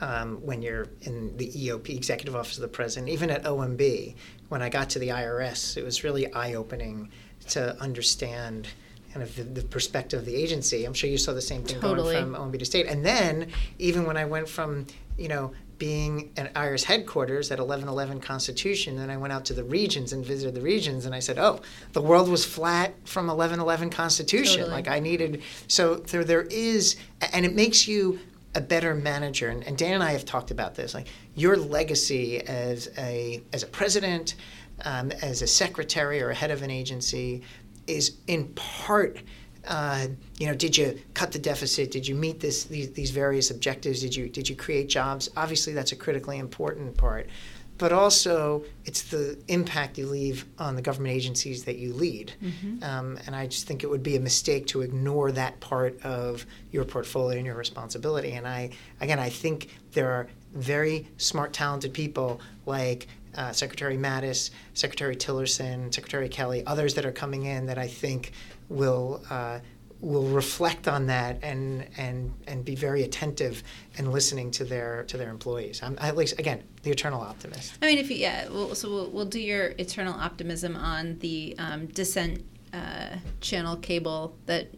Um, 0.00 0.38
when 0.38 0.62
you're 0.62 0.86
in 1.02 1.36
the 1.36 1.48
EOP, 1.48 1.90
Executive 1.90 2.34
Office 2.34 2.56
of 2.56 2.62
the 2.62 2.68
President, 2.68 3.10
even 3.10 3.30
at 3.30 3.44
OMB, 3.44 4.14
when 4.48 4.62
I 4.62 4.68
got 4.70 4.88
to 4.90 4.98
the 4.98 5.08
IRS, 5.08 5.76
it 5.76 5.84
was 5.84 6.04
really 6.04 6.32
eye 6.32 6.54
opening 6.54 7.10
to 7.50 7.78
understand 7.80 8.68
kind 9.12 9.22
of 9.22 9.34
the, 9.36 9.42
the, 9.42 9.62
perspective 9.62 10.20
of 10.20 10.26
the 10.26 10.34
agency. 10.34 10.84
I'm 10.84 10.94
sure 10.94 11.10
you 11.10 11.18
saw 11.18 11.32
the 11.32 11.42
same 11.42 11.64
thing 11.64 11.80
totally. 11.80 12.14
going 12.14 12.32
from 12.32 12.50
OMB 12.50 12.58
to 12.58 12.64
state. 12.64 12.86
And 12.86 13.04
then 13.04 13.50
even 13.78 14.06
when 14.06 14.16
I 14.16 14.24
went 14.24 14.48
from, 14.48 14.86
you 15.18 15.28
know, 15.28 15.52
being 15.80 16.30
at 16.36 16.52
IRS 16.54 16.84
headquarters 16.84 17.50
at 17.50 17.58
1111 17.58 18.20
Constitution, 18.20 18.96
then 18.96 19.10
I 19.10 19.16
went 19.16 19.32
out 19.32 19.46
to 19.46 19.54
the 19.54 19.64
regions 19.64 20.12
and 20.12 20.24
visited 20.24 20.54
the 20.54 20.60
regions, 20.60 21.06
and 21.06 21.14
I 21.14 21.20
said, 21.20 21.38
"Oh, 21.38 21.60
the 21.92 22.02
world 22.02 22.28
was 22.28 22.44
flat 22.44 22.94
from 23.04 23.26
1111 23.26 23.88
Constitution. 23.88 24.58
Totally. 24.58 24.70
Like 24.70 24.88
I 24.88 25.00
needed." 25.00 25.42
So 25.68 25.96
there, 25.96 26.22
there 26.22 26.42
is, 26.42 26.96
and 27.32 27.46
it 27.46 27.54
makes 27.54 27.88
you 27.88 28.20
a 28.54 28.60
better 28.60 28.94
manager. 28.94 29.48
And, 29.48 29.76
Dan 29.76 29.94
and 29.94 30.02
I 30.02 30.12
have 30.12 30.24
talked 30.24 30.50
about 30.50 30.74
this. 30.74 30.94
Like 30.94 31.08
your 31.34 31.56
legacy 31.56 32.40
as 32.40 32.90
a 32.98 33.42
as 33.52 33.62
a 33.62 33.66
president, 33.66 34.34
um, 34.84 35.12
as 35.22 35.42
a 35.42 35.46
secretary 35.46 36.20
or 36.22 36.30
a 36.30 36.34
head 36.34 36.50
of 36.50 36.62
an 36.62 36.70
agency, 36.70 37.42
is 37.86 38.16
in 38.26 38.48
part 38.54 39.18
uh, 39.68 40.06
you 40.38 40.46
know, 40.46 40.54
did 40.54 40.76
you 40.76 40.98
cut 41.14 41.32
the 41.32 41.38
deficit? 41.38 41.90
Did 41.90 42.08
you 42.08 42.14
meet 42.14 42.40
this, 42.40 42.64
these, 42.64 42.92
these 42.92 43.10
various 43.10 43.50
objectives? 43.50 44.00
Did 44.00 44.16
you 44.16 44.28
did 44.28 44.48
you 44.48 44.56
create 44.56 44.88
jobs? 44.88 45.28
Obviously, 45.36 45.72
that's 45.72 45.92
a 45.92 45.96
critically 45.96 46.38
important 46.38 46.96
part, 46.96 47.28
but 47.80 47.92
also 47.92 48.62
it's 48.84 49.04
the 49.04 49.38
impact 49.48 49.96
you 49.96 50.06
leave 50.06 50.44
on 50.58 50.76
the 50.76 50.82
government 50.82 51.14
agencies 51.14 51.64
that 51.64 51.78
you 51.78 51.94
lead. 51.94 52.34
Mm-hmm. 52.44 52.84
Um, 52.84 53.18
and 53.26 53.34
I 53.34 53.46
just 53.46 53.66
think 53.66 53.82
it 53.82 53.88
would 53.88 54.02
be 54.02 54.16
a 54.16 54.20
mistake 54.20 54.66
to 54.68 54.82
ignore 54.82 55.32
that 55.32 55.58
part 55.60 55.98
of 56.04 56.44
your 56.72 56.84
portfolio 56.84 57.38
and 57.38 57.46
your 57.46 57.56
responsibility. 57.56 58.32
And 58.32 58.46
I 58.46 58.70
again, 59.00 59.18
I 59.18 59.30
think 59.30 59.70
there 59.92 60.10
are 60.10 60.28
very 60.54 61.08
smart, 61.16 61.54
talented 61.54 61.94
people 61.94 62.42
like 62.66 63.06
uh, 63.34 63.52
Secretary 63.52 63.96
Mattis, 63.96 64.50
Secretary 64.74 65.16
Tillerson, 65.16 65.92
Secretary 65.94 66.28
Kelly, 66.28 66.62
others 66.66 66.92
that 66.94 67.06
are 67.06 67.12
coming 67.12 67.46
in 67.46 67.64
that 67.66 67.78
I 67.78 67.86
think 67.86 68.32
will 68.68 69.22
uh, 69.30 69.60
will 70.00 70.28
reflect 70.28 70.88
on 70.88 71.06
that 71.06 71.38
and 71.42 71.86
and 71.98 72.32
and 72.46 72.64
be 72.64 72.74
very 72.74 73.02
attentive 73.02 73.62
and 73.98 74.12
listening 74.12 74.50
to 74.50 74.64
their 74.64 75.04
to 75.04 75.16
their 75.16 75.30
employees. 75.30 75.82
I'm 75.82 75.98
at 76.00 76.16
least 76.16 76.38
again 76.38 76.62
the 76.82 76.90
eternal 76.90 77.20
optimist. 77.20 77.74
I 77.82 77.86
mean, 77.86 77.98
if 77.98 78.10
you 78.10 78.16
yeah, 78.16 78.48
we'll, 78.48 78.74
so 78.74 78.88
we'll, 78.88 79.10
we'll 79.10 79.26
do 79.26 79.40
your 79.40 79.74
eternal 79.78 80.14
optimism 80.14 80.76
on 80.76 81.18
the 81.18 81.54
um, 81.58 81.86
dissent 81.86 82.44
uh, 82.72 83.16
channel 83.40 83.76
cable 83.76 84.36
that 84.46 84.68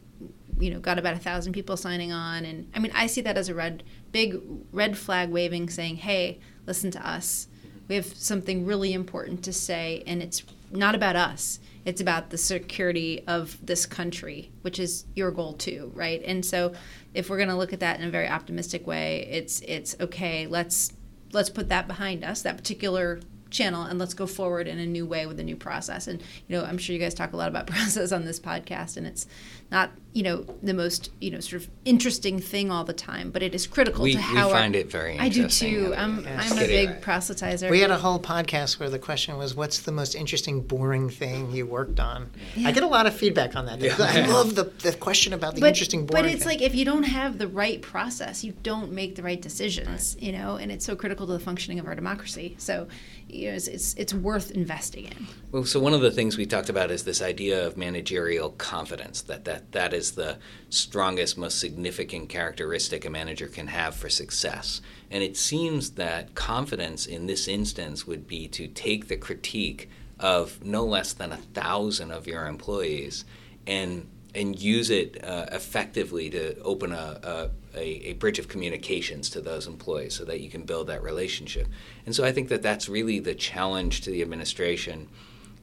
you 0.59 0.71
know 0.71 0.81
got 0.81 0.99
about 0.99 1.15
a 1.15 1.21
thousand 1.21 1.53
people 1.53 1.77
signing 1.77 2.13
on, 2.13 2.45
and 2.45 2.69
I 2.75 2.81
mean 2.81 2.93
I 2.95 3.07
see 3.07 3.21
that 3.21 3.37
as 3.37 3.49
a 3.49 3.55
red 3.55 3.85
big 4.11 4.41
red 4.73 4.99
flag 4.99 5.31
waving, 5.31 5.71
saying, 5.71 5.97
"Hey, 5.97 6.41
listen 6.67 6.91
to 6.93 7.09
us. 7.09 7.47
We 7.89 7.95
have 7.95 8.07
something 8.07 8.67
really 8.67 8.93
important 8.93 9.45
to 9.45 9.53
say, 9.53 10.03
and 10.07 10.21
it's 10.21 10.43
not 10.73 10.95
about 10.97 11.15
us." 11.15 11.61
It's 11.85 12.01
about 12.01 12.31
the 12.31 12.39
security 12.39 13.25
of 13.27 13.59
this 13.65 13.87
country, 13.87 14.53
which 14.63 14.79
is 14.79 15.05
your 15.15 15.31
goal 15.31 15.55
too, 15.55 15.91
right? 15.95 16.23
And 16.25 16.45
so, 16.45 16.75
if 17.15 17.29
we're 17.29 17.39
going 17.39 17.49
to 17.49 17.57
look 17.57 17.73
at 17.73 17.81
that 17.81 18.01
in 18.01 18.07
a 18.07 18.11
very 18.11 18.29
optimistic 18.29 18.87
way, 18.87 19.27
it's 19.31 19.61
it's 19.61 19.97
okay. 20.01 20.47
Let's 20.47 20.93
let's 21.33 21.51
put 21.51 21.69
that 21.71 21.89
behind 21.89 22.25
us, 22.25 22.43
that 22.43 22.57
particular 22.57 23.21
channel, 23.53 23.83
and 23.83 23.99
let's 23.99 24.15
go 24.15 24.27
forward 24.27 24.67
in 24.67 24.79
a 24.79 24.87
new 24.87 25.07
way 25.07 25.27
with 25.27 25.39
a 25.39 25.45
new 25.45 25.57
process. 25.57 26.09
And 26.09 26.21
you 26.49 26.57
know, 26.57 26.65
I'm 26.65 26.79
sure 26.79 26.95
you 26.95 27.01
guys 27.01 27.15
talk 27.15 27.33
a 27.33 27.37
lot 27.37 27.49
about 27.49 27.67
process 27.69 28.13
on 28.13 28.25
this 28.25 28.41
podcast, 28.41 28.97
and 28.97 29.07
it's 29.07 29.27
not 29.71 29.91
you 30.13 30.23
know 30.23 30.45
the 30.63 30.75
most 30.75 31.11
you 31.21 31.31
know 31.31 31.41
sort 31.41 31.63
of 31.63 31.71
interesting 31.85 32.39
thing 32.39 32.71
all 32.71 32.85
the 32.85 32.93
time, 32.93 33.31
but 33.31 33.43
it 33.43 33.55
is 33.55 33.67
critical 33.67 34.05
we, 34.05 34.13
to 34.13 34.21
how 34.21 34.35
we 34.35 34.41
our, 34.41 34.51
find 34.51 34.77
it 34.77 34.91
very. 34.91 35.19
I 35.19 35.29
do 35.29 35.49
too. 35.49 35.95
I'm 35.97 36.27
I'm 36.27 36.59
a 36.59 36.67
big 36.67 37.01
proselytizer. 37.01 37.71
We 37.71 37.81
had 37.81 37.91
a 37.91 37.99
whole 37.99 38.19
podcast 38.19 38.79
where 38.79 38.91
the 38.91 38.99
question 38.99 39.37
was, 39.39 39.55
"What's 39.55 39.81
the 39.81 39.93
most 39.93 40.15
interesting, 40.15 40.61
boring 40.61 41.09
thing 41.09 41.51
you 41.51 41.67
worked 41.67 42.01
on?" 42.01 42.31
Yeah. 42.55 42.69
I 42.69 42.73
get 42.73 42.83
a 42.83 42.89
lot 42.89 43.07
of 43.07 43.15
feedback 43.15 43.57
on 43.57 43.67
that. 43.67 43.81
Yeah. 43.81 43.97
I 43.99 44.27
love 44.27 44.55
the, 44.55 44.65
the 44.65 44.93
question 44.93 45.33
about 45.33 45.55
the 45.55 45.61
but, 45.63 45.69
interesting, 45.69 46.07
boring. 46.07 46.25
Thing. 46.25 46.33
But 46.33 46.35
it's 46.35 46.45
thing. 46.45 46.59
like 46.59 46.63
if 46.63 46.75
you 46.75 46.85
don't 46.85 47.05
have 47.05 47.39
the 47.39 47.49
right 47.49 47.81
process, 47.81 48.45
you 48.45 48.53
don't 48.63 48.93
make 48.93 49.17
the 49.17 49.23
right 49.23 49.41
decisions. 49.41 50.15
Right. 50.17 50.25
You 50.25 50.33
know, 50.33 50.57
and 50.57 50.71
it's 50.71 50.85
so 50.85 50.95
critical 50.95 51.27
to 51.27 51.33
the 51.33 51.41
functioning 51.41 51.79
of 51.79 51.87
our 51.87 51.95
democracy. 51.95 52.57
So, 52.59 52.89
you 53.33 53.49
know, 53.49 53.55
it's, 53.55 53.67
it's 53.67 53.95
it's 53.95 54.15
worth 54.15 54.51
investing 54.51 55.07
in. 55.07 55.27
Well, 55.51 55.65
so 55.65 55.81
one 55.81 55.95
of 55.95 56.01
the 56.01 56.11
things 56.11 56.37
we 56.37 56.47
talked 56.47 56.69
about 56.69 56.91
is 56.91 57.05
this 57.05 57.23
idea 57.23 57.67
of 57.67 57.77
managerial 57.77 58.51
confidence. 58.51 59.23
That 59.23 59.45
that 59.47 59.73
that 59.73 59.95
is 59.95 60.13
the 60.13 60.39
strongest, 60.71 61.39
most 61.39 61.59
significant 61.59 62.29
characteristic 62.29 63.05
a 63.05 63.11
manager 63.11 63.47
can 63.47 63.69
have 63.69 63.95
for 63.95 64.09
success. 64.09 64.81
And 65.11 65.23
it 65.23 65.37
seems 65.37 65.93
that 65.93 66.35
confidence 66.35 67.07
in 67.07 67.27
this 67.27 67.49
instance 67.49 68.07
would 68.07 68.27
be 68.27 68.49
to 68.49 68.69
take 68.69 69.09
the 69.09 69.17
critique 69.17 69.89
of 70.19 70.65
no 70.65 70.85
less 70.85 71.13
than 71.13 71.33
a 71.33 71.37
thousand 71.37 72.11
of 72.13 72.27
your 72.27 72.47
employees 72.47 73.25
and 73.67 74.09
and 74.35 74.59
use 74.59 74.89
it 74.91 75.23
uh, 75.23 75.47
effectively 75.53 76.31
to 76.31 76.59
open 76.63 76.93
a, 76.93 77.21
a, 77.23 77.51
a, 77.75 78.13
bridge 78.15 78.39
of 78.39 78.49
communications 78.49 79.31
to 79.31 79.41
those 79.41 79.67
employees 79.67 80.15
so 80.15 80.25
that 80.25 80.41
you 80.41 80.51
can 80.51 80.63
build 80.63 80.87
that 80.87 81.03
relationship. 81.03 81.69
And 82.05 82.15
so 82.15 82.25
I 82.25 82.33
think 82.33 82.49
that 82.49 82.63
that's 82.63 82.89
really 82.89 83.19
the 83.19 83.35
challenge 83.35 84.03
to 84.03 84.11
the 84.11 84.23
administration 84.23 85.09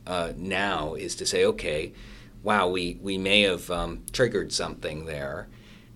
uh, 0.07 0.33
now 0.35 0.95
is 0.95 1.15
to 1.15 1.25
say, 1.25 1.45
okay, 1.45 1.93
wow, 2.43 2.67
we, 2.67 2.97
we 3.01 3.17
may 3.17 3.41
have 3.41 3.69
um, 3.69 4.03
triggered 4.11 4.51
something 4.51 5.05
there. 5.05 5.47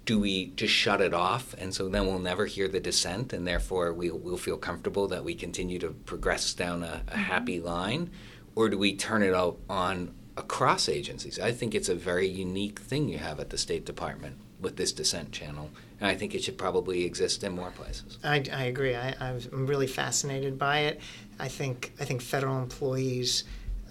Do 0.05 0.19
we 0.19 0.47
just 0.47 0.73
shut 0.73 1.01
it 1.01 1.13
off? 1.13 1.55
And 1.57 1.73
so 1.73 1.87
then 1.87 2.05
we'll 2.05 2.19
never 2.19 2.45
hear 2.45 2.67
the 2.67 2.81
dissent, 2.81 3.31
and 3.31 3.47
therefore 3.47 3.93
we'll, 3.93 4.17
we'll 4.17 4.37
feel 4.37 4.57
comfortable 4.57 5.07
that 5.07 5.23
we 5.23 5.33
continue 5.33 5.79
to 5.79 5.91
progress 6.05 6.53
down 6.53 6.83
a, 6.83 6.85
a 6.85 7.11
mm-hmm. 7.11 7.19
happy 7.19 7.59
line? 7.59 8.11
Or 8.55 8.69
do 8.69 8.77
we 8.77 8.95
turn 8.95 9.23
it 9.23 9.33
out 9.33 9.57
on 9.69 10.13
across 10.35 10.89
agencies? 10.89 11.39
I 11.39 11.51
think 11.53 11.73
it's 11.73 11.89
a 11.89 11.95
very 11.95 12.27
unique 12.27 12.79
thing 12.79 13.07
you 13.07 13.17
have 13.17 13.39
at 13.39 13.49
the 13.49 13.57
State 13.57 13.85
Department 13.85 14.37
with 14.63 14.75
this 14.77 14.91
dissent 14.91 15.31
channel. 15.31 15.69
And 15.99 16.09
I 16.09 16.15
think 16.15 16.33
it 16.33 16.43
should 16.43 16.57
probably 16.57 17.05
exist 17.05 17.43
in 17.43 17.53
more 17.53 17.71
places. 17.71 18.17
I, 18.23 18.43
I 18.51 18.63
agree. 18.63 18.95
I, 18.95 19.15
I'm 19.19 19.67
really 19.67 19.87
fascinated 19.87 20.57
by 20.57 20.79
it. 20.79 20.99
I 21.39 21.47
think 21.47 21.93
I 21.99 22.05
think 22.05 22.21
federal 22.21 22.57
employees 22.57 23.43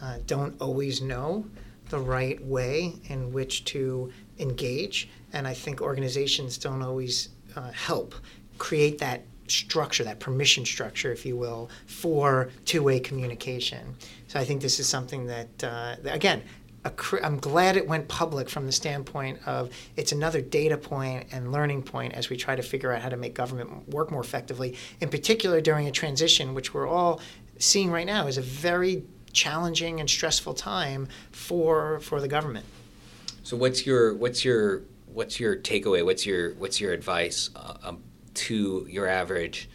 uh, 0.03 0.19
don't 0.27 0.61
always 0.61 1.01
know 1.01 1.45
the 1.91 1.99
right 1.99 2.43
way 2.45 2.95
in 3.05 3.33
which 3.33 3.65
to 3.67 4.11
engage. 4.39 5.09
And 5.33 5.47
I 5.47 5.55
think 5.55 5.81
organizations 5.81 6.59
don't 6.59 6.83
always 6.83 7.29
uh, 7.55 7.71
help 7.71 8.15
create 8.59 8.99
that 8.99 9.23
structure, 9.49 10.05
that 10.05 10.19
permission 10.19 10.65
structure, 10.65 11.13
if 11.13 11.27
you 11.27 11.37
will, 11.37 11.69
for 11.87 12.51
two 12.65 12.83
way 12.83 12.99
communication. 13.01 13.95
So 14.29 14.41
I 14.41 14.45
think 14.45 14.63
this 14.63 14.81
is 14.81 14.89
something 14.89 15.27
that, 15.27 15.65
uh, 15.65 15.97
again, 16.05 16.43
I'm 17.23 17.39
glad 17.39 17.77
it 17.77 17.87
went 17.87 18.09
public 18.09 18.51
from 18.51 18.67
the 18.67 18.73
standpoint 18.73 19.39
of 19.47 19.71
it's 19.97 20.11
another 20.11 20.41
data 20.41 20.77
point 20.77 21.27
and 21.31 21.53
learning 21.53 21.83
point 21.83 22.15
as 22.15 22.29
we 22.29 22.37
try 22.37 22.57
to 22.57 22.63
figure 22.63 22.93
out 22.93 23.01
how 23.01 23.09
to 23.09 23.17
make 23.17 23.35
government 23.35 23.89
work 23.89 24.11
more 24.11 24.21
effectively, 24.21 24.77
in 25.01 25.09
particular 25.09 25.61
during 25.61 25.87
a 25.87 25.93
transition, 25.93 26.55
which 26.55 26.75
we're 26.75 26.89
all 26.89 27.21
seeing 27.59 27.91
right 27.91 28.07
now 28.07 28.27
is 28.27 28.37
a 28.37 28.43
very 28.43 29.05
challenging 29.33 30.01
and 30.01 30.11
stressful 30.11 30.55
time 30.55 31.09
for 31.31 32.01
for 32.01 32.21
the 32.21 32.29
government. 32.29 32.67
So 33.45 33.57
what's 33.57 33.87
your 33.87 34.15
what's 34.15 34.45
your 34.45 34.83
what's 35.07 35.39
your 35.39 35.57
takeaway? 35.57 36.05
What's 36.05 36.27
your 36.27 36.55
what's 36.55 36.81
your 36.81 36.93
advice 36.93 37.51
uh, 37.55 37.75
um, 37.85 38.03
to 38.35 38.87
your 38.91 39.07
average 39.07 39.69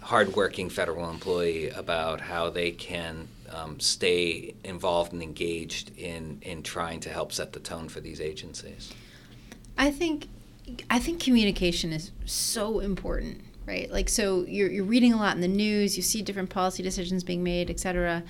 hardworking 0.00 0.70
federal 0.70 1.10
employee 1.10 1.68
about 1.70 2.20
how 2.20 2.48
they 2.48 2.70
can 2.70 3.28
um, 3.50 3.80
stay 3.80 4.54
involved 4.64 5.12
and 5.12 5.22
engaged 5.22 5.96
in 5.96 6.38
in 6.42 6.62
trying 6.62 7.00
to 7.00 7.10
help 7.10 7.32
set 7.32 7.52
the 7.52 7.60
tone 7.60 7.88
for 7.88 8.00
these 8.00 8.20
agencies? 8.20 8.92
I 9.78 9.90
think 9.90 10.28
I 10.90 10.98
think 10.98 11.20
communication 11.20 11.92
is 11.92 12.10
so 12.24 12.80
important, 12.80 13.42
right? 13.66 13.90
Like 13.90 14.08
so 14.08 14.44
you're 14.46 14.70
you're 14.70 14.84
reading 14.84 15.12
a 15.12 15.16
lot 15.16 15.34
in 15.34 15.40
the 15.40 15.48
news, 15.48 15.96
you 15.96 16.02
see 16.02 16.22
different 16.22 16.50
policy 16.50 16.82
decisions 16.82 17.24
being 17.24 17.42
made, 17.42 17.70
et 17.70 17.80
cetera 17.80 18.22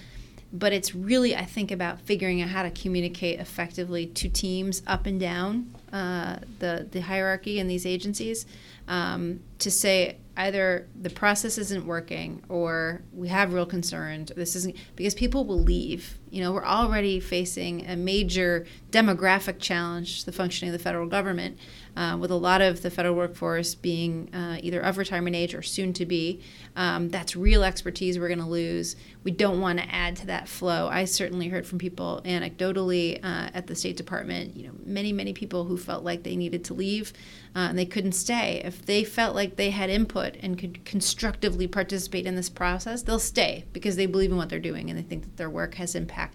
but 0.52 0.72
it's 0.72 0.94
really 0.94 1.34
i 1.34 1.44
think 1.44 1.70
about 1.70 2.00
figuring 2.00 2.40
out 2.40 2.48
how 2.48 2.62
to 2.62 2.70
communicate 2.70 3.40
effectively 3.40 4.06
to 4.06 4.28
teams 4.28 4.82
up 4.86 5.06
and 5.06 5.20
down 5.20 5.74
uh, 5.92 6.36
the, 6.58 6.86
the 6.90 7.00
hierarchy 7.00 7.58
in 7.58 7.68
these 7.68 7.86
agencies 7.86 8.46
um, 8.88 9.40
to 9.58 9.70
say 9.70 10.18
either 10.36 10.86
the 11.00 11.10
process 11.10 11.56
isn't 11.58 11.86
working 11.86 12.42
or 12.48 13.02
we 13.12 13.28
have 13.28 13.52
real 13.52 13.66
concerns 13.66 14.30
this 14.36 14.54
isn't 14.54 14.76
because 14.94 15.14
people 15.14 15.44
will 15.44 15.60
leave 15.60 16.18
you 16.36 16.42
know 16.42 16.52
we're 16.52 16.66
already 16.66 17.18
facing 17.18 17.86
a 17.86 17.96
major 17.96 18.66
demographic 18.90 19.58
challenge 19.58 20.20
to 20.20 20.26
the 20.26 20.32
functioning 20.32 20.72
of 20.72 20.78
the 20.78 20.82
federal 20.82 21.06
government 21.06 21.58
uh, 21.96 22.16
with 22.20 22.30
a 22.30 22.36
lot 22.36 22.60
of 22.60 22.82
the 22.82 22.90
federal 22.90 23.14
workforce 23.14 23.74
being 23.74 24.32
uh, 24.34 24.58
either 24.62 24.80
of 24.80 24.98
retirement 24.98 25.34
age 25.34 25.54
or 25.54 25.62
soon 25.62 25.92
to 25.94 26.04
be. 26.04 26.42
Um, 26.76 27.08
that's 27.08 27.34
real 27.34 27.64
expertise 27.64 28.18
we're 28.18 28.28
going 28.28 28.38
to 28.38 28.46
lose. 28.46 28.96
We 29.24 29.30
don't 29.30 29.60
want 29.60 29.78
to 29.78 29.94
add 29.94 30.16
to 30.16 30.26
that 30.26 30.46
flow. 30.46 30.88
I 30.88 31.06
certainly 31.06 31.48
heard 31.48 31.66
from 31.66 31.78
people 31.78 32.20
anecdotally 32.24 33.18
uh, 33.24 33.50
at 33.54 33.66
the 33.66 33.74
State 33.74 33.96
Department, 33.96 34.56
you 34.56 34.66
know, 34.66 34.74
many, 34.84 35.12
many 35.12 35.32
people 35.32 35.64
who 35.64 35.76
felt 35.76 36.04
like 36.04 36.22
they 36.22 36.36
needed 36.36 36.64
to 36.64 36.74
leave 36.74 37.12
uh, 37.54 37.68
and 37.70 37.78
they 37.78 37.86
couldn't 37.86 38.12
stay. 38.12 38.60
If 38.64 38.84
they 38.84 39.04
felt 39.04 39.34
like 39.34 39.56
they 39.56 39.70
had 39.70 39.88
input 39.88 40.36
and 40.40 40.58
could 40.58 40.84
constructively 40.84 41.66
participate 41.66 42.26
in 42.26 42.36
this 42.36 42.50
process, 42.50 43.02
they'll 43.02 43.18
stay 43.18 43.64
because 43.72 43.96
they 43.96 44.06
believe 44.06 44.30
in 44.30 44.36
what 44.36 44.50
they're 44.50 44.58
doing 44.58 44.90
and 44.90 44.98
they 44.98 45.02
think 45.02 45.22
that 45.22 45.36
their 45.38 45.50
work 45.50 45.74
has 45.74 45.94
impact 45.94 46.25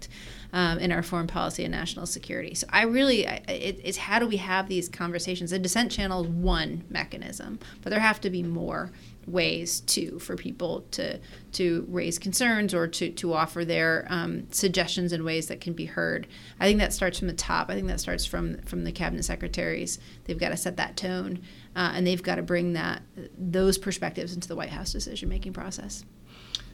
um, 0.53 0.79
in 0.79 0.91
our 0.91 1.03
foreign 1.03 1.27
policy 1.27 1.63
and 1.63 1.71
national 1.71 2.05
security. 2.05 2.53
So 2.53 2.67
I 2.69 2.83
really, 2.83 3.25
it, 3.25 3.79
it's 3.83 3.97
how 3.97 4.19
do 4.19 4.27
we 4.27 4.37
have 4.37 4.67
these 4.67 4.89
conversations? 4.89 5.51
The 5.51 5.59
dissent 5.59 5.91
channel 5.91 6.23
is 6.23 6.27
one 6.27 6.83
mechanism, 6.89 7.59
but 7.81 7.89
there 7.89 7.99
have 7.99 8.21
to 8.21 8.29
be 8.29 8.43
more 8.43 8.91
ways 9.27 9.81
too 9.81 10.17
for 10.17 10.35
people 10.35 10.83
to 10.89 11.19
to 11.51 11.85
raise 11.89 12.17
concerns 12.17 12.73
or 12.73 12.87
to 12.87 13.11
to 13.11 13.33
offer 13.33 13.63
their 13.63 14.07
um, 14.09 14.47
suggestions 14.51 15.13
in 15.13 15.23
ways 15.23 15.47
that 15.47 15.61
can 15.61 15.73
be 15.73 15.85
heard. 15.85 16.27
I 16.59 16.65
think 16.65 16.79
that 16.79 16.91
starts 16.91 17.19
from 17.19 17.27
the 17.27 17.33
top. 17.33 17.69
I 17.69 17.75
think 17.75 17.87
that 17.87 17.99
starts 17.99 18.25
from 18.25 18.57
from 18.63 18.83
the 18.83 18.91
cabinet 18.91 19.23
secretaries. 19.23 19.99
They've 20.25 20.39
got 20.39 20.49
to 20.49 20.57
set 20.57 20.77
that 20.77 20.97
tone, 20.97 21.39
uh, 21.75 21.93
and 21.93 22.05
they've 22.05 22.23
got 22.23 22.35
to 22.35 22.41
bring 22.41 22.73
that 22.73 23.03
those 23.37 23.77
perspectives 23.77 24.33
into 24.33 24.47
the 24.47 24.55
White 24.55 24.69
House 24.69 24.91
decision 24.91 25.29
making 25.29 25.53
process. 25.53 26.03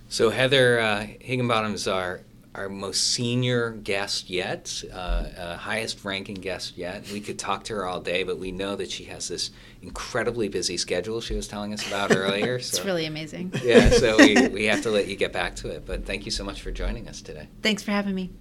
So 0.09 0.29
Heather 0.29 0.79
uh, 0.79 1.05
Higginbottom 1.19 1.73
is 1.73 1.87
our 1.87 2.21
our 2.57 2.69
most 2.69 3.13
senior 3.13 3.71
guest 3.71 4.29
yet, 4.29 4.83
uh, 4.91 4.95
uh, 4.95 5.57
highest 5.57 6.03
ranking 6.03 6.35
guest 6.35 6.75
yet. 6.75 7.07
We 7.11 7.21
could 7.21 7.37
talk 7.37 7.63
to 7.65 7.75
her 7.75 7.85
all 7.85 8.01
day, 8.01 8.23
but 8.23 8.39
we 8.39 8.51
know 8.51 8.75
that 8.75 8.89
she 8.89 9.03
has 9.05 9.27
this 9.27 9.51
incredibly 9.83 10.49
busy 10.49 10.75
schedule 10.75 11.21
she 11.21 11.35
was 11.35 11.47
telling 11.47 11.71
us 11.71 11.87
about 11.87 12.11
earlier. 12.15 12.55
it's 12.55 12.77
so, 12.77 12.83
really 12.83 13.05
amazing. 13.05 13.53
Yeah, 13.63 13.91
so 13.91 14.17
we, 14.17 14.47
we 14.51 14.65
have 14.65 14.81
to 14.81 14.89
let 14.89 15.07
you 15.07 15.15
get 15.15 15.31
back 15.31 15.55
to 15.57 15.69
it. 15.69 15.85
But 15.85 16.05
thank 16.05 16.25
you 16.25 16.31
so 16.31 16.43
much 16.43 16.61
for 16.61 16.71
joining 16.71 17.07
us 17.07 17.21
today. 17.21 17.47
Thanks 17.61 17.83
for 17.83 17.91
having 17.91 18.15
me. 18.15 18.31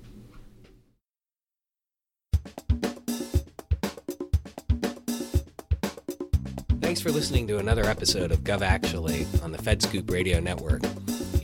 Thanks 6.80 7.00
for 7.02 7.10
listening 7.10 7.46
to 7.48 7.58
another 7.58 7.84
episode 7.84 8.32
of 8.32 8.40
Gov 8.40 8.62
Actually 8.62 9.26
on 9.42 9.52
the 9.52 9.58
FedScoop 9.58 10.10
Radio 10.10 10.40
Network. 10.40 10.82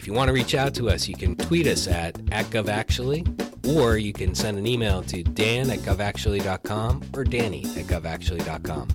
If 0.02 0.08
you 0.08 0.14
want 0.14 0.30
to 0.30 0.32
reach 0.32 0.56
out 0.56 0.74
to 0.74 0.90
us, 0.90 1.06
you 1.06 1.14
can 1.14 1.36
tweet 1.36 1.68
us 1.68 1.86
at, 1.86 2.18
at 2.32 2.46
GovActually, 2.46 3.22
or 3.76 3.98
you 3.98 4.12
can 4.12 4.34
send 4.34 4.58
an 4.58 4.66
email 4.66 5.00
to 5.04 5.22
dan 5.22 5.70
at 5.70 5.78
govactually.com 5.78 7.04
or 7.14 7.22
danny 7.22 7.62
at 7.76 7.84
govactually.com. 7.84 8.88